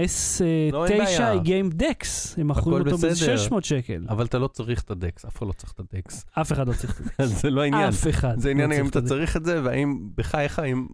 [0.73, 1.33] לא, אין S9 בעיה.
[1.33, 3.37] הגיע עם דקס, הם מכרו אותו בסדר.
[3.37, 4.05] ב-600 שקל.
[4.09, 6.25] אבל אתה לא צריך את הדקס, אף אחד לא צריך את הדקס.
[6.41, 7.21] אף אחד לא צריך את.
[7.21, 7.89] אז זה לא העניין.
[7.89, 8.39] אף אחד.
[8.39, 9.03] זה עניין לא אם את אתה.
[9.03, 10.87] צריך את זה, והאם בחייך, אם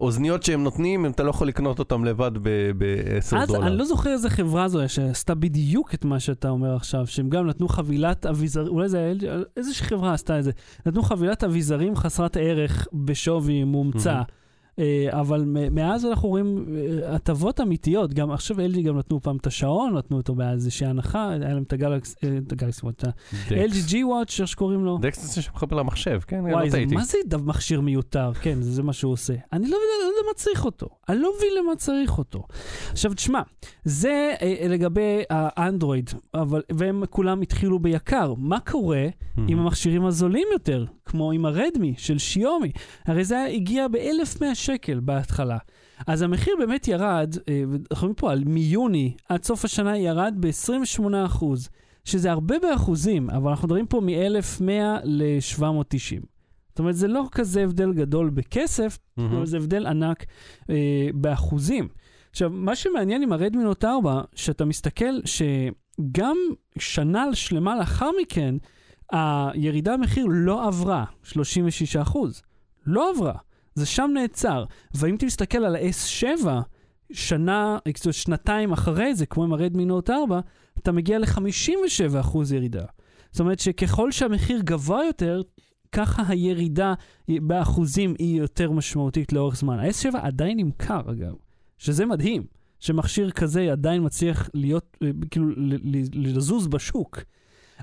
[0.00, 3.66] האוזניות שהם נותנים, אם אתה לא יכול לקנות אותם לבד ב-10 אז דולר.
[3.66, 7.46] אני לא זוכר איזה חברה זו שעשתה בדיוק את מה שאתה אומר עכשיו, שהם גם
[7.46, 9.14] נתנו חבילת אביזרים, אולי זה היה
[9.56, 10.50] איזושהי חברה עשתה את זה,
[10.86, 14.12] נתנו חבילת אביזרים חסרת ערך בשווי מומצא.
[14.12, 14.45] מהמם.
[14.78, 19.46] אה, אבל מאז אנחנו רואים אה, הטבות אמיתיות, גם עכשיו LG גם נתנו פעם את
[19.46, 24.40] השעון, נתנו אותו באיזושהי הנחה, היה להם את הגלקס, אה, את הגלקסי, את ה-LG G-Watch,
[24.40, 24.98] איך שקוראים לו.
[24.98, 26.40] דקס זה שמחבר למחשב, כן?
[26.40, 26.84] וואי, לא זה.
[26.90, 28.32] מה זה מכשיר מיותר?
[28.34, 29.34] כן, זה, מה שהוא עושה.
[29.52, 30.88] אני לא לא יודע למה צריך אותו.
[31.08, 32.42] אני לא מבין למה צריך אותו.
[32.90, 33.42] עכשיו, תשמע,
[33.84, 34.34] זה
[34.68, 38.34] לגבי האנדרואיד, אבל, והם כולם התחילו ביקר.
[38.38, 39.06] מה קורה
[39.48, 42.72] עם המכשירים הזולים יותר, כמו עם הרדמי של שיומי?
[43.06, 45.58] הרי זה הגיע ב-1100 שקל בהתחלה.
[46.06, 51.44] אז המחיר באמת ירד, אה, אנחנו פה על מיוני עד סוף השנה ירד ב-28%,
[52.04, 56.26] שזה הרבה באחוזים, אבל אנחנו מדברים פה מ-1,100 ל-790.
[56.68, 59.36] זאת אומרת, זה לא כזה הבדל גדול בכסף, מהמם.
[59.36, 60.24] אבל זה הבדל ענק
[60.70, 61.88] אה, באחוזים.
[62.30, 66.36] עכשיו, מה שמעניין עם הרדמי נוט 4, שאתה מסתכל שגם
[66.78, 68.54] שנה שלמה לאחר מכן,
[69.12, 72.42] הירידה במחיר לא עברה 36 אחוז.
[72.86, 73.34] לא עברה.
[73.76, 74.64] זה שם נעצר.
[74.94, 76.46] ואם אתה מסתכל על ה-S7,
[77.12, 77.78] שנה,
[78.10, 80.40] שנתיים אחרי זה, כמו עם הרדמי נוט 4,
[80.78, 82.84] אתה מגיע ל-57 אחוז ירידה.
[83.30, 85.42] זאת אומרת שככל שהמחיר גבוה יותר,
[85.92, 86.94] ככה הירידה
[87.28, 89.78] באחוזים היא יותר משמעותית לאורך זמן.
[89.78, 91.34] ה-S7 עדיין נמכר, אגב,
[91.78, 92.44] שזה מדהים,
[92.80, 95.46] שמכשיר כזה עדיין מצליח להיות, אה, כאילו,
[96.12, 97.20] לזוז בשוק.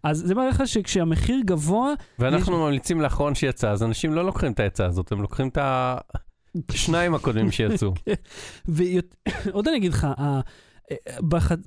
[0.03, 4.59] אז זה מראה לך שכשהמחיר גבוה, ואנחנו ממליצים לאחרון שיצא, אז אנשים לא לוקחים את
[4.59, 5.57] העצה הזאת, הם לוקחים את
[6.69, 7.93] השניים הקודמים שיצאו.
[8.67, 10.07] ועוד אני אגיד לך,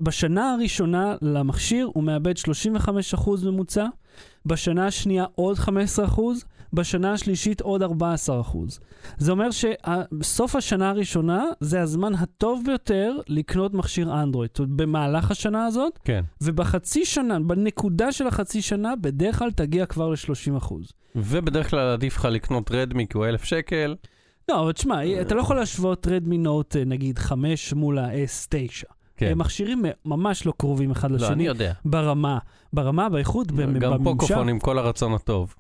[0.01, 3.87] בשנה הראשונה למכשיר הוא מאבד 35% ממוצע,
[4.47, 5.69] בשנה השנייה עוד 15%,
[6.73, 7.87] בשנה השלישית עוד 14%.
[9.19, 14.51] זה אומר שסוף השנה הראשונה זה הזמן הטוב ביותר לקנות מכשיר אנדרואיד.
[14.61, 16.25] במהלך השנה הזאת, כן.
[16.41, 20.75] ובחצי שנה, בנקודה של החצי שנה, בדרך כלל תגיע כבר ל-30%.
[21.17, 23.95] ובדרך כלל עדיף לך לקנות רדמי כי הוא אלף שקל.
[24.49, 28.85] לא, אבל תשמע, אתה לא יכול להשוות רדמי נוט, נגיד, 5 מול ה-S9.
[29.17, 29.27] כן.
[29.31, 31.73] הם מכשירים ממש לא קרובים אחד לא, אני לשני יודע.
[31.85, 32.39] ברמה,
[32.73, 34.05] ברמה, באיכות, במ- גם.
[34.05, 35.55] פוקופון עם כל הרצון הטוב.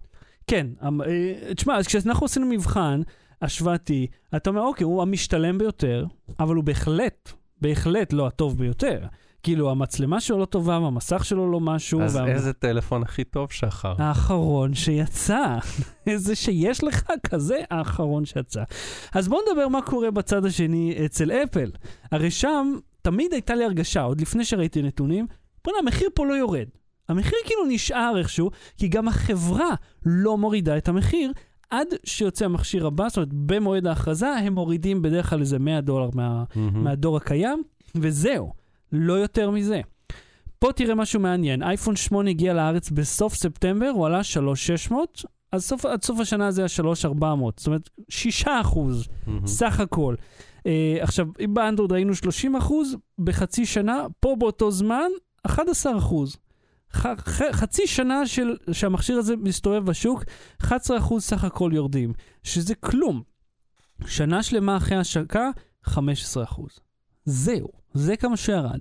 [0.46, 3.00] כן, אמ, אה, תשמע, אז כשאנחנו עשינו מבחן
[3.42, 6.06] השוואתי, אתה אומר, אוקיי, הוא המשתלם ביותר,
[6.40, 9.00] אבל הוא בהחלט, בהחלט לא הטוב ביותר.
[9.42, 12.00] כאילו, המצלמה שלו לא טובה, והמסך שלו לא משהו.
[12.00, 13.94] אז וה- איזה טלפון הכי טוב שחר?
[13.98, 15.58] האחרון שיצא.
[16.06, 18.62] איזה שיש לך כזה האחרון שיצא.
[19.12, 21.70] אז בואו נדבר מה קורה בצד השני אצל אפל.
[22.12, 25.26] הרי שם תמיד הייתה לי הרגשה, עוד לפני שראיתי נתונים,
[25.64, 26.66] בוא'נה, המחיר פה לא יורד.
[27.08, 29.74] המחיר כאילו נשאר איכשהו, כי גם החברה
[30.06, 31.32] לא מורידה את המחיר.
[31.70, 36.08] עד שיוצא המכשיר הבא, זאת אומרת, במועד ההכרזה הם מורידים בדרך כלל איזה 100 דולר
[36.14, 36.84] מה, מהמם.
[36.84, 37.62] מהדור הקיים,
[37.94, 38.52] וזהו,
[38.92, 39.80] לא יותר מזה.
[40.58, 45.86] פה תראה משהו מעניין, אייפון 8 הגיע לארץ בסוף ספטמבר, הוא עלה 3,600, אז סוף,
[45.86, 49.46] עד סוף השנה זה היה 3,400, זאת אומרת 6 אחוז מהמם.
[49.46, 50.14] סך הכל.
[50.58, 50.68] Uh,
[51.00, 55.08] עכשיו, אם באנדרואיד ראינו 30 אחוז, בחצי שנה, פה באותו זמן,
[55.42, 56.36] 11 אחוז.
[57.52, 60.24] חצי שנה של, שהמכשיר הזה מסתובב בשוק,
[60.62, 63.22] 11 אחוז סך הכל יורדים, שזה כלום.
[64.06, 65.50] שנה שלמה אחרי ההשקה,
[65.84, 66.70] 15 אחוז.
[67.24, 68.78] זהו, זה כמה שירד.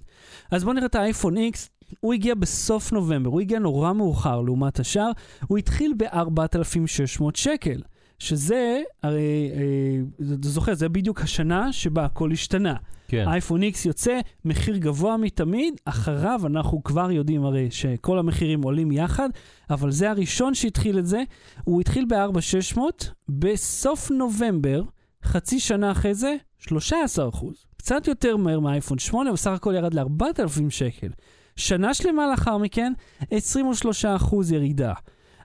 [0.52, 4.80] אז בואו נראה את האייפון X, הוא הגיע בסוף נובמבר, הוא הגיע נורא מאוחר לעומת
[4.80, 5.12] השאר,
[5.48, 7.82] הוא התחיל ב-4,600 שקל,
[8.20, 12.76] שזה, הרי, אה, אתה זוכר, זה בדיוק השנה שבה הכל השתנה.
[13.08, 13.28] כן.
[13.28, 19.30] אייפון X יוצא, מחיר גבוה מתמיד, אחריו אנחנו כבר יודעים הרי שכל המחירים עולים יחד,
[19.70, 21.24] אבל זה הראשון שהתחיל את זה.
[21.64, 22.80] הוא התחיל ב-4,600,
[23.30, 24.84] בסוף נובמבר,
[25.24, 27.66] חצי שנה אחרי זה, 13 אחוז.
[27.78, 31.10] קצת יותר מהר מהאייפון 8, בסך הכל ירד ל-4,000 שקל.
[31.56, 32.94] שנה שלמה לאחר מכן,
[33.32, 34.94] 23 אחוז ירידה.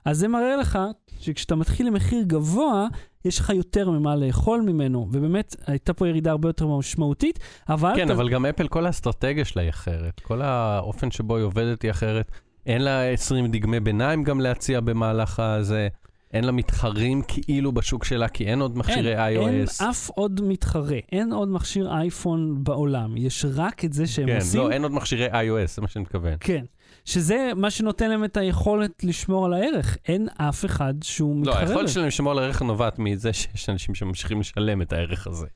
[0.05, 0.79] אז זה מראה לך
[1.19, 2.87] שכשאתה מתחיל עם מחיר גבוה,
[3.25, 7.39] יש לך יותר ממה לאכול ממנו, ובאמת הייתה פה ירידה הרבה יותר משמעותית,
[7.69, 7.93] אבל...
[7.95, 10.19] כן, אתה- אבל גם אפל, כל האסטרטגיה שלה היא אחרת.
[10.19, 12.31] כל האופן שבו היא עובדת היא אחרת.
[12.65, 15.87] אין לה 20 דגמי ביניים גם להציע במהלך הזה.
[16.33, 19.83] אין לה מתחרים כאילו בשוק שלה, כי אין עוד מכשירי אין, אין iOS.
[19.89, 24.59] אף עוד מתחרה, אין עוד מכשיר אייפון בעולם, יש רק את זה שהם כן, עושים.
[24.61, 26.33] לא, אין עוד מכשירי iOS, זה מה שאני מתכוון.
[26.39, 26.65] כן,
[27.05, 29.97] שזה מה שנותן להם את היכולת לשמור על הערך.
[30.07, 31.59] אין אף אחד שהוא לא, מתחרה.
[31.59, 31.87] היכולת להם.
[31.87, 35.47] שלהם לשמור על הערך נובעת מזה שיש אנשים שממשיכים לשלם את הערך הזה.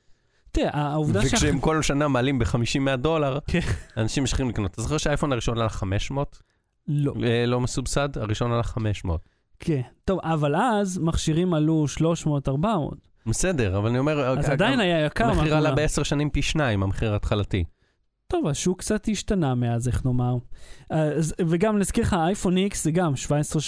[0.52, 1.26] תראה, העובדה שה...
[1.26, 3.60] וכשהם כל שנה מעלים ב-50-100 דולר, כן.
[3.96, 4.70] אנשים ממשיכים לקנות.
[4.70, 6.42] אתה זוכר שהאייפון הראשון עלה 500?
[6.88, 8.08] לא, אה, לא מסובסד?
[8.18, 9.20] הראשון עלה 500.
[9.60, 9.80] כן.
[10.04, 11.84] טוב, אבל אז מכשירים עלו
[12.48, 12.66] 300-400.
[13.26, 14.20] בסדר, אבל אני אומר...
[14.20, 15.24] אז אה, עדיין היה יקר.
[15.24, 15.74] המחיר עלה?
[15.74, 17.64] בעשר שנים פי שניים, המחיר ההתחלתי.
[18.28, 20.36] טוב, השוק קצת השתנה מאז, איך נאמר.
[20.90, 23.12] אז, וגם נזכיר לך, האייפון X זה גם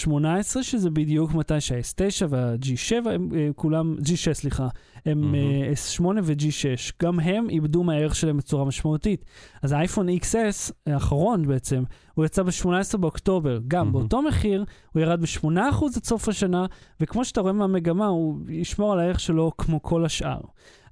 [0.06, 4.68] 17-18, שזה בדיוק מתי שה-S9 וה-G7, הם אה, כולם, G6 סליחה,
[5.06, 5.34] הם.
[5.34, 9.24] אה, S8 ו-G6, גם הם איבדו מהערך שלהם בצורה משמעותית.
[9.62, 11.82] אז האייפון XS, האחרון בעצם,
[12.14, 13.92] הוא יצא ב-18 באוקטובר, גם.
[13.92, 16.66] באותו באותו מחיר, הוא ירד ב-8% עד סוף השנה,
[17.00, 20.40] וכמו שאתה רואה מהמגמה, הוא ישמור על הערך שלו כמו כל השאר.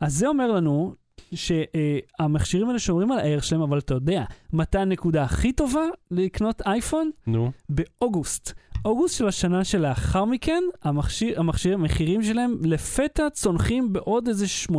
[0.01, 0.95] אז זה אומר לנו
[1.35, 7.11] שהמכשירים האלה שומרים על הערך שלהם, אבל אתה יודע, מתי הנקודה הכי טובה לקנות אייפון?
[7.27, 7.51] נו.
[7.69, 8.53] באוגוסט.
[8.87, 14.73] באוגוסט של השנה שלאחר מכן, המכשיר, המכשיר, המחירים שלהם לפתע צונחים בעוד איזה 8-9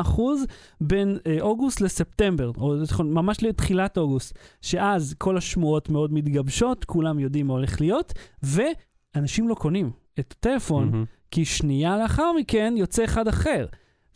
[0.00, 0.44] אחוז
[0.80, 7.18] בין אה, אוגוסט לספטמבר, או נכון, ממש לתחילת אוגוסט, שאז כל השמועות מאוד מתגבשות, כולם
[7.18, 8.12] יודעים מה הולך להיות,
[8.42, 11.04] ואנשים לא קונים את הטלפון, מהמם.
[11.30, 13.66] כי שנייה לאחר מכן יוצא אחד אחר.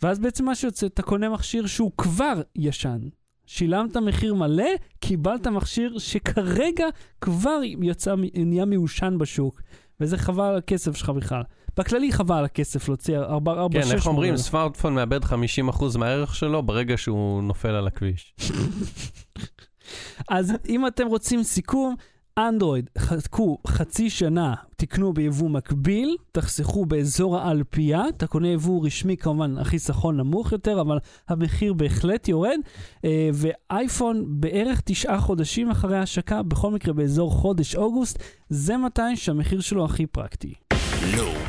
[0.02, 2.98] ואז בעצם מה שיוצא, אתה קונה מכשיר שהוא כבר ישן.
[3.46, 4.68] שילמת מחיר מלא,
[5.00, 6.86] קיבלת מכשיר שכרגע
[7.20, 9.60] כבר יצא, נהיה מיושן בשוק.
[10.00, 11.42] וזה חבל על הכסף שלך בכלל.
[11.76, 16.62] בכללי חבל על הכסף להוציא 4 4 כן, איך אומרים, סמארטפון מאבד 50% מהערך שלו
[16.62, 18.34] ברגע שהוא נופל על הכביש.
[20.28, 21.94] אז אם אתם רוצים סיכום,
[22.38, 29.58] אנדרואיד, חכו חצי שנה, תקנו ביבוא מקביל, תחסכו באזור האלפייה, אתה קונה יבוא רשמי כמובן,
[29.58, 32.58] החיסכון נמוך יותר, אבל המחיר בהחלט יורד,
[33.04, 39.60] אה, ואייפון בערך תשעה חודשים אחרי ההשקה, בכל מקרה באזור חודש אוגוסט, זה מתי שהמחיר
[39.60, 40.54] שלו הכי פרקטי.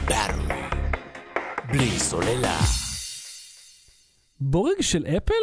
[0.07, 0.53] Battery.
[1.71, 2.59] בלי סוללה.
[4.41, 5.33] בורג של אפל?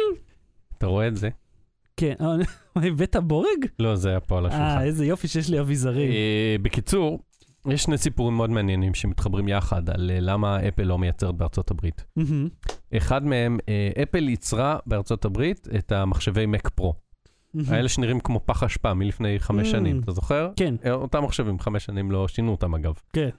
[0.77, 1.29] אתה רואה את זה?
[1.97, 2.13] כן,
[2.75, 3.65] הבאת בורג?
[3.79, 4.63] לא, זה היה פה על השולחן.
[4.63, 6.11] אה, איזה יופי שיש לי אביזרים.
[6.11, 7.19] אה, בקיצור,
[7.69, 12.05] יש שני סיפורים מאוד מעניינים שמתחברים יחד על אה, למה אפל לא מייצרת בארצות הברית.
[12.97, 16.91] אחד מהם, אה, אפל ייצרה בארצות הברית את המחשבי Mac Pro.
[17.67, 19.71] האלה שנראים כמו פח אשפה מלפני חמש Mm.
[19.71, 20.49] שנים, אתה זוכר?
[20.55, 22.93] כן, אה, אותם מחשבים, חמש שנים לא שינו אותם אגב.
[23.13, 23.29] כן.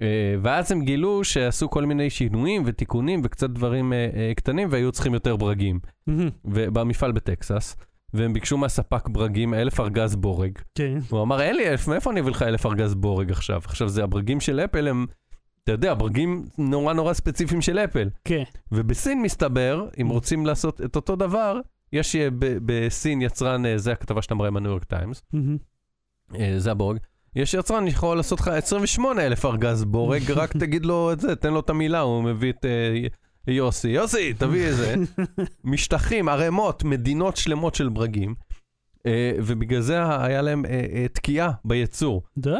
[0.00, 4.92] אה, ואז הם גילו שעשו כל מיני שינויים ותיקונים וקצת דברים אה, אה, קטנים והיו
[4.92, 5.78] צריכים יותר ברגים.
[6.44, 7.76] במפעל בטקסס,
[8.14, 10.58] והם ביקשו מהספק ברגים אלף ארגז בורג.
[10.74, 10.98] כן.
[11.10, 13.60] הוא אמר, אין לי אלף, מאיפה אני אביא לך אלף ארגז בורג עכשיו?
[13.64, 15.06] עכשיו, זה הברגים של אפל הם,
[15.64, 18.08] אתה יודע, ברגים נורא נורא ספציפיים של אפל.
[18.24, 18.42] כן.
[18.72, 21.60] ובסין מסתבר, אם רוצים לעשות את אותו דבר,
[21.92, 25.22] יש אה, בסין יצרן, אה, זה הכתבה שאתה מראה בניו יורק טיימס.
[26.38, 26.98] אה, זה הבורג.
[27.36, 31.52] יש יצרן יכול לעשות לך 28 אלף ארגז בורג, רק תגיד לו את זה, תן
[31.52, 32.64] לו את המילה, הוא מביא את
[33.46, 33.88] יוסי.
[33.88, 34.94] יוסי, תביא את זה.
[35.64, 38.34] משטחים, ערימות, מדינות שלמות של ברגים.
[39.06, 42.22] אה, ובגלל זה היה להם אה, אה, תקיעה בייצור.
[42.38, 42.50] די.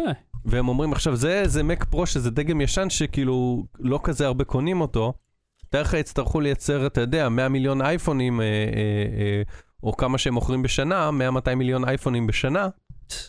[0.44, 4.80] והם אומרים עכשיו, זה, זה מק פרו שזה דגם ישן שכאילו לא כזה הרבה קונים
[4.80, 5.12] אותו.
[5.70, 8.50] תאר לך יצטרכו לייצר, אתה יודע, 100 מיליון אייפונים, אה, אה,
[9.18, 9.42] אה,
[9.82, 11.10] או כמה שהם מוכרים בשנה,
[11.50, 12.68] 100-200 מיליון אייפונים בשנה,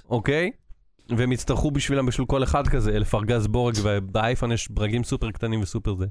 [0.09, 0.51] אוקיי?
[1.17, 5.61] והם יצטרכו בשבילם, בשביל כל אחד כזה, אלף ארגז בורג, ובאייפון יש ברגים סופר קטנים
[5.61, 6.05] וסופר זה.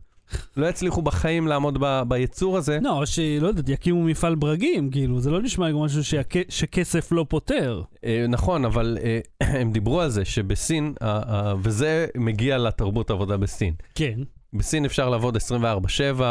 [0.56, 2.78] לא יצליחו בחיים לעמוד ב, ביצור הזה.
[2.82, 7.12] לא, או שלא יודעת, יקימו מפעל ברגים, כאילו, זה לא נשמע כמו משהו שהכ- שכסף
[7.12, 7.82] לא פותר.
[8.04, 9.20] אה, נכון, אבל אה,
[9.60, 13.74] הם דיברו על זה שבסין, אה, אה, וזה מגיע לתרבות העבודה בסין.
[13.94, 14.18] כן.
[14.52, 16.22] בסין אפשר לעבוד 24/7,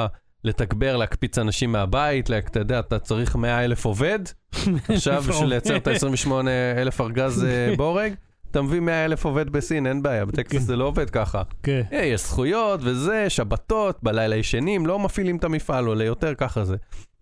[0.43, 4.19] לתגבר, להקפיץ אנשים מהבית, לה- אתה יודע, אתה צריך 100 אלף עובד,
[4.89, 6.31] עכשיו בשביל לייצר את ה-28
[6.77, 8.13] אלף ארגז אה, בורג,
[8.51, 11.41] אתה מביא 100 אלף עובד בסין, אין בעיה, בטקסס זה לא עובד ככה.
[11.63, 11.81] כן.
[11.93, 16.75] אה, יש זכויות וזה, שבתות, בלילה ישנים, לא מפעילים את המפעל, עולה יותר ככה זה.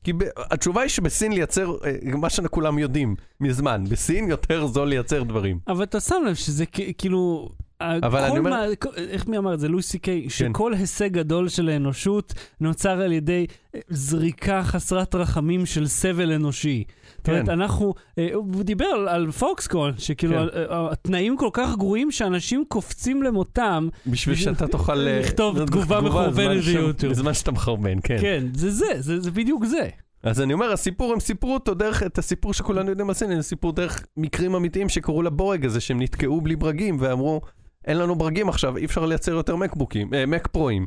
[0.04, 5.24] כי ב- התשובה היא שבסין לייצר, אה, מה שכולם יודעים מזמן, בסין יותר זול לייצר
[5.24, 5.60] דברים.
[5.68, 6.66] אבל אתה שם לב שזה
[6.98, 7.50] כאילו...
[7.82, 8.64] אבל אני אומר- מה,
[8.98, 9.68] איך מי אמר את זה?
[9.68, 15.66] לואי סי קיי, שכל הישג גדול של האנושות נוצר על ידי אה, זריקה חסרת רחמים
[15.66, 16.84] של סבל אנושי.
[17.28, 17.62] זאת אומרת, כן.
[17.62, 20.60] אנחנו, אה, הוא דיבר על, פוקסקון, שכאילו כן.
[20.70, 23.88] התנאים כל כך גרועים שאנשים קופצים למותם.
[24.08, 25.08] בשביל שאתה תוכל...
[25.08, 27.14] אה, לכתוב תגובה מחורבנת ביוטיוב.
[27.14, 28.18] בזמן שאתה מחרבן, כן.
[28.22, 29.90] כן, זה זה, זה, זה בדיוק זה.
[30.24, 33.72] אז אני אומר, הסיפור, הם סיפרו אותו דרך, את הסיפור שכולנו יודעים על סין, סיפור
[33.72, 37.42] דרך מקרים אמיתיים שקרו לבורג הזה, שהם נתקעו בלי ברגים, ואמרו,
[37.86, 40.86] אין לנו ברגים עכשיו, אי אפשר לייצר יותר מקבוקים, אה, מק פרואים.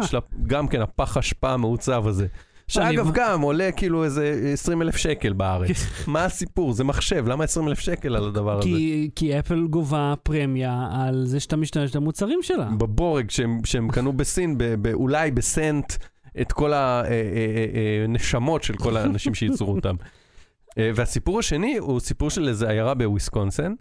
[0.00, 2.26] יש לה גם כן הפח אשפה המעוצב הזה.
[2.68, 5.86] שאגב, גם עולה כאילו איזה 20 אלף שקל בארץ.
[6.06, 6.72] מה הסיפור?
[6.72, 8.68] זה מחשב, למה 20 אלף שקל על הדבר הזה?
[8.68, 12.68] כי, כי אפל גובה פרמיה על זה שאתה משתמש במוצרים שלה.
[12.78, 15.92] בבורג שהם, שהם קנו בסין, ב, ב, אולי בסנט,
[16.40, 19.94] את כל הנשמות של כל האנשים שייצרו אותם.
[20.78, 23.74] אה, והסיפור השני הוא סיפור של איזו עיירה בוויסקונסין.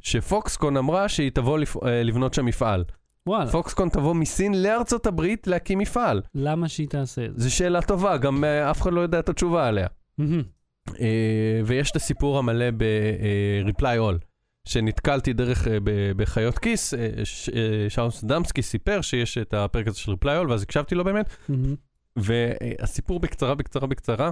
[0.00, 1.58] שפוקסקון אמרה שהיא תבוא.
[1.86, 2.84] אה, לבנות שם מפעל.
[3.28, 6.22] וואלה, פוקסקון תבוא מסין לארצות הברית להקים מפעל.
[6.34, 7.42] למה שהיא תעשה את זה?
[7.48, 9.86] זו שאלה טובה, גם אה, אף אחד לא יודע את התשובה עליה.
[10.18, 10.42] מהמם.
[11.00, 14.24] אה, ויש את הסיפור המלא ב-reply all,
[14.68, 19.86] שנתקלתי דרך, אה, ב- בחיות כיס, אה, ש- אה, שאוס דמסקי סיפר שיש את הפרק
[19.86, 21.74] הזה של reply all, ואז הקשבתי לו באמת, מהמם.
[22.16, 24.30] והסיפור בקצרה, בקצרה, בקצרה,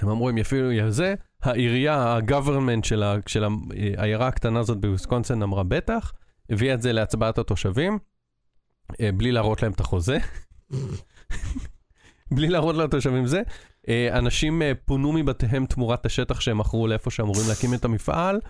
[0.00, 3.44] הם אמרו, הם יפעילו זה, העירייה, הגוברמנט של, ה- של
[3.96, 6.12] העיירה הקטנה הזאת בוויסקונסין אמרה בטח,
[6.50, 7.98] הביאה את זה להצבעת התושבים,
[9.00, 10.18] אה, בלי להראות להם את החוזה.
[12.34, 13.42] בלי להראות לתושבים זה.
[13.88, 18.40] אה, אנשים אה, פונו מבתיהם תמורת השטח שהם מכרו לאיפה שאמורים להקים את המפעל,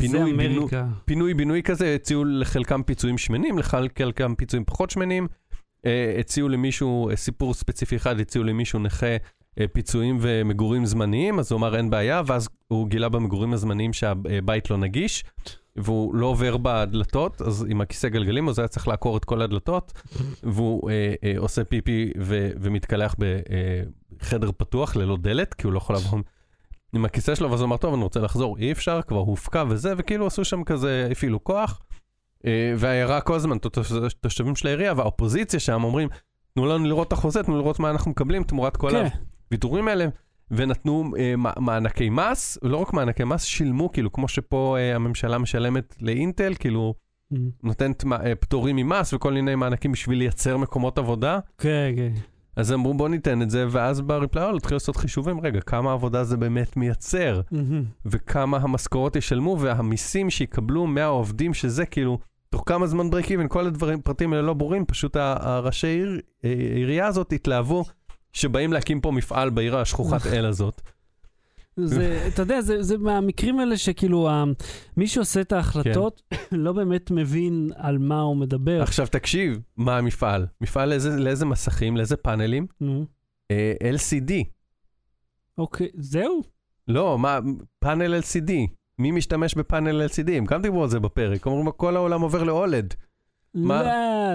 [0.00, 0.86] פינוי, אמריקה.
[1.04, 5.28] פינוי בינוי כזה, הציעו לחלקם פיצויים שמנים, לחלקם פיצויים פחות שמנים.
[6.18, 9.16] הציעו למישהו, סיפור ספציפי אחד, הציעו למישהו נכה
[9.72, 14.76] פיצויים ומגורים זמניים, אז הוא אמר אין בעיה, ואז הוא גילה במגורים הזמניים שהבית לא
[14.76, 15.24] נגיש,
[15.76, 19.92] והוא לא עובר בדלתות, אז עם הכיסא גלגלים, אז היה צריך לעקור את כל הדלתות,
[20.42, 25.96] והוא אה, אה, עושה פיפי ו- ומתקלח בחדר פתוח ללא דלת, כי הוא לא יכול
[25.96, 26.18] לעבור
[26.92, 29.94] עם הכיסא שלו, ואז הוא אמר, טוב, אני רוצה לחזור, אי אפשר, כבר הופקע וזה,
[29.96, 31.80] וכאילו עשו שם כזה, הפעילו כוח.
[32.46, 36.08] אה, והעיירה כל הזמן, תוש- תושבים של העירייה והאופוזיציה שם אומרים,
[36.54, 39.06] תנו לנו לראות את החוזה, תנו לראות מה אנחנו מקבלים תמורת כל כן.
[39.48, 40.06] הוויתורים האלה.
[40.52, 45.96] ונתנו אה, מענקי מס, ולא רק מענקי מס, שילמו, כאילו, כמו שפה אה, הממשלה משלמת
[46.00, 46.94] לאינטל, כאילו,
[47.32, 47.36] Mm.
[47.62, 51.38] נותנת אה, פטורים ממס וכל מיני מענקים בשביל לייצר מקומות עבודה.
[51.58, 52.12] כן, כן.
[52.56, 56.36] אז אמרו, בוא ניתן את זה, ואז בריפלאול התחילו לעשות חישובים, רגע, כמה עבודה זה
[56.36, 57.40] באמת מייצר?
[57.50, 57.84] מהמם.
[58.06, 62.18] וכמה המשכורות ישלמו, והמיסים שיקבלו מהעובדים, שזה כאילו,
[62.50, 66.50] תוך כמה זמן ברייק איבן, כל הדברים, פרטים האלה לא ברורים, פשוט הראשי עיר, אה,
[66.50, 67.84] העירייה הזאת התלהבו
[68.32, 70.82] שבאים להקים פה מפעל בעיר השכוחת אל הזאת.
[71.76, 74.28] זה, אתה יודע, זה, זה מהמקרים האלה שכאילו,
[74.96, 76.22] מי שעושה את ההחלטות
[76.52, 78.82] לא באמת מבין על מה הוא מדבר.
[78.82, 80.46] עכשיו תקשיב, מה המפעל?
[80.60, 82.66] מפעל לאיזה, לאיזה מסכים, לאיזה פאנלים?
[82.80, 83.06] נו,
[83.50, 84.32] אה, LCD.
[85.58, 86.42] אוקיי, זהו?
[86.88, 87.38] לא, מה,
[87.78, 88.52] פאנל LCD.
[88.98, 90.32] מי משתמש בפאנל LCD?
[90.32, 92.94] הם גם דיברו על זה בפרק, אומרים, כל העולם עובר לאולד.
[93.54, 93.82] מה?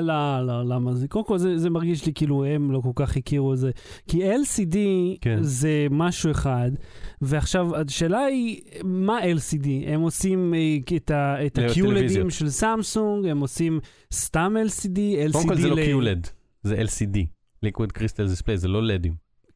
[0.02, 1.08] לא, לא, לא, למה זה?
[1.08, 3.72] קודם כל זה, זה מרגיש לי כאילו הם לא כל כך הכירו את זה.
[4.08, 4.76] כי LCD
[5.22, 5.38] כן.
[5.42, 6.72] זה משהו אחד,
[7.22, 9.68] ועכשיו השאלה היא, מה LCD?
[9.88, 12.32] הם עושים אה, את, ה, את ה-QLEDים לטלוויזיות.
[12.32, 13.80] של סמסונג, הם עושים
[14.14, 14.98] סתם LCD,
[15.30, 15.80] LCD קודם כל זה לא ל-
[16.14, 16.28] QLED,
[16.64, 17.18] זה LCD.
[17.64, 19.14] ליקוויד קריסטל דיספליי, זה לא לדים.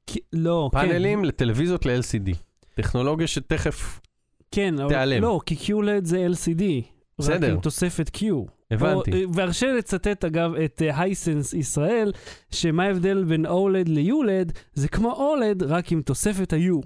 [0.07, 0.77] כי- לא, כן.
[0.79, 2.35] פאנלים לטלוויזיות ל-LCD.
[2.75, 4.01] טכנולוגיה שתכף,
[4.51, 5.21] כן, תיעלם.
[5.21, 6.63] לא, כי QLED זה LCD.
[7.21, 7.47] בסדר.
[7.47, 8.21] רק עם תוספת Q.
[8.71, 9.11] הבנתי.
[9.13, 12.11] אה, והרשה לצטט אגב את הייסנס ישראל,
[12.51, 16.81] שמה ההבדל בין OLED ל-ULED, זה כמו OLED רק עם תוספת ה-U.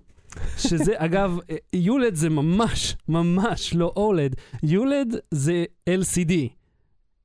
[0.58, 1.56] שזה אגב, אה,
[1.86, 6.32] ULED זה ממש ממש לא OLED, ULED זה LCD.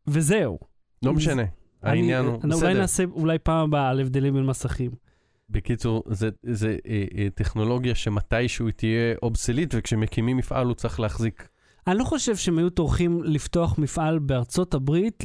[0.07, 0.59] וזהו.
[1.03, 1.43] לא משנה.
[1.83, 2.81] העניין אני- הוא, אני- אולי בסדר.
[2.81, 4.91] נעשה אולי פעם הבאה על הבדלים בין מסכים.
[5.51, 11.49] בקיצור, זה, זה אה, אה, טכנולוגיה שמתישהו היא תהיה אובסלית, וכשמקימים מפעל הוא צריך להחזיק.
[11.91, 15.25] אני לא חושב שהם היו טורחים לפתוח מפעל בארצות הברית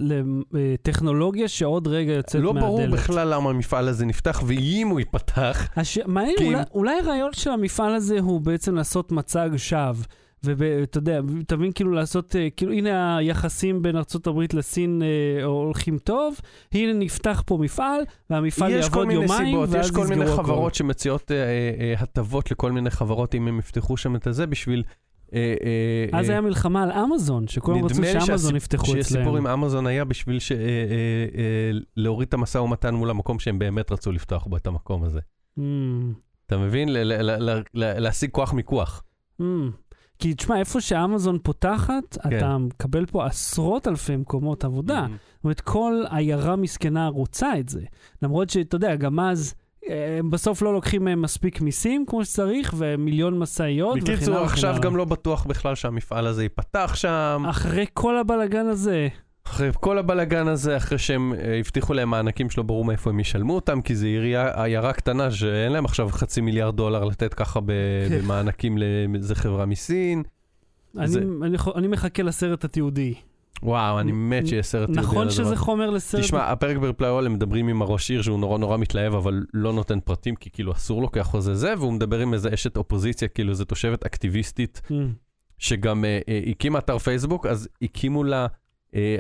[0.54, 2.70] לטכנולוגיה שעוד רגע יוצאת לא מהדלת.
[2.70, 5.98] ברור בכלל למה המפעל הזה נפתח, ואם הוא ייפתח, הש...
[6.06, 10.04] מעניין, כי- אולי, אולי הרעיון של המפעל הזה הוא בעצם לעשות מצג שווא.
[10.44, 16.36] ואתה יודע, תבין כאילו לעשות, אה, כאילו הנה היחסים בין ארה"ב לסין אה, הולכים טוב,
[16.74, 20.44] הנה נפתח פה מפעל, והמפעל יעבוד יומיים, סיבות, ואז יש כל מיני יסגרו.
[20.44, 21.44] חברות שמציעות אה, אה,
[21.80, 24.84] אה, הטבות לכל מיני חברות אם הם יפתחו שם את הזה בשביל...
[25.36, 25.54] אה,
[26.14, 29.38] אה, אז אה, היה מלחמה על אמזון, שכולם רצו נדמה לי שאמזון שהסיפ- יפתחו שהסיפור.
[29.38, 30.38] עם אמזון היה בשביל
[31.98, 35.20] להוריד את המשא ומתן מול המקום שהם באמת רצו לפתוח בו את המקום הזה.
[35.60, 35.62] Mm,
[36.48, 36.90] אתה מבין?
[37.74, 39.04] להשיג כוח מכוח.
[39.42, 39.44] mm.
[40.20, 42.38] כי תשמע, איפה שאמזון פותחת, כן.
[42.38, 45.06] אתה מקבל פה עשרות אלפי מקומות עבודה.
[45.10, 47.82] זאת אומרת, כל עיירה מסכנה רוצה את זה.
[48.22, 49.54] למרות שאתה יודע, גם אז,
[50.30, 54.16] בסוף לא לוקחים מהם מספיק מיסים כמו שצריך, ומיליון משאיות וכן הלאה.
[54.18, 54.76] בקיצור, עכשיו.
[54.82, 57.44] גם לא בטוח בכלל שהמפעל הזה ייפתח שם.
[57.50, 59.08] אחרי כל הבלגן הזה,
[59.48, 63.56] אחרי כל הבלגן הזה, אחרי שהם אה, הבטיחו להם מענקים שלא ברור מאיפה הם ישלמו
[63.56, 64.08] אותם, כי זו
[64.56, 67.66] עיירה קטנה שאין להם עכשיו חצי מיליארד דולר לתת ככה כן.
[68.22, 68.78] במענקים
[69.14, 70.24] לאיזה חברה מסין.
[70.98, 73.14] אני, זה- אני, אני מחכה לסרט התיעודי.
[73.64, 75.30] וואו, אני מת שיהיה סרט תיעודי על נכון.
[75.30, 76.22] שזה חומר לסרט?
[76.22, 80.00] תשמע, הפרק בפלייאול הם מדברים עם הראש עיר שהוא נורא נורא מתלהב, אבל לא נותן
[80.00, 83.66] פרטים, כי כאילו אסור לו כחוזה זה, והוא מדבר עם איזה אשת אופוזיציה, כאילו איזה
[83.66, 84.94] תושבת אקטיביסטית, Mm.
[85.58, 88.48] שגם אה, אה, הקימה אתר פייסבוק, אז הקימו לה,
[88.96, 89.18] אה,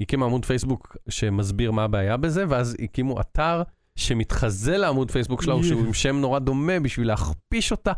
[0.00, 3.62] הקימה עמוד פייסבוק שמסביר מה הבעיה בזה, ואז הקימו אתר
[3.96, 7.92] שמתחזה לעמוד פייסבוק שלה, שהוא עם שם נורא דומה בשביל להכפיש אותה.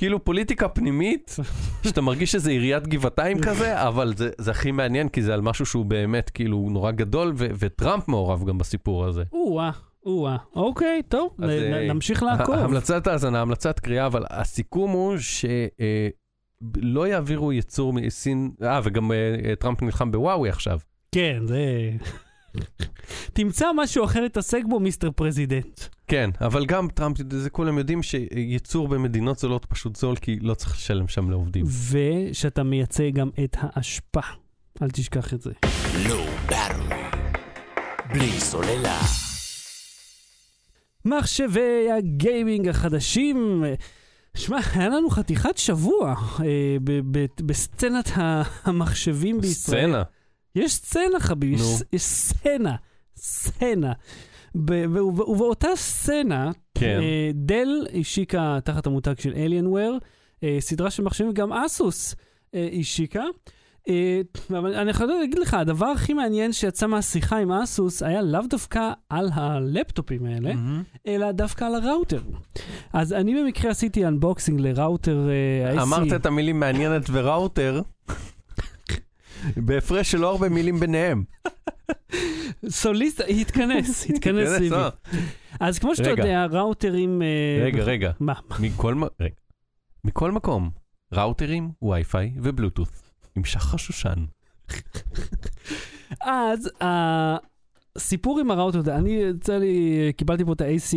[0.00, 1.36] כאילו פוליטיקה פנימית,
[1.84, 5.66] שאתה מרגיש שזה עיריית גבעתיים כזה, אבל זה, זה הכי מעניין, כי זה על משהו
[5.66, 9.22] שהוא באמת כאילו נורא גדול, ו- וטראמפ מעורב גם בסיפור הזה.
[9.32, 9.70] או-אה,
[10.06, 10.36] או-אה.
[10.56, 12.54] אוקיי, טוב, אז, נ- אה, נמשיך לעקוב.
[12.54, 19.56] המלצת האזנה, המלצת קריאה, אבל הסיכום הוא שלא יעבירו ייצור מסין, אה, וגם אה, אה,
[19.56, 20.78] טראמפ נלחם בוואוי עכשיו.
[21.14, 21.90] כן, זה...
[23.32, 25.10] תמצא משהו אחר להתעסק בו, Mr.
[25.10, 25.80] President.
[26.06, 30.74] כן, אבל גם טראמפ, זה כולם יודעים שייצור במדינות זולות פשוט זול, כי לא צריך
[30.74, 31.64] לשלם שם לעובדים.
[31.90, 34.20] ושאתה מייצג גם את האשפה.
[34.82, 35.50] אל תשכח את זה.
[36.48, 36.94] Battery.
[38.12, 39.00] בלי סוללה.
[41.04, 43.64] מחשבי הגיימינג החדשים.
[44.36, 46.76] שמע, היה לנו חתיכת שבוע אה,
[47.40, 48.10] בסצנת
[48.64, 49.90] המחשבים בישראל.
[49.90, 50.02] סצנה.
[50.54, 51.76] יש סצנה, חביבי, יש, נו.
[51.92, 52.76] יש סצנה,
[53.16, 53.92] סצנה.
[54.54, 56.98] ובאותה סצנה, כן.
[57.02, 60.04] אה, דל השיקה תחת המותג של Alienware,
[60.44, 62.14] אה, סדרה של מחשבים, גם אסוס
[62.54, 63.22] אה, השיקה.
[64.50, 68.92] אבל אני יכול להגיד לך, הדבר הכי מעניין שיצא מהשיחה עם אסוס היה לאו דווקא
[69.08, 70.82] על הלפטופים האלה, מהמם.
[71.06, 72.20] אלא דווקא על הראוטר.
[72.92, 75.28] אז אני במקרה עשיתי אנבוקסינג לראוטר
[75.76, 75.82] IC.
[75.82, 77.82] אמרת את המילים מעניינת וראוטר,
[79.56, 81.24] בהפרש של לא הרבה מילים ביניהם.
[82.68, 84.74] סוליסט, התכנס, התכנס סביבי.
[84.76, 84.88] אה,
[85.60, 86.10] אז כמו שאתה.
[86.10, 87.22] יודע, ראוטרים...
[87.22, 88.10] אה, רגע, רגע.
[88.20, 88.34] מה?
[90.04, 90.70] מכל מקום,
[91.12, 93.02] ראוטרים, וי-פיי ובלוטות'
[93.36, 94.24] עם שחר שושן.
[96.20, 100.94] אז הסיפור עם הראוטר, אני, יצא לי, קיבלתי פה את ה-AC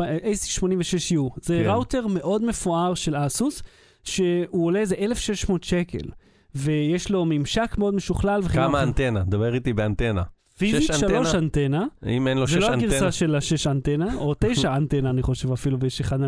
[0.00, 1.40] AC86U.
[1.42, 1.70] זה כן.
[1.70, 3.62] ראוטר מאוד מפואר של אסוס,
[4.04, 6.08] שהוא עולה איזה 1,600 שקל.
[6.54, 8.82] ויש לו ממשק מאוד משוכלל כמה.
[8.82, 9.22] אנטנה?
[9.24, 10.22] דבר איתי באנטנה.
[10.58, 11.86] פיזית שלוש אנטנה?
[12.06, 12.82] אם אין לו זה שש לא אנטנה...
[12.82, 16.18] הגרסה של השש אנטנה, או תשע אנטנה, אני חושב אפילו ויש אחד.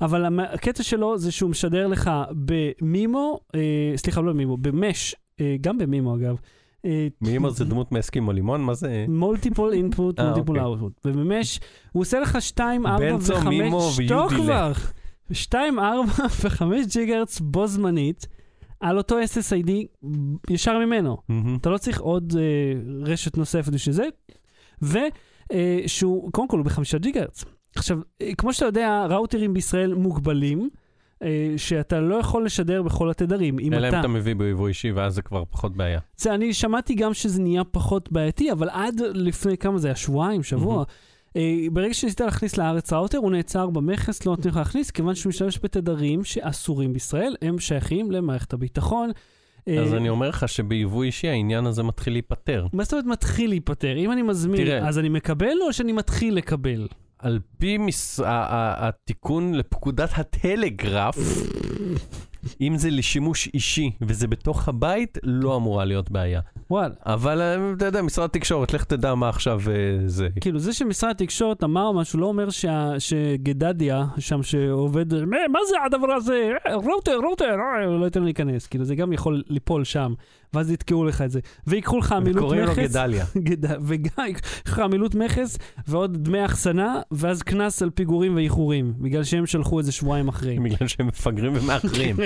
[0.00, 3.60] אבל הקטע שלו זה שהוא משדר לך במימו, אה,
[3.96, 6.36] סליחה, לא במימו, במש, אה, גם במימו אגב.
[7.20, 8.60] מי אמר זה דמות מאסקימו לימון?
[8.60, 9.04] מה זה?
[9.08, 10.70] מולטיפול אינפוט, אה, מולטיפול אוקיי.
[10.70, 10.92] אאוטפוט.
[11.04, 11.60] ובמש,
[11.92, 14.32] הוא עושה לך 2, 4 בנצו, מימו ו-5, שתוק.
[14.32, 14.72] כבר!
[15.32, 16.02] 2, 4
[16.42, 16.62] ו-5
[16.92, 18.26] ג'יגרץ בו זמנית,
[18.84, 19.70] על אותו SSID
[20.50, 21.16] ישר ממנו.
[21.28, 21.56] מהמם.
[21.60, 22.42] אתה לא צריך עוד אה,
[23.10, 24.08] רשת נוספת בשביל זה,
[24.82, 27.44] ושהוא, קודם כל הוא בחמישה ג'יגהרץ.
[27.76, 30.68] עכשיו, אה, כמו שאתה יודע, ראוטרים בישראל מוגבלים,
[31.22, 33.58] אה, שאתה לא יכול לשדר בכל התדרים.
[33.58, 34.00] אם אלא אם אתה...
[34.00, 36.00] אתה מביא ביבוא אישי, ואז זה כבר פחות בעיה.
[36.16, 39.96] זה, אני שמעתי גם שזה נהיה פחות בעייתי, אבל עד לפני כמה זה היה?
[39.96, 40.78] שבועיים, שבוע.
[40.78, 40.84] אה,
[41.72, 45.58] ברגע שניסית להכניס לארץ ראוטר, הוא נעצר במכס, לא נותנים לך להכניס, כיוון שהוא משתמש
[45.62, 49.10] בתדרים שאסורים בישראל, הם שייכים למערכת הביטחון.
[49.68, 52.66] אה, אז אני אומר לך שביבוא אישי העניין הזה מתחיל להיפתר.
[52.72, 53.96] מה זאת אומרת מתחיל להיפתר?
[53.96, 54.68] אם אני מזמין.
[54.82, 56.88] אז אני מקבל או שאני מתחיל לקבל?
[57.18, 57.78] על פי
[58.24, 61.16] התיקון לפקודת הטלגרף,
[62.60, 66.40] אם זה לשימוש אישי וזה בתוך הבית, לא אמורה להיות בעיה.
[66.70, 66.94] וואלה.
[67.06, 69.74] אבל אה, אתה יודע, משרד התקשורת, לך תדע מה עכשיו אה,
[70.06, 70.28] זה.
[70.40, 76.12] כאילו, זה שמשרד התקשורת אמר משהו, לא אומר שה, שגדדיה, שם שעובד, "מה זה הדבר
[76.12, 76.50] הזה?
[76.74, 78.66] רוטר, רוטר, אה, לא ייתן להיכנס.
[78.66, 80.14] כאילו, זה גם יכול ליפול שם,
[80.54, 81.40] ואז יתקעו לך את זה.
[81.66, 82.90] ויקחו לך עמילות קוראים לו מכס.
[82.90, 83.24] גדליה.
[83.48, 89.24] גד- וגם ייקחו לך עמילות מכס, ועוד דמי אחסנה, ואז קנס על פיגורים ואיחורים, בגלל
[89.24, 90.58] שהם שלחו את זה שבועיים אחרי.
[90.58, 92.16] בגלל שהם מפגרים ומאחרים.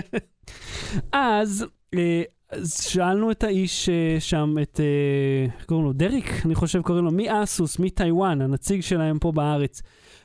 [1.13, 1.65] אז,
[1.95, 5.93] אה, אז שאלנו את האיש אה, שם, את, אה, איך קוראים לו?
[5.93, 9.83] דריק, אני חושב קוראים לו, מאסוס, מטיוואן, הנציג שלהם פה בארץ.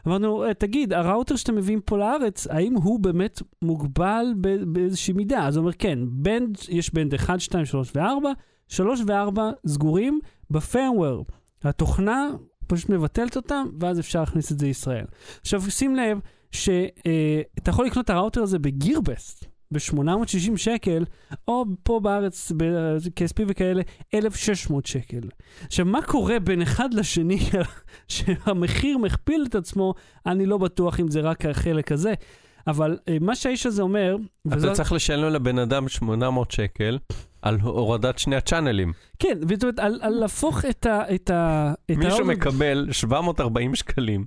[0.07, 4.25] אמרנו, "אה, תגיד, הראוטר שאתם מביאים פה לארץ, האם הוא באמת מוגבל
[4.67, 5.47] באיזושהי מידה?
[5.47, 8.25] אז הוא אומר, כן, בנד, יש בנד 1, 2, 3 ו-4,
[8.67, 10.19] 3 ו-4 סגורים
[10.51, 11.25] בפרמוור.
[11.63, 12.29] התוכנה
[12.67, 15.05] פשוט מבטלת אותם, ואז אפשר להכניס את זה לישראל.
[15.41, 16.19] עכשיו, שים לב
[16.51, 19.52] שאתה יכול לקנות את הראוטר הזה בגירבסט.
[19.73, 21.05] ב-860 שקל,
[21.47, 23.81] או פה בארץ, ב-KSP וכאלה,
[24.13, 25.21] 1,600 שקל.
[25.65, 27.39] עכשיו, מה קורה בין אחד לשני,
[28.07, 29.93] שהמחיר מכפיל את עצמו,
[30.25, 32.13] אני לא בטוח אם זה רק החלק הזה.
[32.67, 34.15] אבל אה, מה שהאיש הזה אומר,
[34.47, 36.97] אתה צריך לשלם לבן אדם 800 שקל
[37.41, 38.93] על הורדת שני הצ'אנלים.
[39.19, 41.15] כן, זאת אומרת, על, על להפוך את ה...
[41.15, 44.25] את ה את מישהו הראוטר- מקבל 740 שקלים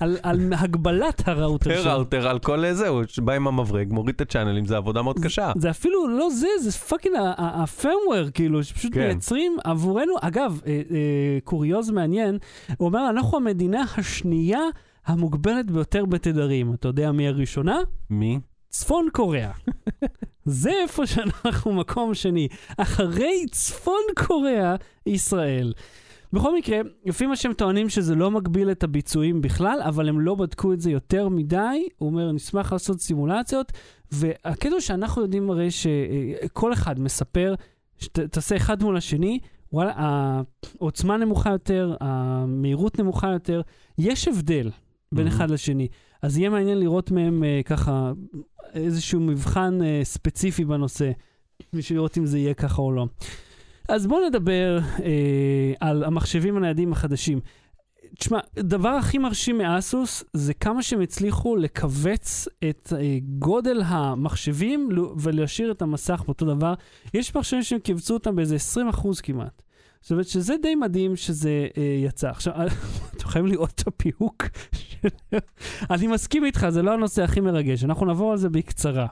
[0.00, 1.92] על, על הגבלת הראוטר שלו.
[1.92, 5.52] ראוטר על כל זה, הוא בא עם המברג, מוריד את הצ'אנלים, זה עבודה מאוד קשה.
[5.58, 9.00] זה אפילו לא זה, זה fucking ה firmware, כאילו, שפשוט כן.
[9.00, 10.12] מייצרים עבורנו.
[10.20, 12.38] אגב, אה, אה, קוריוז מעניין,
[12.78, 14.60] הוא אומר, אנחנו המדינה השנייה
[15.06, 16.74] המוגבלת ביותר בתדרים.
[16.74, 17.78] אתה יודע מי הראשונה?
[18.10, 18.38] מי?
[18.68, 19.50] צפון קוריאה.
[20.44, 22.48] זה איפה שאנחנו מקום שני.
[22.76, 24.74] אחרי צפון קוריאה,
[25.06, 25.72] ישראל.
[26.32, 30.34] בכל מקרה, לפי מה שהם טוענים שזה לא מגביל את הביצועים בכלל, אבל הם לא
[30.34, 31.88] בדקו את זה יותר מדי.
[31.98, 33.72] הוא אומר, נשמח לעשות סימולציות,
[34.12, 37.54] והקטע הוא שאנחנו יודעים הרי שכל אחד מספר,
[38.12, 39.38] תעשה אחד מול השני,
[39.72, 43.60] וואלה, העוצמה נמוכה יותר, המהירות נמוכה יותר,
[43.98, 44.70] יש הבדל
[45.12, 45.26] בין.
[45.26, 45.88] אחד לשני.
[46.22, 48.12] אז יהיה מעניין לראות מהם אה, ככה
[48.74, 51.10] איזשהו מבחן אה, ספציפי בנושא,
[51.72, 53.06] בשביל לראות אם זה יהיה ככה או לא.
[53.88, 57.40] אז בואו נדבר אה, על המחשבים הניידים החדשים.
[58.18, 65.70] תשמע, הדבר הכי מרשים מאסוס זה כמה שהם הצליחו לכווץ את אה, גודל המחשבים ולהשאיר
[65.70, 66.74] את המסך באותו דבר.
[67.14, 68.56] יש מחשבים שהם קיווצו אותם באיזה
[68.92, 69.62] 20% כמעט.
[70.00, 72.30] זאת אומרת שזה די מדהים שזה אה, יצא.
[72.30, 72.54] עכשיו,
[73.16, 74.44] אתם חייבים לראות את הפיהוק
[75.90, 79.06] אני מסכים איתך, זה לא הנושא הכי מרגש, אנחנו נעבור על זה בקצרה.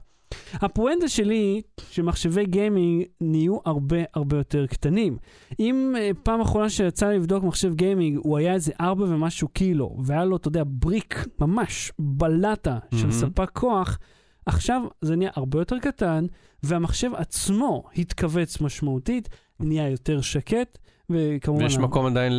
[0.52, 5.16] הפואנטה שלי שמחשבי גיימינג נהיו הרבה הרבה יותר קטנים.
[5.60, 9.96] אם uh, פעם אחרונה שיצא לי לבדוק מחשב גיימינג, הוא היה איזה 4 ומשהו קילו,
[10.04, 13.12] והיה לו, אתה יודע, בריק ממש בלטה של מהמם.
[13.12, 13.98] ספק כוח,
[14.46, 16.26] עכשיו זה נהיה הרבה יותר קטן,
[16.62, 19.28] והמחשב עצמו התכווץ משמעותית,
[19.60, 20.78] נהיה יותר שקט,
[21.10, 21.62] וכמובן...
[21.62, 22.32] ויש מקום עדיין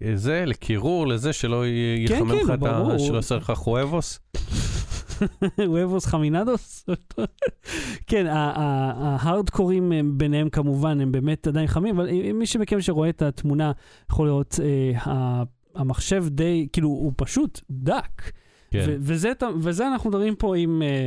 [0.00, 1.62] לזה, לקירור, לזה, שלא
[2.06, 2.98] כן, יחמם כן, לך את ה...
[2.98, 4.20] שלא יעשה לך חואבוס.
[5.68, 6.86] וובוס חמינדוס?
[8.08, 13.72] כן, ההארדקורים הם ביניהם כמובן, הם באמת עדיין חמים, אבל מי שמכם שרואה את התמונה
[14.10, 15.42] יכול לראות, אה,
[15.74, 18.22] המחשב די, כאילו, הוא פשוט דק.
[18.70, 18.96] כן.
[19.00, 21.06] וזה, וזה אנחנו מדברים פה עם אה,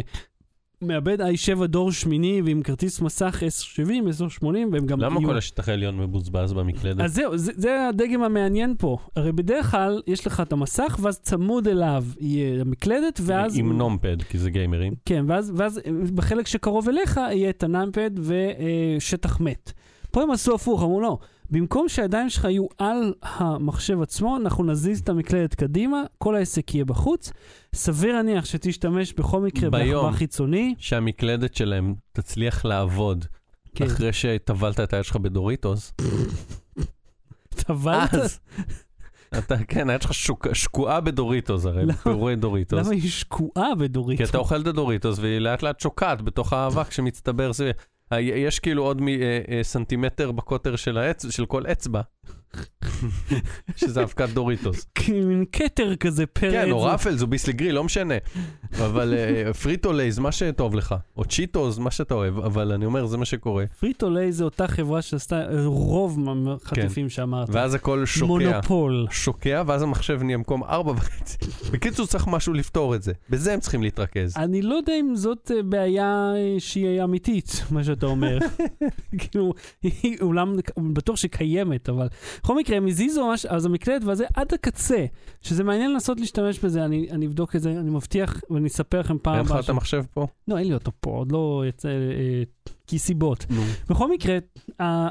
[0.82, 5.00] מעבד i7 דור שמיני ועם כרטיס מסך 1070, 1080, והם גם...
[5.00, 7.02] למה יהיו- כל השטח העליון מבוזבז במקלדת?
[7.02, 8.98] אז זהו, זה, זה הדגם המעניין פה.
[9.16, 13.58] הרי בדרך כלל יש לך את המסך, ואז צמוד אליו יהיה המקלדת, ואז...
[13.58, 14.94] עם נומפד, כי זה גיימרים.
[15.06, 19.72] כן, ואז, ואז אה, בחלק שקרוב אליך יהיה את הנאמפד ושטח מת.
[20.12, 21.18] פה הם עשו הפוך, אמרו לא,
[21.52, 26.86] במקום שהידיים שלך יהיו על המחשב עצמו, אנחנו נזיז את המקלדת קדימה, כל העסק יהיה
[26.86, 27.32] בחוץ.
[27.76, 30.04] סביר להניח שתשתמש בכל מקרה ביום.
[30.04, 30.76] בעכבר חיצוני.
[30.78, 33.26] שהמקלדת שלהם תצליח לעבוד
[33.76, 33.86] כן.
[33.86, 35.94] אחרי שטבלת את היד שלך בדוריטוס,
[37.50, 38.14] טבלת?
[38.14, 38.40] אז
[39.38, 41.86] אתה, כן, היד שלך שוק- שקועה בדוריטוס הרי?
[41.86, 42.80] בפירורי דוריטוס.
[42.86, 44.24] למה היא שקועה כי בדוריטו?
[44.24, 47.72] אתה אוכל את הדוריטוס והיא לאט לאט שוקעת בתוך האבק שמצטבר סביב.
[48.20, 52.02] יש כאילו עוד אה, אה, סנטימטר בקוטר של העץ, של כל אצבע,
[53.76, 54.86] שזה אבקת דוריטוס.
[55.10, 56.84] מין כתר כזה פר כן, או.
[56.84, 58.16] רפלס או ביסלי לא משנה.
[58.78, 60.96] אבל אה, פריטו לייז, מה שטוב לך.
[61.18, 62.40] או צ'יטוס, מה שאתה אוהב.
[62.40, 63.66] אבל אני אומר, זה מה שקורה.
[63.80, 67.48] פריטו ליי זה אותה חברה שעשתה אה, רוב מהחטיפים שאמרת.
[67.48, 67.56] כן.
[67.56, 68.26] ואז הכל שוקע.
[68.26, 69.08] מונופול.
[69.12, 71.38] שוקע, ואז המחשב נהיה מקום ארבע וחצי.
[71.72, 73.14] בקיצור, צריך משהו לפתור את זה.
[73.30, 74.38] בזה הם צריכים להתרכז.
[74.38, 78.38] אני לא יודע אם זאת אה, בעיה שהיא אמיתית, מה שאתה אומר.
[79.20, 82.08] כאילו, היא אולם, בטוח שקיימת, אבל
[82.44, 85.06] בכל מקרה, הם הזיזו ממש, אז המקלדת וזה עד הקצה,
[85.42, 89.18] שזה מעניין לנסות להשתמש בזה, אני, אני אבדוק את זה, אני מבטיח, ואני אספר לכם
[89.22, 89.64] פעם אין לך.
[89.64, 90.28] את המחשב פה?
[90.48, 92.44] לא, אין לי אותו פה, עוד לא יצא, אה,
[92.88, 93.46] כי סיבות.
[93.50, 93.62] נו.
[93.90, 94.38] בכל מקרה,
[94.80, 95.08] ה-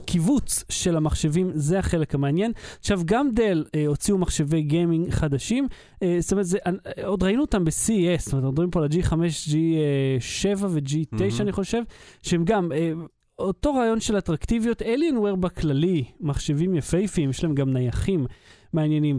[0.00, 2.52] הקיבוץ של המחשבים זה החלק המעניין.
[2.80, 5.68] עכשיו, גם דל אה, הוציאו מחשבי גיימינג חדשים,
[6.02, 6.72] אה, זאת אומרת, זה, אה,
[7.06, 11.30] עוד ראינו אותם ב-CES, זאת אומרת, אנחנו מדברים פה על ה-G5, G7 ו-G9, מהמם.
[11.40, 11.82] אני חושב,
[12.22, 12.72] שהם גם...
[12.72, 12.92] אה,
[13.38, 18.26] אותו רעיון של אטרקטיביות, Alienware בכללי, מחשבים יפהפיים, יש להם גם נייחים
[18.72, 19.18] מעניינים.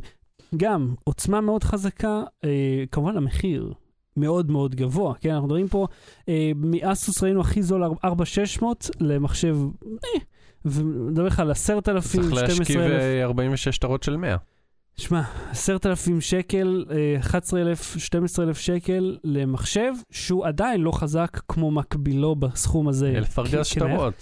[0.58, 3.74] גם עוצמה מאוד חזקה, אה, כמובן המחיר
[4.18, 5.32] מאוד מאוד גבוה, כן?
[5.32, 5.88] אנחנו מדברים פה,
[6.30, 10.20] אה, מאסוס ראינו הכי זול 4600 למחשב, אה,
[10.66, 12.82] ומדבר לך על 10,000, צריך להשכיב 12,000.
[12.82, 14.36] אה, 46 שטרות של 100.
[15.00, 15.22] שמע,
[15.52, 23.10] 10,000 שקל, אה, 11,000, 12,000 שקל למחשב, שהוא עדיין לא חזק כמו מקבילו בסכום הזה.
[23.10, 24.14] אלף ארגז שטרות.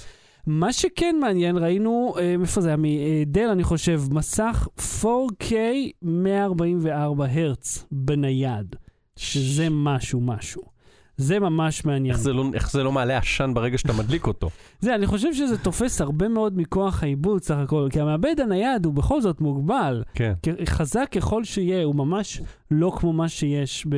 [0.48, 2.78] מה שכן מעניין, ראינו, אה, מאיפה זה היה?
[2.78, 5.54] מדל, אני חושב, מסך 4K
[6.02, 8.76] 144 הרץ בנייד,
[9.16, 10.75] שזה משהו משהו.
[11.18, 12.16] זה ממש מעניין.
[12.16, 14.50] איך זה לא- איך זה לא מעלה עשן ברגע שאתה מדליק אותו?
[14.82, 18.94] זה, אני חושב שזה תופס הרבה מאוד מכוח העיבוד סך הכל, כי המעבד הנייד הוא
[18.94, 20.04] בכל זאת מוגבל.
[20.14, 20.34] כן.
[20.66, 22.42] חזק ככל שיהיה, הוא ממש
[22.72, 23.96] לא כמו מה שיש ב...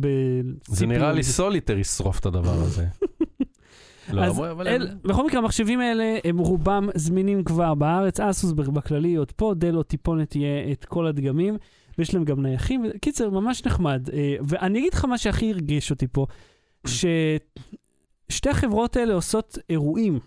[0.00, 0.08] ב
[0.66, 2.86] זה נראה לי סוליטר ישרוף את הדבר הזה.
[4.12, 4.68] לא, אז אבל-.
[4.68, 8.20] אל, בכל מקרה, המחשבים האלה, הם רובם זמינים כבר בארץ.
[8.20, 11.56] אסוס בכללי עוד פה, דל או טיפונת יהיה את כל הדגמים,
[11.98, 12.84] ויש להם גם נייחים.
[13.00, 14.08] קיצר, ממש נחמד.
[14.12, 16.26] אה, ואני אגיד לך מה שהכי הרגיש אותי פה,
[16.86, 20.18] ששתי החברות האלה עושות אירועים.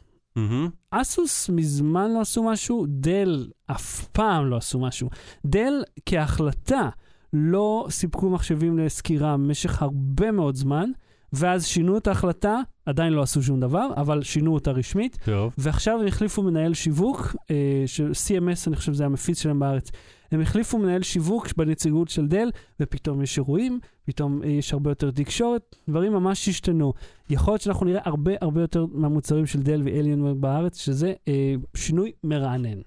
[0.91, 5.10] אסוס מזמן לא עשו משהו, דל אף פעם לא עשו משהו.
[5.45, 6.89] דל כהחלטה
[7.34, 10.89] לא סיפקו מחשבים לסקירה במשך הרבה מאוד זמן,
[11.34, 15.53] ואז שינו את ההחלטה, עדיין לא עשו שום דבר, אבל שינו אותה רשמית, טוב.
[15.57, 19.91] ועכשיו החליפו מנהל שיווק, אה, של CMS, אני חושב שזה המפיץ שלהם בארץ.
[20.32, 25.12] הם החליפו מנהל שיווק בנציגות של דל, ופתאום יש אירועים, פתאום אה, יש הרבה יותר
[25.12, 26.94] תקשורת, דברים ממש השתנו.
[27.30, 32.12] יכול להיות שאנחנו נראה הרבה הרבה יותר מהמוצרים של דל ואליאן בארץ, שזה אה, שינוי
[32.24, 32.80] מרענן.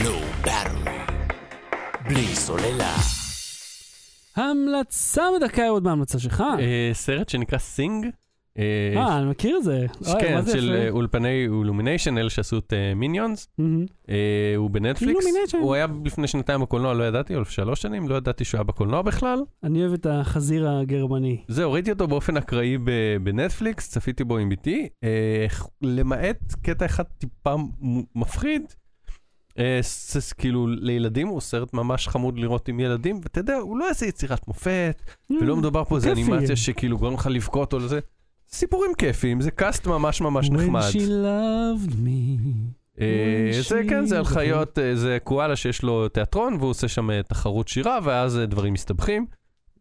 [0.00, 1.22] Low Battery.
[2.08, 2.96] בלי סוללה.
[4.36, 6.44] המלצה בדקה עוד מההמלצה שלך.
[6.58, 8.06] אה, סרט שנקרא Sing.
[8.58, 9.86] אה, אה, אני מכיר את זה.
[10.20, 10.72] כן, של.
[10.74, 13.48] אה, אולפני אילומיניישן, אלה שעשו את מיניונס.
[13.58, 13.84] מהמם.
[14.56, 15.24] הוא בנטפליקס.
[15.52, 19.02] הוא היה לפני שנתיים בקולנוע, לא ידעתי, או שלוש שנים, לא ידעתי שהוא היה בקולנוע
[19.02, 19.38] בכלל.
[19.64, 21.42] אני אוהב את החזיר הגרמני.
[21.48, 22.78] זהו, ראיתי אותו באופן אקראי
[23.22, 25.46] בנטפליקס, צפיתי בו עם ביתי, אה,
[25.82, 27.54] למעט קטע אחד טיפה
[28.14, 28.62] מפחיד,
[29.58, 29.80] אה,
[30.38, 34.48] כאילו לילדים, הוא סרט ממש חמוד לראות עם ילדים, ואתה יודע, הוא לא איזה יצירת
[34.48, 36.12] מופת, ולא מדובר פה איזה.
[36.12, 38.00] אנימציה שכאילו גורם לך לבכות או לזה.
[38.54, 40.80] סיפורים כיפיים, זה קאסט ממש ממש נחמד.
[40.80, 42.42] When she loved me.
[43.00, 46.88] אה, When זה כן, זה על חיות, אה, זה קואלה שיש לו תיאטרון, והוא עושה
[46.88, 49.26] שם אה, תחרות שירה, ואז דברים מסתבכים.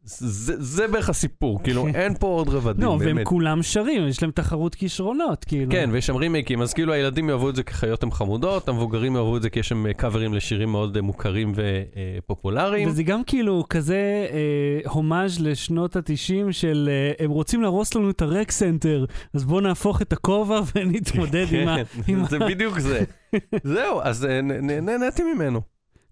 [0.03, 3.27] זה זה בערך הסיפור, כאילו אין פה עוד רבדים, לא, והם באמת.
[3.27, 5.71] כולם שרים, יש להם תחרות כישרונות, כאילו.
[5.71, 9.15] כן, ויש שם רימייקים, אז כאילו הילדים יאהבו את זה כי חיות הן חמודות, המבוגרים
[9.15, 12.89] יאהבו את זה כי יש שם אה, קאברים לשירים מאוד אה, מוכרים ופופולריים.
[12.89, 18.21] וזה גם כאילו כזה אה, הומאז' לשנות ה-90 של אה, הם רוצים להרוס לנו את
[18.21, 21.75] ה rec center, אז בואו נהפוך את הכובע ונתמודד עם ה...
[22.07, 23.03] עם כן, זה בדיוק זה.
[23.63, 24.41] זהו, אז אה,
[24.81, 25.61] נהניתי ממנו.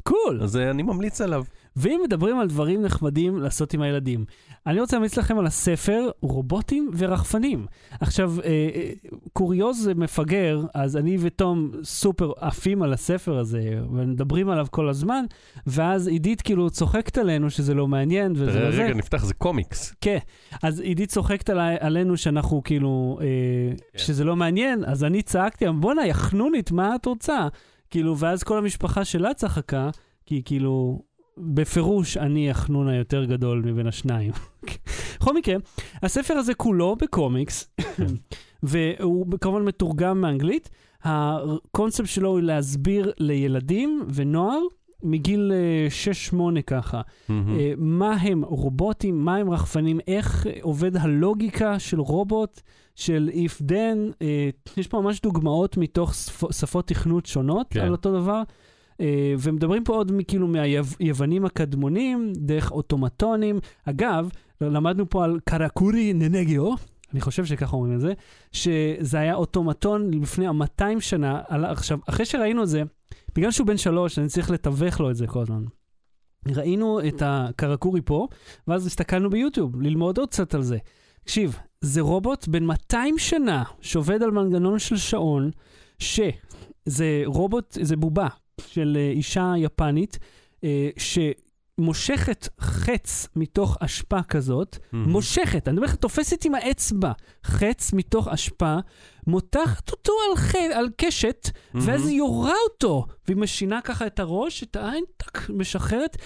[0.04, 0.40] קול.
[0.44, 1.44] אז אה, אני ממליץ עליו.
[1.76, 4.26] ואם מדברים על דברים נחמדים לעשות עם הילדים,
[4.68, 7.66] אני רוצה להמליץ לכם על הספר רובוטים ורחפנים.
[8.02, 8.92] עכשיו, אה, אה,
[9.34, 15.26] קוריוז מפגר, אז אני ותום סופר עפים על הספר הזה, ומדברים עליו כל הזמן,
[15.68, 18.84] ואז עידית כאילו צוחקת עלינו שזה לא מעניין וזה תראה, לא זה.
[18.84, 19.94] רגע, נפתח, זה קומיקס.
[20.02, 20.18] כן,
[20.64, 23.26] אז עידית צוחקת עלי, עלינו שאנחנו כאילו, אה,
[23.92, 24.00] כן.
[24.00, 27.48] שזה לא מעניין, אז אני צעקתי, בואנה, יא חנונית, מה את רוצה?
[27.90, 29.90] כאילו, ואז כל המשפחה שלה צחקה,
[30.26, 31.02] כי כאילו,
[31.40, 34.32] בפירוש אני החנון היותר גדול מבין השניים.
[35.20, 35.56] בכל מקרה,
[36.04, 37.72] הספר הזה כולו בקומיקס,
[38.64, 40.70] והוא כמובן מתורגם מאנגלית.
[41.04, 44.60] הקונספט שלו הוא להסביר לילדים ונוער
[45.04, 45.88] מגיל אה,
[46.34, 47.60] 6-8 ככה, מהמם.
[47.60, 52.62] אה, מה הם רובוטים, מה הם רחפנים, איך אה, עובד הלוגיקה של רובוט,
[52.96, 57.80] של if then, אה, יש פה ממש דוגמאות מתוך שפ- שפות תכנות שונות כן.
[57.80, 58.42] על אותו דבר.
[59.02, 63.60] אה, ומדברים פה עוד כאילו מהיוונים הקדמונים, דרך אוטומטונים.
[63.86, 64.30] אגב,
[64.62, 66.74] למדנו פה על קרקורי ננגיו,
[67.14, 68.14] אני חושב שככה אומרים את זה,
[68.52, 71.42] שזה היה אוטומטון לפני 200 שנה.
[71.48, 72.84] עכשיו, אחרי שראינו את זה,
[73.36, 75.64] בגלל שהוא בן שלוש, אני צריך לתווך לו את זה כל הזמן.
[76.48, 78.28] ראינו את הקרקורי פה,
[78.68, 80.78] ואז הסתכלנו ביוטיוב, ללמוד עוד קצת על זה.
[81.24, 85.52] תקשיב, זה רובוט בן 200 שנה שעובד על מנגנון של שעון,
[86.00, 88.28] שזה רובוט, זה בובה
[88.68, 90.20] של אה, אישה יפנית,
[90.64, 95.10] אה, שמושכת חץ מתוך אשפה כזאת, מהמם.
[95.12, 97.12] מושכת, אני אומר לך, תופסת עם האצבע
[97.44, 98.78] חץ מתוך אשפה,
[99.28, 100.56] מותחת אותו על, ח...
[100.56, 106.18] על קשת, ואז היא יורה אותו, והיא משינה ככה את הראש, את העין, טק, משחררת.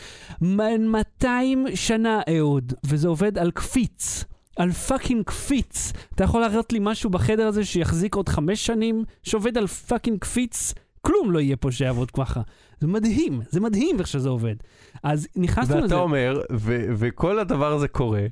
[0.42, 4.24] מ- 200 שנה, אהוד, וזה עובד על קפיץ.
[4.58, 5.92] על fucking קפיץ.
[6.16, 10.74] אתה יכול להראות לי משהו בחדר הזה שיחזיק עוד חמש שנים, שעובד על fucking קפיץ?
[11.06, 12.42] כלום לא יהיה פה שיעבוד ככה.
[12.80, 14.56] זה מדהים, זה מדהים איך שזה עובד.
[15.04, 15.84] אז נכנסנו לזה.
[15.84, 18.26] ואתה אומר, ו- וכל הדבר הזה קורה,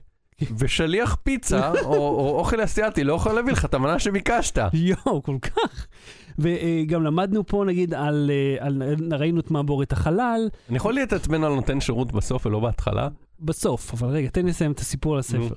[0.57, 4.59] ושליח פיצה, או או אוכל אסיאתי, לא יכול להביא לך את המנה שביקשת.
[4.73, 5.87] יואו, כל כך.
[6.39, 11.53] וגם למדנו פה, נגיד, על, אה, על, ראינו את מעבורת החלל, אני יכול להתעצבן על
[11.53, 13.07] נותן שירות בסוף ולא בהתחלה?
[13.39, 15.55] בסוף, אבל רגע, תן לי לסיים את הסיפור על הספר.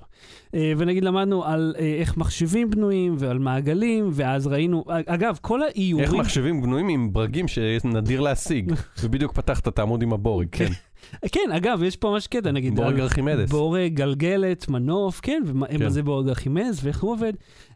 [0.54, 6.04] אה, ונגיד למדנו על אה, איך מחשבים בנויים ועל מעגלים, ואז ראינו, אגב, כל האיורים...
[6.04, 8.72] איך מחשבים בנויים עם ברגים שנדיר להשיג?
[9.02, 10.72] ובדיוק פתחת את העמוד עם הבורג, כן.
[11.32, 13.50] כן, אגב, יש פה ממש קטע, נגיד, בורג ארכימדס.
[13.50, 15.88] בורג, גלגלת, מנוף, כן, ומה כן.
[15.88, 17.32] זה בורג ארכימדס ואיך הוא עובד.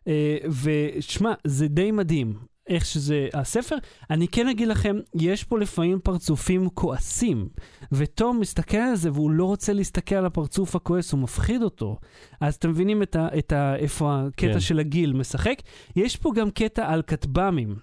[0.09, 2.49] אה, ושמע, זה די מדהים.
[2.69, 3.77] איך שזה הספר,
[4.11, 7.49] אני כן אגיד לכם, יש פה לפעמים פרצופים כועסים,
[7.93, 11.97] ותום מסתכל על זה והוא לא רוצה להסתכל על הפרצוף הכועס, הוא מפחיד אותו.
[12.41, 14.61] אז אתם מבינים את ה, את ה, איפה הקטע כן.
[14.61, 15.63] של הגיל משחק?
[15.97, 17.77] יש פה גם קטע על כטב"מים,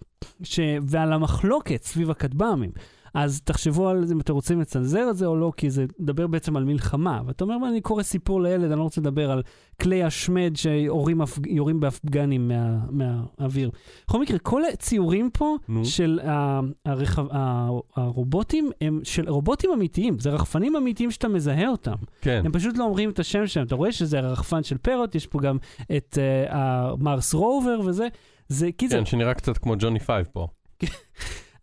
[0.43, 0.60] ש...
[0.88, 2.72] ועל המחלוקת סביב הכטב"מים.
[3.16, 6.28] אז תחשבו על זה אם אתם רוצים לצנזר את זה או לא, כי זה מדבר
[6.28, 7.22] בעצם על מלחמה.
[7.26, 9.43] ואתה אומר, אני קורא סיפור לילד, אני לא רוצה לדבר על
[9.82, 11.61] כלי השמד שיורים אפג...
[11.80, 12.78] באפגנים מה...
[12.89, 13.70] מהאוויר.
[14.07, 15.86] בכל מקרה, כל הציורים פה נו.
[15.86, 16.59] של ה...
[16.86, 17.26] הרכב...
[17.32, 17.70] ה...
[17.95, 21.95] הרובוטים הם של רובוטים אמיתיים, זה רחפנים אמיתיים שאתה מזהה אותם.
[22.22, 22.41] כן.
[22.45, 23.66] הם פשוט לא אומרים את השם שלהם.
[23.68, 25.57] אתה רואה שזה הרחפן של פרוט, יש פה גם
[25.97, 28.07] את uh, ה Mars rover וזה.
[28.47, 30.47] זה קיצר, כן, שנראה קצת כמו ג'וני פייב פה.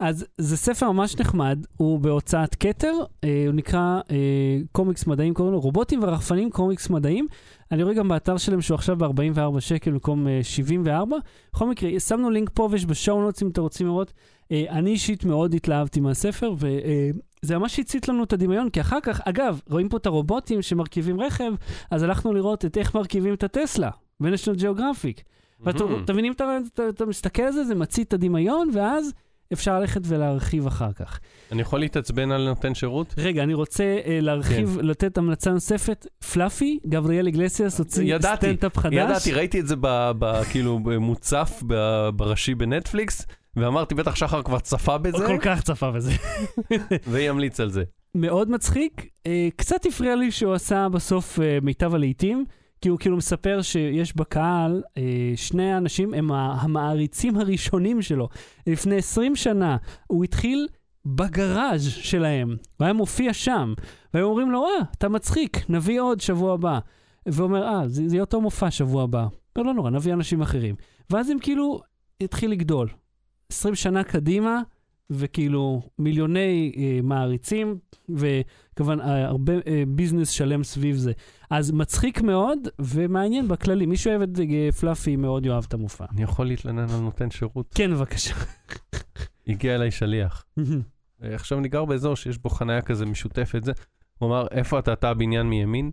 [0.02, 2.92] אז זה ספר ממש נחמד, הוא בהוצאת כתר,
[3.24, 7.26] אה, הוא נקרא אה, קומיקס מדעים, קוראים לו רובוטים ורחפנים קומיקס מדעים.
[7.72, 11.16] אני רואה גם באתר שלהם שהוא עכשיו ב-44 שקל במקום אה, 74.
[11.52, 14.12] בכל מקרה, שמנו לינק פה ויש ב show notes אם אתם רוצים לראות.
[14.52, 19.20] אה, אני אישית מאוד התלהבתי מהספר, וזה ממש הצית לנו את הדמיון, כי אחר כך,
[19.24, 21.52] אגב, רואים פה את הרובוטים שמרכיבים רכב,
[21.90, 25.22] אז הלכנו לראות את איך מרכיבים את הטסלה, בנשיונל ג'אוגרפיק.
[25.60, 25.84] ואתם.
[26.04, 26.32] אתם מבינים,
[26.88, 29.12] אתה מסתכל על זה, זה מצית את הדמיון, ואז
[29.52, 31.20] אפשר ללכת ולהרחיב אחר כך.
[31.52, 33.14] אני יכול להתעצבן על נותן שירות?
[33.18, 34.86] רגע, אני רוצה uh, להרחיב, כן.
[34.86, 36.06] לתת המלצה נוספת.
[36.32, 38.94] פלאפי, גבריאל איגלסיאס הוציא ידעתי, סטנדאפ חדש.
[38.94, 43.26] ידעתי, ראיתי את זה ב- ב- כאילו מוצף ב- בראשי בנטפליקס,
[43.56, 46.12] ואמרתי, בטח שחר כבר צפה בזה, כל כך צפה בזה.
[47.12, 47.82] וימליץ על זה.
[48.14, 49.06] מאוד מצחיק.
[49.26, 52.44] אה, קצת הפריע לי שהוא עשה בסוף אה, מיטב הלעיתים,
[52.82, 58.28] כי הוא כאילו מספר שיש בקהל, אה, שני האנשים הם המעריצים הראשונים שלו.
[58.66, 59.76] לפני 20 שנה
[60.06, 60.68] הוא התחיל
[61.04, 63.74] בגראז' שלהם, הוא היה מופיע שם,
[64.14, 66.78] והיו אומרים לו, אה, אתה מצחיק, נביא עוד שבוע הבא.
[67.26, 69.26] והוא אומר, אה, זה יהיה אותו מופע שבוע הבא.
[69.56, 70.74] לא, לא נורא, נביא אנשים אחרים.
[71.10, 71.80] ואז הם כאילו,
[72.20, 72.88] התחיל לגדול.
[73.52, 74.62] 20 שנה קדימה,
[75.10, 81.12] וכאילו מיליוני אה, מעריצים, וכמובן אה, הרבה אה, ביזנס שלם סביב זה.
[81.50, 83.86] אז מצחיק מאוד ומעניין בכללי.
[83.86, 86.04] מי שאוהב את אה, פלאפי מאוד יאהב את המופע.
[86.12, 87.66] אני יכול להתלונן על נותן שירות.
[87.74, 88.34] כן, בבקשה.
[89.48, 90.44] הגיע אליי שליח.
[91.24, 93.72] אה, עכשיו אני גר באזור שיש בו חניה כזה משותפת, זה.
[94.18, 95.90] הוא אמר, איפה אתה, אתה הבניין מימין?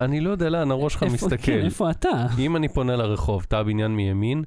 [0.00, 1.36] אני לא יודע לאן הראש שלך מסתכל.
[1.36, 2.26] כן, איפה אתה?
[2.38, 4.44] אם אני פונה לרחוב, אתה הבניין מימין,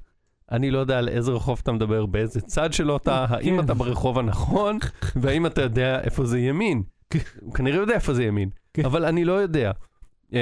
[0.51, 3.65] אני לא יודע על איזה רחוב אתה מדבר, באיזה צד שלו אתה, האם כן.
[3.65, 4.77] אתה ברחוב הנכון,
[5.21, 6.83] והאם אתה יודע איפה זה ימין.
[7.41, 8.85] הוא כנראה יודע איפה זה ימין, כן.
[8.85, 9.71] אבל אני לא יודע.
[10.33, 10.39] אה,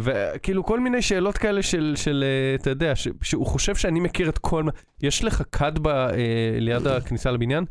[0.00, 4.28] וכאילו כל מיני שאלות כאלה של, של אה, אתה יודע, ש- שהוא חושב שאני מכיר
[4.28, 4.62] את כל...
[4.62, 4.70] מה-
[5.02, 6.16] יש לך כד ב- אה,
[6.60, 7.64] ליד הכניסה לבניין?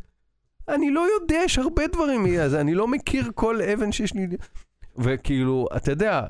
[0.68, 4.26] אני לא יודע, יש הרבה דברים, אז אני לא מכיר כל אבן שיש לי...
[4.98, 6.22] וכאילו, אתה יודע,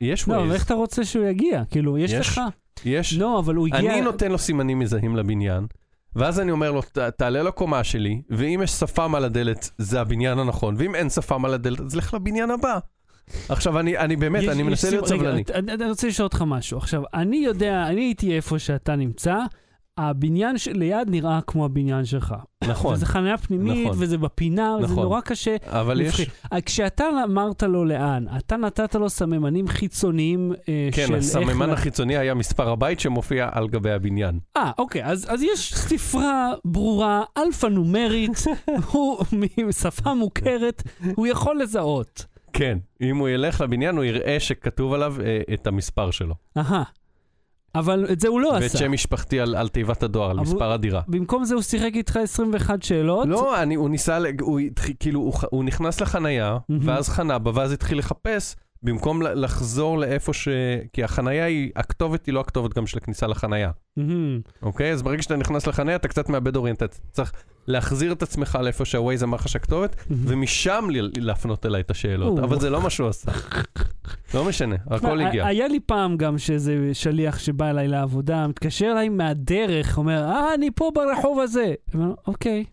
[0.00, 1.62] יש לא, ווייז, איך אתה רוצה שהוא יגיע?
[1.70, 2.28] כאילו, יש יש.
[2.28, 2.40] לך...
[2.84, 3.14] יש...
[3.18, 3.92] לא, אבל הוא הגיע...
[3.92, 5.66] אני נותן לו סימנים מזהים לבניין,
[6.16, 10.38] ואז אני אומר לו, "ת- תעלה לקומה שלי, ואם יש שפם על הדלת, זה הבניין
[10.38, 12.78] הנכון, ואם אין שפם על הדלת, אז לך לבניין הבא.
[13.48, 15.42] עכשיו, אני, אני באמת, יש- אני יש מנסה להיות רגע, סבלני.
[15.54, 16.78] אני אני רוצה לשאול אותך משהו.
[16.78, 19.36] עכשיו, אני יודע, אני הייתי איפה שאתה נמצא,
[19.98, 22.34] הבניין שליד נראה כמו הבניין שלך.
[22.64, 23.96] נכון, וזה חניה פנימית, נכון.
[24.02, 25.04] וזה בפינה, וזה נכון.
[25.04, 25.56] נורא קשה.
[25.66, 26.08] אבל יש...
[26.08, 26.28] מפחיד.
[26.52, 31.24] אה, כשאתה אמרת לו לאן, אתה נתת לו סממנים חיצוניים אה, של כן, איך...
[31.24, 34.38] הסממן לה- החיצוני היה מספר הבית שמופיע על גבי הבניין.
[34.56, 38.44] אה, אוקיי, אז, אז יש ספרה ברורה, אלפא-נומרית,
[38.92, 39.18] הוא
[39.66, 40.82] משפה מוכרת,
[41.14, 42.26] הוא יכול לזהות.
[42.52, 46.34] כן, אם הוא ילך לבניין, הוא יראה שכתוב עליו אה, את המספר שלו.
[46.56, 46.82] אהה.
[47.74, 48.78] אבל את זה הוא לא ואת עשה.
[48.78, 51.00] שם משפחתי על, על תיבת הדואר, על מספר הדירה.
[51.08, 53.28] במקום זה הוא שיחק איתך 21 שאלות.
[53.28, 54.60] לא, אני, הוא ניסה, הוא
[55.00, 56.88] כאילו, הוא, הוא נכנס לחנייה, מהמם.
[56.88, 58.56] ואז חנה בה, ואז התחיל לחפש,
[58.86, 60.48] במקום לחזור לאיפה ש...
[60.92, 64.40] כי החנייה היא, הכתובת היא לא הכתובת גם של הכניסה לחנייה, מהמם.
[64.62, 64.92] אוקיי?
[64.92, 67.04] אז ברגע שאתה נכנס לחנייה, אתה קצת מאבד אוריינטציה.
[67.12, 67.32] צריך
[67.66, 72.38] להחזיר את עצמך לאיפה שהווייז אמר לך שהכתובת, ומשם ל- להפנות אליי את השאלות.
[72.38, 73.32] אבל זה לא מה שהוא עשה.
[74.34, 75.46] לא משנה, הכל הגיע.
[75.46, 80.70] היה לי פעם גם שאיזה שליח שבא אליי לעבודה, מתקשר אליי מהדרך, אומר, אה, אני
[80.74, 81.74] פה ברחוב הזה.
[82.26, 82.64] אוקיי.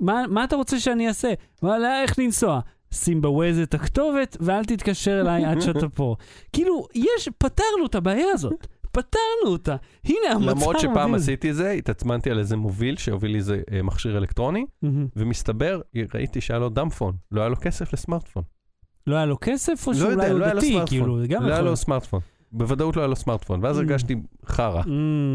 [0.00, 1.32] מה, מה אתה רוצה שאני אעשה?
[1.62, 2.60] וואלה, איך לנסוע?
[2.90, 6.16] שים בווייז את הכתובת, ואל תתקשר אליי עד שאתה פה.
[6.52, 8.66] כאילו, יש, פתרנו את הבעיה הזאת.
[8.92, 9.76] פתרנו אותה.
[10.04, 10.48] הנה המצב.
[10.48, 11.14] למרות שפעם.
[11.14, 14.66] עשיתי זה, התעצמנתי על איזה מוביל שהוביל לי איזה אה, מכשיר אלקטרוני.
[15.16, 15.80] ומסתבר,
[16.14, 18.42] ראיתי שהיה לו דאמפון, לא היה לו כסף לסמארטפון.
[19.06, 20.78] לא היה לו כסף, או לא שאולי יודע, הוא לא היה דתי.
[20.86, 21.68] כאילו, זה גם לא היה יכול.
[21.68, 22.20] לו סמארטפון.
[22.52, 23.78] בוודאות לא היה לו סמארטפון, ואז Mm.
[23.78, 24.14] הרגשתי
[24.46, 24.82] חרא.
[24.82, 24.86] Mm,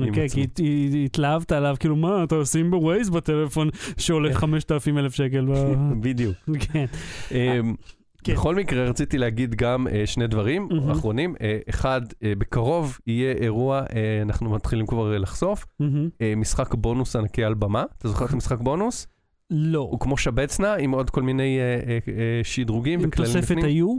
[0.08, 0.28] עם כן.
[0.28, 0.66] כי הת- הת-
[1.06, 5.46] התלהבת עליו, כאילו, מה, אתה עושים בווייז בטלפון שעולה 5,000 אלף שקל.
[6.02, 6.36] בדיוק.
[6.60, 6.86] כן.
[7.32, 7.76] אמ,
[8.24, 8.34] כן.
[8.34, 10.90] בכל מקרה, רציתי להגיד גם אה, שני דברים מהמם.
[10.92, 11.36] אחרונים.
[11.42, 13.86] אה, אחד, אה, בקרוב יהיה אירוע, אה,
[14.22, 16.10] אנחנו מתחילים כבר אה, לחשוף, מהמם.
[16.22, 17.84] אה, משחק בונוס ענקי על במה.
[17.98, 19.08] אתה זוכר את המשחק בונוס?
[19.52, 19.80] לא.
[19.80, 23.66] הוא כמו שבצנה, עם עוד כל מיני אה, אה, אה, שדרוגים עם וכללים תוספת בפנים.
[23.66, 23.98] היו?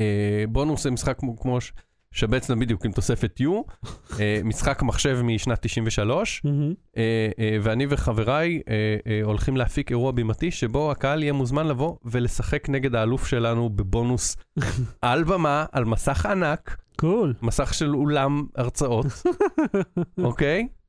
[0.00, 1.72] אה, בונוס זה משחק כמו- כמו ש-
[2.14, 3.72] שבצנה בדיוק, עם תוספת U.
[4.20, 6.42] אה, משחק מחשב משנת 93.
[6.44, 6.74] מהמם.
[6.96, 8.60] אה, אה, ואני וחבריי
[9.24, 14.36] הולכים להפיק אירוע בימתי שבו הקהל יהיה מוזמן לבוא ולשחק נגד האלוף שלנו בבונוס
[15.02, 17.34] על במה, על מסך ענק, קול.
[17.42, 19.06] מסך של אולם הרצאות,
[20.18, 20.60] אוקיי?
[20.60, 20.79] אה,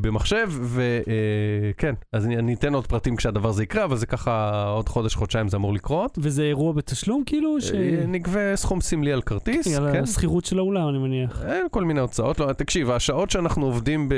[0.00, 5.14] במחשב, וכן, אז אני, אתן עוד פרטים כשהדבר הזה יקרה, אבל זה ככה עוד חודש,
[5.14, 6.18] חודשיים זה אמור לקרות.
[6.22, 7.56] וזה אירוע בתשלום, כאילו?
[7.74, 10.02] אה, נגבה סכום סמלי על כרטיס, על כן.
[10.02, 11.42] השכירות של האולם, אני מניח.
[11.70, 12.40] כל מיני הוצאות.
[12.40, 14.08] לא, תקשיב, השעות שאנחנו עובדים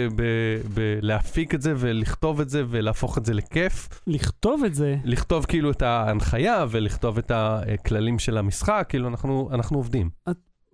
[0.75, 5.71] בלהפיק את זה ולכתוב את זה ולהפוך את זה לכיף, לכתוב את זה, לכתוב כאילו
[5.71, 10.11] את ההנחיה ולכתוב את הכללים של המשחק, כאילו אנחנו עובדים.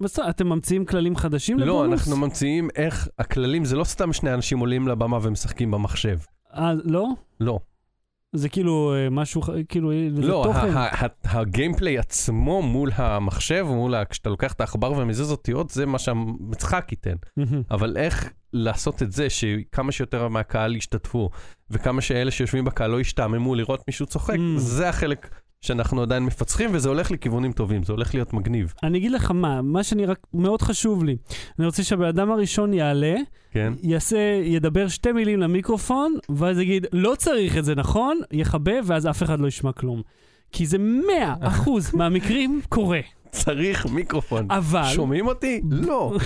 [0.00, 2.00] בסדר, אתם ממציאים כללים חדשים לא, לבונוס?
[2.00, 6.18] אנחנו ממציאים איך הכללים, זה לא סתם שני אנשים עולים לבמה ומשחקים במחשב.
[6.54, 7.08] אה, לא?
[7.40, 7.58] לא.
[8.36, 10.76] זה כאילו אה, משהו, כאילו, זה לא, תוכן.
[10.76, 10.88] ה-
[11.24, 16.88] הגיימפליי עצמו מול המחשב, מול ה- כשאתה לוקח את העכבר ומזיז אותיות, זה מה שהמשחק
[16.90, 17.14] ייתן.
[17.70, 21.30] אבל איך לעשות את זה שכמה שיותר מהקהל ישתתפו,
[21.70, 24.36] וכמה שאלה שיושבים בקהל לא ישתעממו לראות מישהו צוחק.
[24.56, 25.28] זה החלק
[25.64, 29.62] שאנחנו עדיין מפצחים, וזה הולך לכיוונים טובים, זה הולך להיות מגניב, אני אגיד לך מה,
[29.62, 31.16] מה שאני רק, מאוד חשוב לי.
[31.58, 33.14] אני רוצה שהבן אדם הראשון יעלה,
[33.50, 33.72] כן?
[33.82, 38.18] יעשה, ידבר שתי מילים למיקרופון, ואז יגיד, לא צריך את זה, נכון?
[38.32, 40.02] יכבה, ואז אף אחד לא ישמע כלום.
[40.52, 40.76] כי זה
[41.42, 43.00] 100% מהמקרים קורה.
[43.30, 44.46] צריך מיקרופון.
[44.50, 45.60] אבל, שומעים אותי?
[45.70, 46.16] לא,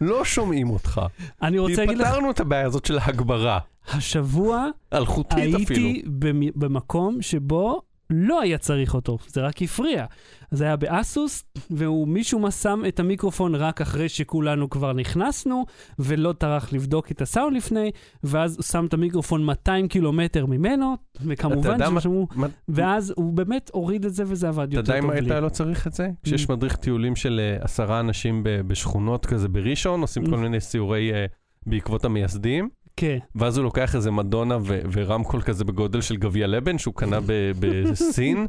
[0.00, 1.00] לא שומעים אותך.
[1.42, 3.58] אני רוצה להגיד לך, פתרנו את הבעיה הזאת של ההגברה,
[3.92, 5.56] השבוע אלחוטית אפילו.
[5.56, 10.04] הייתי במ- במקום שבו לא היה צריך אותו, זה רק הפריע.
[10.50, 15.64] זה היה באסוס, ומישהו מה שם את המיקרופון רק אחרי שכולנו כבר נכנסנו,
[15.98, 17.90] ולא טרח לבדוק את הסאונד לפני,
[18.24, 23.32] ואז הוא שם את המיקרופון 200 קילומטר ממנו, אתה וכמובן יודע ששמעו, מה- ואז הוא
[23.32, 25.32] באמת הוריד את זה וזה עבד אתה יותר יודע טוב אם לי.
[25.32, 26.08] היית לא צריך את זה?
[26.22, 31.26] כשיש מדריך טיולים של אה, עשרה אנשים בשכונות כזה בראשון, עושים כל מיני סיורי אה,
[31.66, 33.18] בעקבות המייסדים, כן.
[33.34, 37.52] ואז הוא לוקח איזה מדונה ו- ורמקול כזה בגודל של גביע לבן שהוא קנה ב-
[37.60, 38.46] בסין,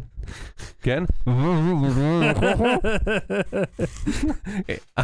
[0.82, 1.04] כן?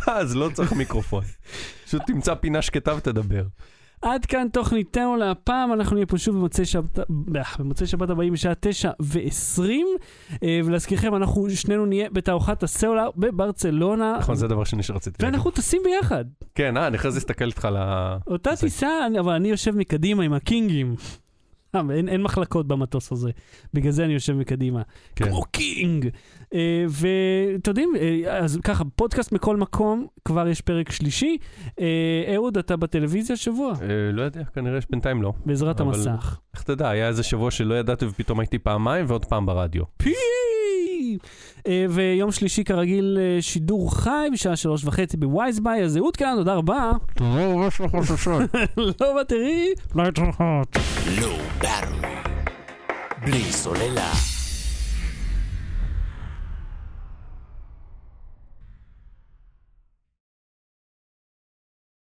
[0.07, 1.23] אז לא צריך מיקרופון.
[1.85, 3.43] פשוט תמצא פינה שקטה ותדבר.
[4.01, 7.03] עד כאן תוכניתנו להפעם, אנחנו נהיה פה שוב במוצאי שבת, אה,
[7.59, 9.69] במוצאי שבת הבאים בשעה 9 ו-20,
[10.65, 15.25] ולהזכירכם, אנחנו שנינו נהיה בתערוכת הסלולר בברצלונה, נכון, זה הדבר השני שרציתי.
[15.25, 16.25] ואנחנו טסים ביחד.
[16.55, 18.17] כן, אה, אני אחרי זה אסתכל איתך על ה...
[18.27, 20.95] אותה טיסה, אבל אני יושב מקדימה עם הקינגים.
[21.75, 23.31] אה, אין, אין מחלקות במטוס הזה,
[23.73, 24.81] בגלל זה אני יושב מקדימה.
[25.15, 25.25] כן.
[25.25, 26.07] כמו king.
[26.53, 31.37] אה, ואתם יודעים, אה, אז ככה, פודקאסט מכל מקום, כבר יש פרק שלישי.
[31.79, 31.85] אה,
[32.35, 33.73] אהוד, אתה בטלוויזיה השבוע?
[33.81, 35.33] אה, לא יודע, כנראה שבינתיים לא.
[35.45, 36.39] בעזרת אבל- המסך.
[36.53, 39.83] איך אתה יודע, היה איזה שבוע שלא ידעתי ופתאום הייתי פעמיים ועוד פעם ברדיו.
[39.97, 40.13] פי!
[41.67, 46.53] אה, ויום שלישי כרגיל אה, שידור חי בשעה שלוש וחצי בווייזביי, אז אהוד כאן, תודה
[46.53, 46.91] רבה.
[48.77, 50.77] לא בטרי, להתראות.
[51.19, 52.29] Low Battery.
[53.25, 54.30] בלי סוללה.